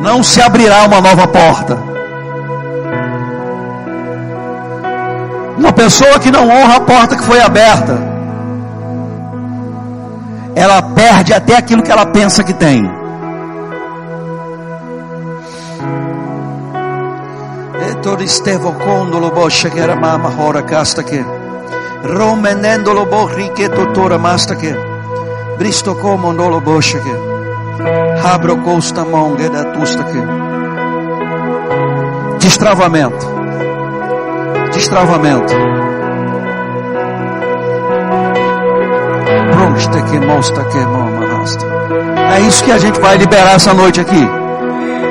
[0.00, 1.78] não se abrirá uma nova porta.
[5.58, 7.98] Uma pessoa que não honra a porta que foi aberta,
[10.54, 12.99] ela perde até aquilo que ela pensa que tem.
[18.02, 21.24] Tor istevo condolo boscia che era mama hora casta che.
[22.02, 24.74] Romenendolo borri che tuttora masta che.
[25.56, 28.18] Bristo como nolo boscia che.
[28.22, 30.48] Abro costa monga da tusta che.
[32.38, 33.38] Destravamento
[34.72, 35.54] destravamento
[39.50, 41.20] Prosta que mostra que mama
[42.34, 44.39] é isso que a gente vai liberar essa noite aqui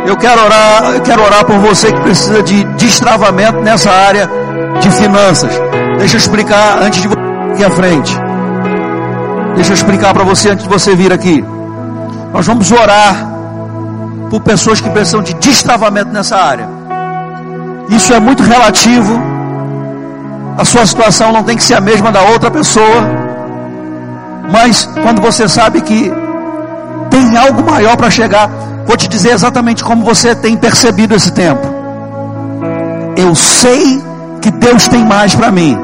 [0.10, 4.28] eu quero orar, eu quero orar por você que precisa de destravamento nessa área
[4.82, 5.52] de finanças.
[6.00, 7.20] Deixa eu explicar antes de você
[7.54, 8.18] aqui à frente.
[9.56, 11.46] Deixa eu explicar para você antes de você vir aqui.
[12.34, 13.16] Nós vamos orar
[14.32, 16.68] por pessoas que precisam de destravamento nessa área.
[17.90, 19.14] Isso é muito relativo.
[20.58, 23.02] A sua situação não tem que ser a mesma da outra pessoa.
[24.52, 26.12] Mas quando você sabe que
[27.12, 28.50] tem algo maior para chegar,
[28.90, 31.62] Vou te dizer exatamente como você tem percebido esse tempo.
[33.16, 34.02] Eu sei
[34.42, 35.78] que Deus tem mais para mim,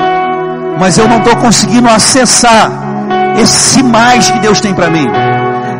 [0.79, 2.71] mas eu não estou conseguindo acessar
[3.39, 5.05] esse mais que Deus tem para mim.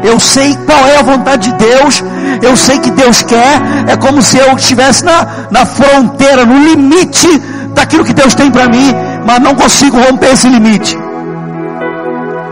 [0.03, 2.03] Eu sei qual é a vontade de Deus,
[2.43, 7.41] eu sei que Deus quer, é como se eu estivesse na, na fronteira, no limite
[7.73, 8.93] daquilo que Deus tem para mim,
[9.25, 10.95] mas não consigo romper esse limite.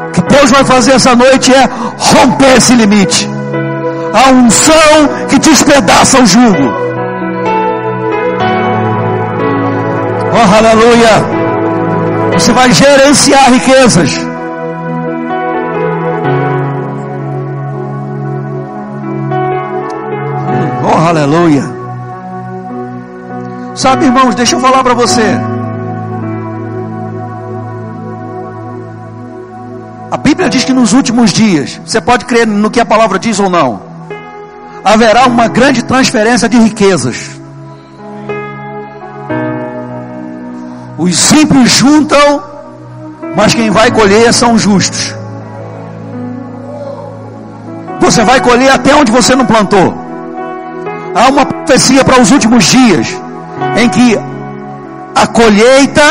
[0.08, 3.43] O que Deus vai fazer essa noite é romper esse limite
[4.14, 6.72] a unção que despedaça o jugo.
[10.31, 12.34] Oh, aleluia!
[12.34, 14.11] Você vai gerenciar riquezas.
[20.84, 21.64] Oh, aleluia.
[23.76, 25.40] Sabe, irmãos, deixa eu falar para você.
[30.11, 33.40] A Bíblia diz que nos últimos dias, você pode crer no que a palavra diz
[33.40, 33.93] ou não,
[34.84, 37.32] haverá uma grande transferência de riquezas.
[40.98, 42.44] Os ímpios juntam,
[43.36, 45.16] mas quem vai colher são os justos.
[48.00, 49.94] Você vai colher até onde você não plantou.
[51.16, 53.08] Há uma profecia para os últimos dias,
[53.78, 54.20] em que
[55.16, 56.02] a colheita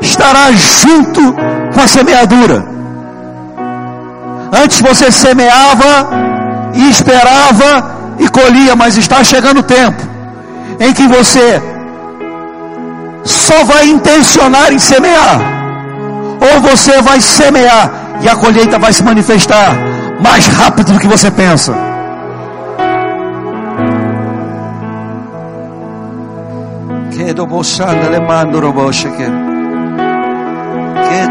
[0.00, 1.34] estará junto
[1.74, 2.64] com a semeadura.
[4.52, 6.33] Antes você semeava
[6.74, 10.02] e esperava e colhia, mas está chegando o tempo
[10.80, 11.62] em que você
[13.24, 15.40] só vai intencionar em semear,
[16.40, 17.90] ou você vai semear
[18.20, 19.74] e a colheita vai se manifestar
[20.22, 21.74] mais rápido do que você pensa.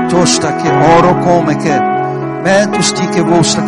[0.09, 0.53] Tosta
[0.95, 1.55] oro come
[3.23, 3.61] vosta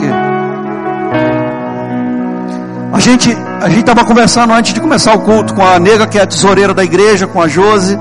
[2.96, 6.18] a gente a gente estava conversando antes de começar o culto com a nega que
[6.18, 8.00] é a tesoureira da igreja, com a Jose,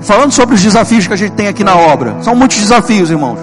[0.00, 2.16] falando sobre os desafios que a gente tem aqui na obra.
[2.22, 3.38] São muitos desafios, irmãos.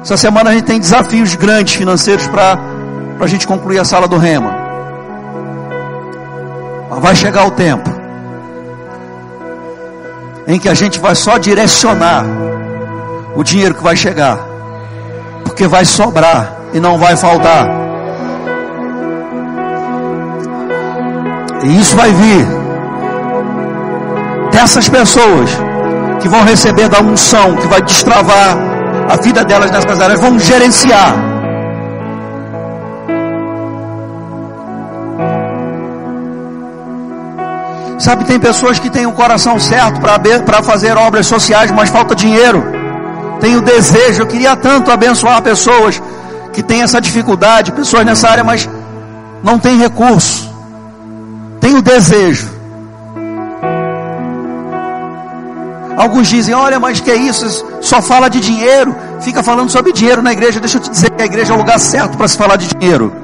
[0.00, 2.58] Essa semana a gente tem desafios grandes financeiros para
[3.20, 4.54] a gente concluir a sala do Rema.
[6.88, 7.90] Mas vai chegar o tempo
[10.46, 12.24] em que a gente vai só direcionar
[13.36, 14.38] o dinheiro que vai chegar,
[15.44, 17.81] porque vai sobrar e não vai faltar.
[21.64, 22.46] E isso vai vir
[24.50, 25.50] dessas pessoas
[26.20, 28.56] que vão receber da unção, que vai destravar
[29.08, 31.14] a vida delas nessas áreas, vão gerenciar.
[37.98, 42.64] Sabe, tem pessoas que têm o coração certo para fazer obras sociais, mas falta dinheiro.
[43.40, 46.02] Tem o desejo, eu queria tanto abençoar pessoas
[46.52, 48.68] que têm essa dificuldade, pessoas nessa área, mas
[49.42, 50.51] não tem recurso.
[51.62, 52.50] Tem o desejo.
[55.96, 57.64] Alguns dizem: Olha, mas que é isso?
[57.80, 58.96] Só fala de dinheiro.
[59.20, 60.58] Fica falando sobre dinheiro na igreja.
[60.58, 62.66] Deixa eu te dizer que a igreja é o lugar certo para se falar de
[62.66, 63.14] dinheiro.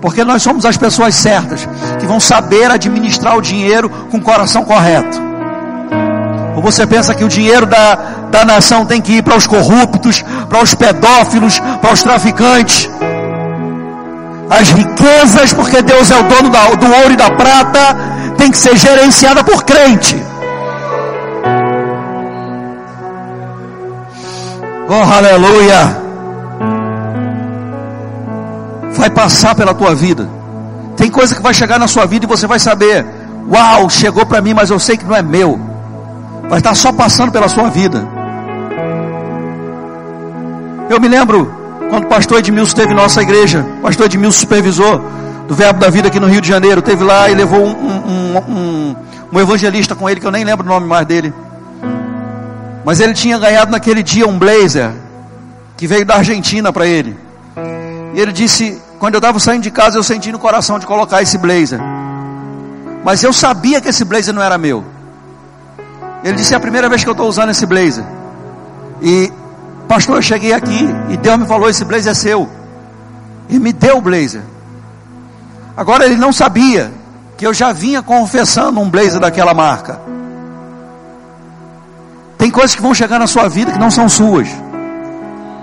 [0.00, 1.68] Porque nós somos as pessoas certas
[2.00, 5.22] que vão saber administrar o dinheiro com o coração correto.
[6.56, 7.94] Ou você pensa que o dinheiro da,
[8.28, 12.90] da nação tem que ir para os corruptos, para os pedófilos, para os traficantes?
[14.58, 17.96] As riquezas, porque Deus é o dono do ouro e da prata,
[18.36, 20.22] tem que ser gerenciada por crente.
[24.88, 26.02] Oh, aleluia!
[29.02, 30.28] vai passar pela tua vida.
[30.96, 33.04] Tem coisa que vai chegar na sua vida e você vai saber:
[33.50, 35.58] Uau, chegou para mim, mas eu sei que não é meu.
[36.48, 38.06] Vai estar só passando pela sua vida.
[40.88, 41.61] Eu me lembro
[41.92, 44.98] quando o pastor Edmilson esteve em nossa igreja, o pastor Edmilson supervisor
[45.46, 48.38] do Verbo da Vida aqui no Rio de Janeiro, teve lá e levou um, um,
[48.38, 48.96] um,
[49.30, 51.34] um evangelista com ele, que eu nem lembro o nome mais dele.
[52.82, 54.90] Mas ele tinha ganhado naquele dia um blazer
[55.76, 57.14] que veio da Argentina para ele.
[58.14, 61.20] E ele disse: Quando eu estava saindo de casa, eu senti no coração de colocar
[61.20, 61.78] esse blazer.
[63.04, 64.82] Mas eu sabia que esse blazer não era meu.
[66.24, 68.04] Ele disse: É a primeira vez que eu estou usando esse blazer.
[69.02, 69.30] E,
[69.92, 72.48] pastor, eu cheguei aqui e Deus me falou: Esse blazer é seu.
[73.50, 74.40] E me deu o blazer.
[75.76, 76.90] Agora ele não sabia
[77.36, 80.00] que eu já vinha confessando um blazer daquela marca.
[82.38, 84.48] Tem coisas que vão chegar na sua vida que não são suas.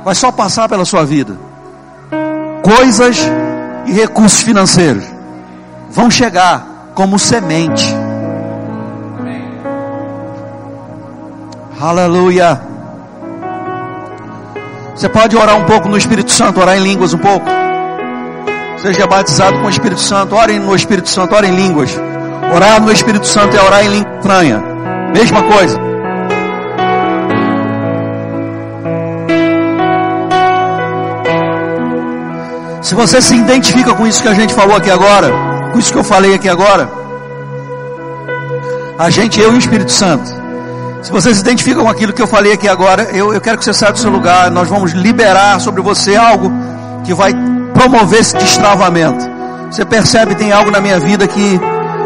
[0.06, 1.36] Vai só passar pela sua vida
[2.62, 3.18] coisas
[3.88, 5.04] e recursos financeiros
[5.90, 7.96] vão chegar como semente.
[11.82, 12.69] Aleluia.
[15.00, 17.48] Você pode orar um pouco no Espírito Santo, orar em línguas um pouco.
[18.82, 21.98] Seja batizado com o Espírito Santo, ore no Espírito Santo, ore em línguas.
[22.54, 24.62] Orar no Espírito Santo é orar em língua estranha.
[25.14, 25.80] Mesma coisa.
[32.82, 35.32] Se você se identifica com isso que a gente falou aqui agora,
[35.72, 36.90] com isso que eu falei aqui agora,
[38.98, 40.39] a gente, eu e o Espírito Santo.
[41.02, 43.64] Se você se identifica com aquilo que eu falei aqui agora, eu, eu quero que
[43.64, 44.52] você saia do seu lugar.
[44.52, 46.52] Nós vamos liberar sobre você algo
[47.06, 47.34] que vai
[47.74, 49.26] promover esse destravamento.
[49.72, 51.60] Você percebe, tem algo na minha vida que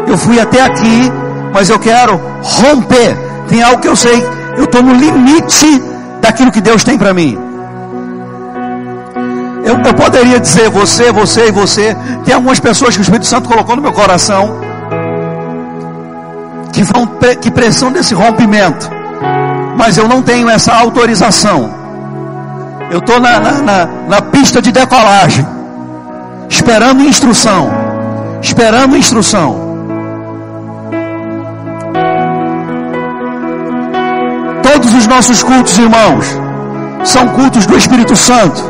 [0.06, 1.12] eu fui até aqui,
[1.52, 3.16] mas eu quero romper.
[3.48, 4.24] Tem algo que eu sei
[4.56, 5.82] Eu estou no limite
[6.20, 7.36] daquilo que Deus tem para mim.
[9.64, 11.96] Eu, eu, poderia dizer você, você e você.
[12.24, 14.60] Tem algumas pessoas que o Espírito Santo colocou no meu coração
[16.74, 17.06] que, vão,
[17.40, 18.90] que precisam desse rompimento.
[19.78, 21.72] Mas eu não tenho essa autorização.
[22.90, 25.46] Eu estou na, na, na, na pista de decolagem,
[26.48, 27.70] esperando instrução.
[28.42, 29.72] Esperando instrução.
[34.62, 36.26] Todos os nossos cultos, irmãos,
[37.04, 38.62] são cultos do Espírito Santo.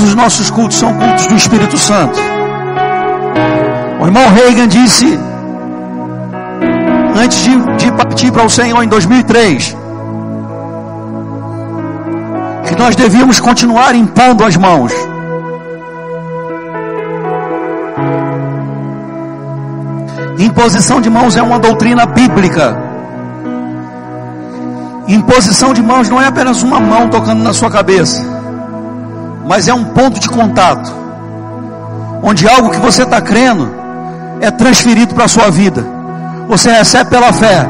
[0.00, 2.18] Todos os nossos cultos são cultos do Espírito Santo.
[4.00, 5.20] O irmão Reagan disse,
[7.22, 9.76] antes de, de partir para o Senhor em 2003,
[12.66, 14.90] que nós devíamos continuar impondo as mãos.
[20.38, 22.74] Imposição de mãos é uma doutrina bíblica.
[25.06, 28.39] Imposição de mãos não é apenas uma mão tocando na sua cabeça
[29.50, 30.94] mas é um ponto de contato,
[32.22, 33.68] onde algo que você está crendo
[34.40, 35.84] é transferido para a sua vida.
[36.48, 37.66] Você recebe pela fé,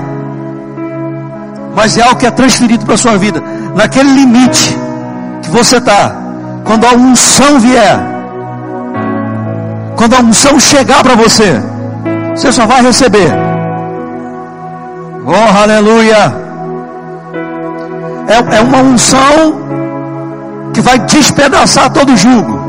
[1.74, 3.42] mas é algo que é transferido para a sua vida,
[3.74, 4.78] naquele limite
[5.42, 6.14] que você está,
[6.66, 7.98] quando a unção vier,
[9.96, 11.62] quando a unção chegar para você,
[12.36, 13.32] você só vai receber.
[15.24, 16.30] Oh, aleluia!
[18.28, 19.79] É, é uma unção
[20.72, 22.60] que vai despedaçar todo o jugo.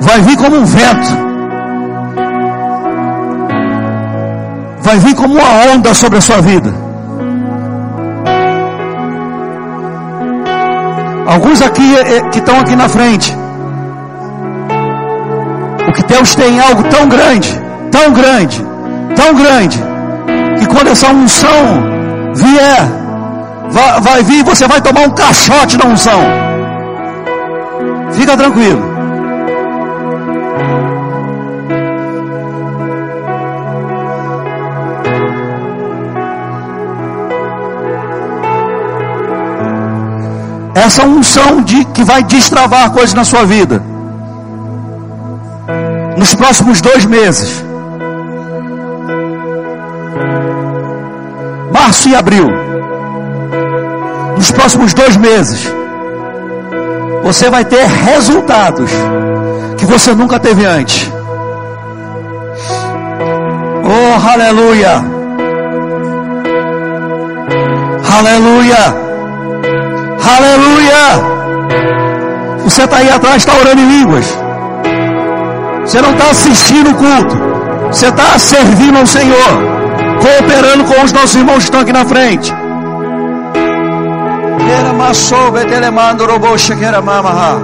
[0.00, 1.28] Vai vir como um vento.
[4.80, 6.72] Vai vir como uma onda sobre a sua vida.
[11.26, 13.36] Alguns aqui eh, que estão aqui na frente.
[15.86, 18.64] O que Deus tem é algo tão grande, tão grande,
[19.14, 19.78] tão grande,
[20.58, 21.82] que quando essa unção
[22.34, 23.07] vier,
[23.70, 26.20] vai, vai vir, você vai tomar um caixote da unção.
[28.12, 28.98] Fica tranquilo.
[40.74, 43.82] Essa unção de, que vai destravar coisas na sua vida.
[46.16, 47.64] Nos próximos dois meses.
[51.72, 52.67] Março e abril
[54.38, 55.68] nos próximos dois meses,
[57.24, 58.88] você vai ter resultados
[59.76, 61.10] que você nunca teve antes.
[63.84, 65.02] Oh, aleluia!
[68.16, 68.84] Aleluia!
[70.36, 71.38] Aleluia!
[72.62, 74.38] Você está aí atrás, está orando em línguas.
[75.84, 77.36] Você não está assistindo o culto.
[77.88, 79.50] Você está servindo ao Senhor.
[80.20, 82.54] Cooperando com os nossos irmãos que estão aqui na frente.
[84.70, 87.60] Era masove telemando robosha que era mamaha.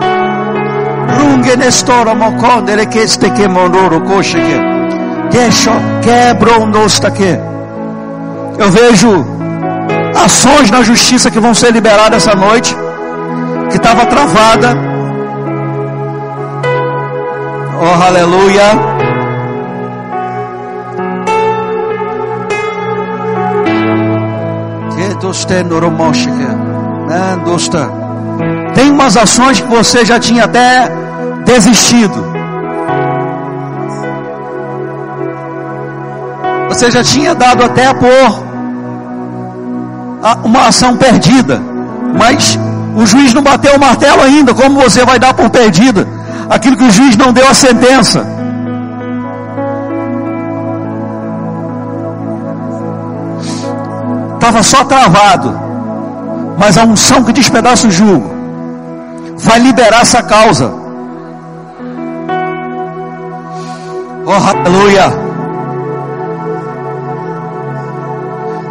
[1.18, 4.58] Runge nestoro mokonde le keste que mondoro koshe que.
[5.30, 5.72] Deixa
[6.02, 7.38] quebram nosta que.
[8.58, 9.26] Eu vejo
[10.24, 12.76] ações na justiça que vão ser liberadas essa noite,
[13.70, 14.76] que estava travada.
[17.80, 18.94] Oh, aleluia.
[24.96, 25.32] Que tu
[27.14, 30.90] Né, Tem umas ações que você já tinha até
[31.44, 32.34] desistido.
[36.68, 38.44] Você já tinha dado até por
[40.42, 41.62] uma ação perdida.
[42.18, 42.58] Mas
[42.96, 44.52] o juiz não bateu o martelo ainda.
[44.52, 46.08] Como você vai dar por perdida
[46.50, 48.26] aquilo que o juiz não deu a sentença?
[54.34, 55.63] Estava só travado
[56.58, 58.30] mas a unção que despedaça o jugo
[59.38, 60.72] vai liberar essa causa.
[64.26, 65.06] Oh, aleluia.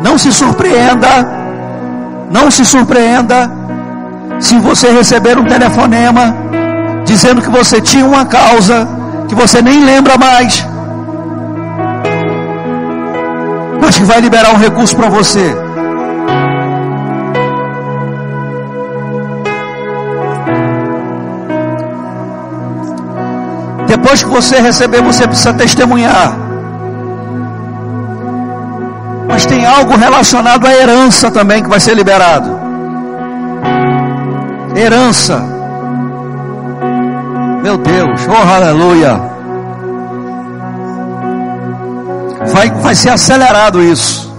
[0.02, 1.28] Não se surpreenda,
[2.32, 3.50] não se surpreenda
[4.40, 6.36] se você receber um telefonema
[7.06, 8.88] dizendo que você tinha uma causa
[9.28, 10.66] que você nem lembra mais,
[13.82, 15.63] mas que vai liberar um recurso para você.
[24.04, 26.38] Depois que você receber, você precisa testemunhar.
[29.30, 32.60] Mas tem algo relacionado à herança também que vai ser liberado.
[34.76, 35.42] Herança.
[37.64, 39.22] Meu Deus, oh aleluia.
[42.52, 44.36] Vai, vai ser acelerado isso.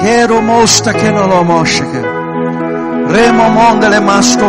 [0.00, 1.86] Quero mostra que não lo mostra.
[3.12, 4.44] Remo monde le masto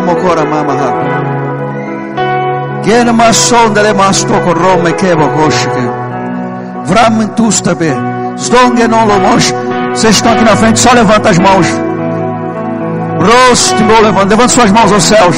[2.84, 4.52] Gene ma sondere ma stoko
[4.88, 5.90] e keva koshike.
[6.86, 7.96] Vram tusta be.
[8.38, 9.54] Zdonge non lo mosh.
[9.94, 11.68] Vocês estão aqui na frente, só levanta as mãos.
[13.20, 15.38] Rosto, levanta, levanta suas mãos aos céus.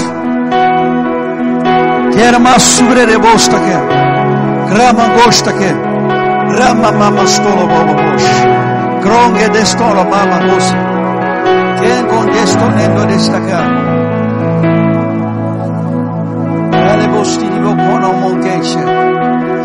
[2.14, 4.74] Quer uma sobrerebosta que.
[4.74, 5.74] Grama gosta que.
[6.56, 8.46] Grama mama stolo bolo mosh.
[9.04, 10.78] Gronge destolo mama gosta.
[11.82, 13.93] Quem condestone no destacar.
[17.14, 18.80] Bosti di mongeche.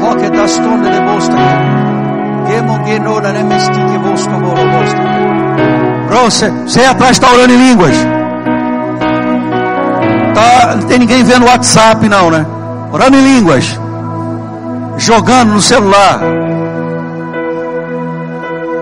[0.01, 1.37] Hoke da stonde de bosta
[3.33, 5.03] ne bolo bosta.
[6.25, 7.97] Você, atrás está orando em línguas.
[10.35, 12.47] Tá, não tem ninguém vendo WhatsApp, não, né?
[12.93, 13.79] Orando em línguas.
[14.97, 16.21] Jogando no celular.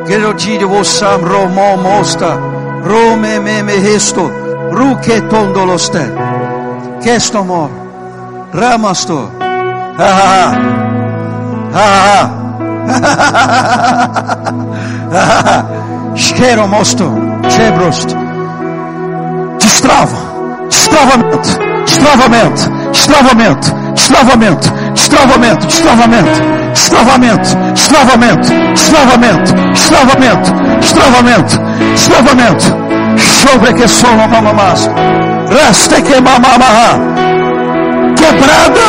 [0.07, 2.39] Gerotide vosam romo mosta.
[2.85, 4.31] Rome me me resto.
[4.73, 6.13] Ruke tondoloste.
[7.03, 7.86] Kesto mo
[8.53, 9.31] ramasto.
[9.99, 10.57] Ha
[11.73, 12.47] ha ha.
[16.17, 16.67] Shkero
[17.49, 18.17] chebrost.
[19.59, 20.19] Destrava,
[20.69, 21.49] destravamento,
[21.85, 26.57] destravamento, destravamento, destravamento, destravamento, destravamento.
[26.77, 31.59] Destravamento, destravamento, destravamento, destravamento, destravamento,
[31.91, 32.65] destravamento.
[33.17, 34.91] Sobre que solo mamamás.
[35.49, 37.16] Reste que mamamá.
[38.27, 38.89] Quebrada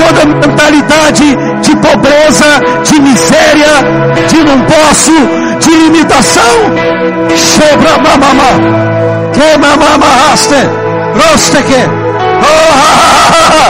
[0.00, 2.46] toda mentalidade de pobreza,
[2.82, 3.84] de miséria,
[4.26, 5.12] de não posso,
[5.60, 6.56] de limitação.
[7.36, 8.50] Chebra mamama.
[9.34, 10.66] Que mamama raste.
[11.14, 11.80] Roste que.
[12.42, 13.60] Oh, ha,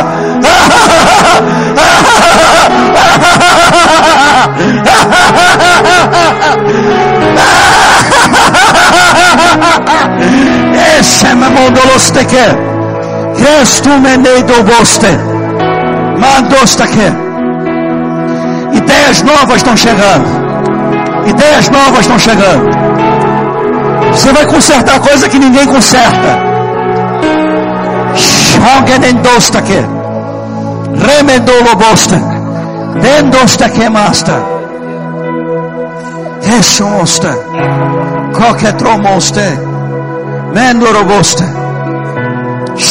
[13.44, 13.62] ha.
[13.62, 15.06] Esse me neido boste.
[16.18, 17.12] Mandosta que.
[18.76, 20.26] Ideias novas estão chegando.
[21.26, 22.70] Ideias novas estão chegando.
[24.12, 26.38] Você vai consertar coisa que ninguém conserta.
[28.14, 29.84] Shongenendosta que.
[31.06, 32.16] Remendolo bosta.
[33.00, 34.42] Dendosta que masta.
[36.58, 37.36] Eshomosta.
[38.34, 39.58] Coquetromoste.
[40.54, 41.59] Mendorobosta.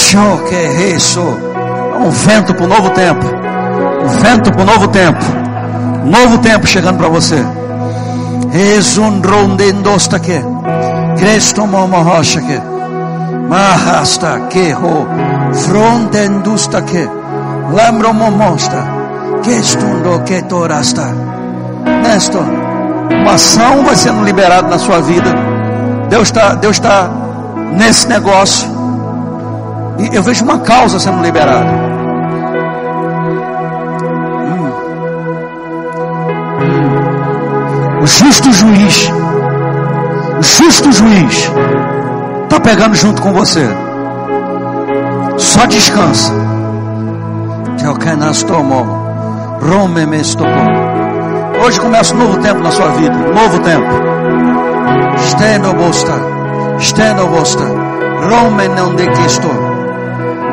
[0.10, 0.56] Choque
[0.95, 1.22] isso.
[1.22, 3.26] Um vento para o novo tempo.
[4.03, 5.23] Um vento para o novo tempo.
[6.03, 7.45] Um novo tempo chegando para você.
[8.52, 10.41] Esun rondendosta que.
[11.15, 12.60] Cristo momohocha que.
[13.48, 15.07] Mahasta que ho.
[15.53, 17.07] Frontendusta que.
[17.72, 18.84] Lembro momosta.
[19.44, 21.06] Que estundo que torasta.
[22.02, 22.48] Nestor.
[23.11, 25.30] Uma ação vai sendo liberada na sua vida.
[26.10, 27.11] Deus está Deus está
[27.77, 28.78] nesse negócio.
[30.00, 31.70] E eu vejo uma causa sendo liberada.
[38.02, 39.12] O justo juiz,
[40.40, 41.52] o justo juiz,
[42.44, 43.68] está pegando junto com você.
[45.38, 46.34] Só descansa.
[51.66, 53.16] Hoje começa um novo tempo na sua vida.
[53.16, 53.86] Um novo tempo.
[55.18, 56.14] Steno bosta.
[56.80, 57.64] Steno bosta.
[57.64, 59.69] Rome não de que estou.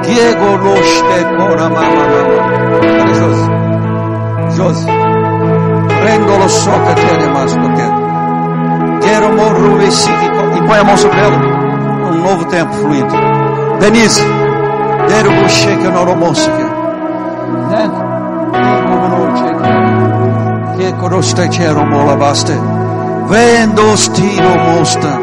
[0.03, 1.71] Diego Loste Cora.
[2.99, 3.51] Cadê Josi?
[4.57, 4.87] Josi.
[6.01, 9.07] Prendo lo so que tiene mais do que.
[9.07, 11.37] Quero morro e põe a mão sobre ela.
[11.37, 13.15] Um novo tempo fluindo.
[13.81, 14.23] Denise.
[15.09, 15.31] Dero
[16.17, 16.65] mosse que.
[17.71, 17.91] Né?
[20.77, 22.53] Que coroste chero mola baste.
[23.29, 25.19] Vendo stiro mosta.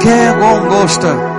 [0.00, 1.29] Que gongosta.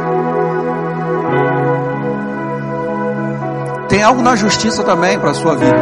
[4.02, 5.78] Tem algo na justiça também para a sua vida.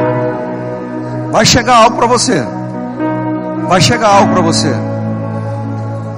[1.31, 2.45] Vai chegar algo para você.
[3.65, 4.75] Vai chegar algo para você.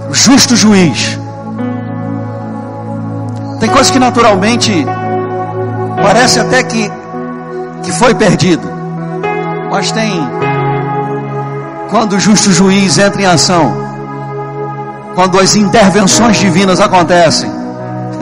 [0.10, 1.20] Justo juiz.
[3.60, 4.84] Tem coisas que naturalmente
[6.02, 6.92] parece até que,
[7.84, 8.68] que foi perdido.
[9.70, 10.28] Mas tem
[11.92, 13.72] quando o justo juiz entra em ação,
[15.14, 17.52] quando as intervenções divinas acontecem,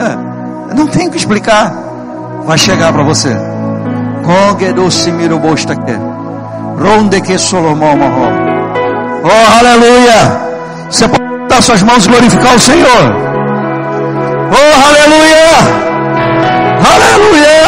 [0.76, 1.72] não tem o que explicar.
[2.44, 3.49] Vai chegar para você.
[4.24, 5.92] Koge do simiro bosta que.
[6.82, 8.50] Ronde que Solomon morro.
[9.22, 10.40] Oh, aleluia!
[10.90, 13.02] Você pode dar suas mãos e glorificar o Senhor.
[14.50, 15.90] Oh, aleluia!
[16.94, 17.66] Aleluia!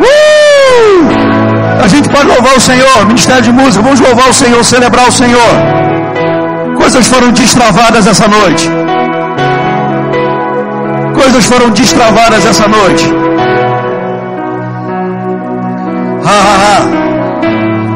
[0.00, 1.84] Uh!
[1.84, 5.12] A gente pode louvar o Senhor, Ministério de Música, vamos louvar o Senhor, celebrar o
[5.12, 5.52] Senhor.
[6.76, 8.70] Coisas foram destravadas essa noite.
[11.14, 13.31] Coisas foram destravadas essa noite.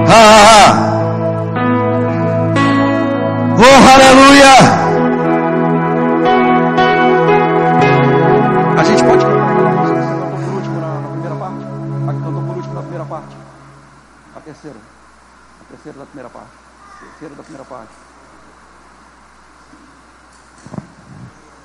[0.08, 0.96] Ha.
[3.58, 4.54] Oh, aleluia!
[8.78, 9.74] A gente pode cantar
[10.44, 11.64] por último na, na primeira parte?
[12.08, 13.36] A que cantou por último na primeira parte?
[14.36, 14.76] A terceira.
[15.60, 16.50] A terceira da primeira parte.
[16.50, 17.92] A terceira da primeira parte.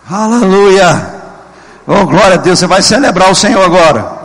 [0.10, 1.22] Aleluia!
[1.88, 4.21] Oh, glória a Deus, você vai celebrar o Senhor agora.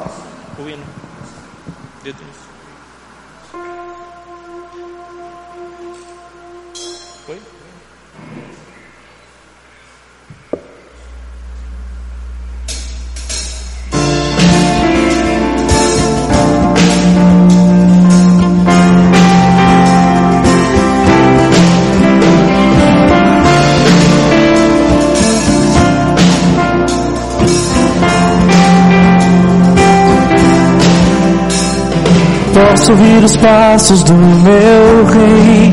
[33.77, 35.73] Os passos do meu rei,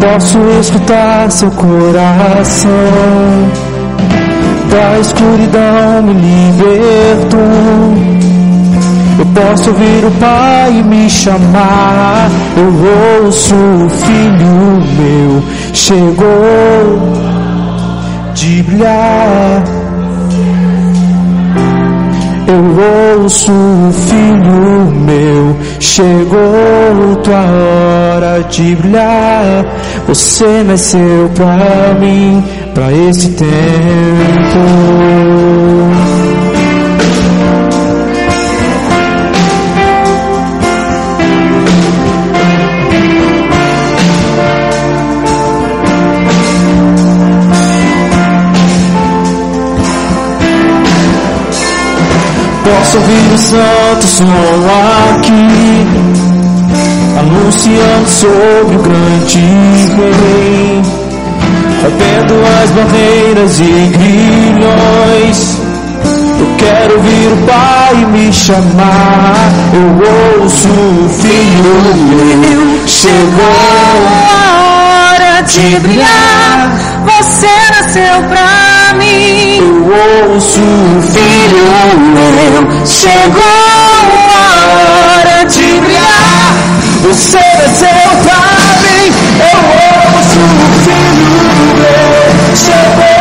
[0.00, 2.70] posso escutar seu coração.
[4.70, 7.36] Da escuridão me libertou.
[9.18, 12.30] Eu posso ouvir o Pai me chamar.
[12.56, 15.42] Eu ouço o Filho meu,
[15.74, 17.12] chegou
[18.34, 19.75] de brilhar.
[22.48, 29.64] Eu ouço o filho meu, chegou tua hora de brilhar.
[30.06, 33.46] Você nasceu pra mim, pra esse tempo.
[52.86, 54.24] Posso ouvir o santo som
[55.16, 55.86] aqui,
[57.18, 59.40] anunciando sobre o grande
[59.96, 60.82] rei,
[61.82, 65.58] rompendo as barreiras e grilhões.
[66.38, 69.34] Eu quero ouvir o Pai me chamar,
[69.74, 71.74] eu ouço o Filho
[72.38, 73.52] meu, chegou
[74.30, 76.45] a hora de brilhar.
[77.06, 79.58] Você nasceu pra mim.
[79.58, 80.60] Eu ouço
[81.12, 81.66] Filho
[82.12, 83.42] meu, chegou
[84.34, 86.54] a hora de brilhar.
[87.02, 88.40] Você nasceu pra
[88.82, 89.06] mim,
[89.40, 89.58] eu
[90.18, 90.40] ouço
[90.84, 91.30] Filho
[91.76, 93.16] meu, chegou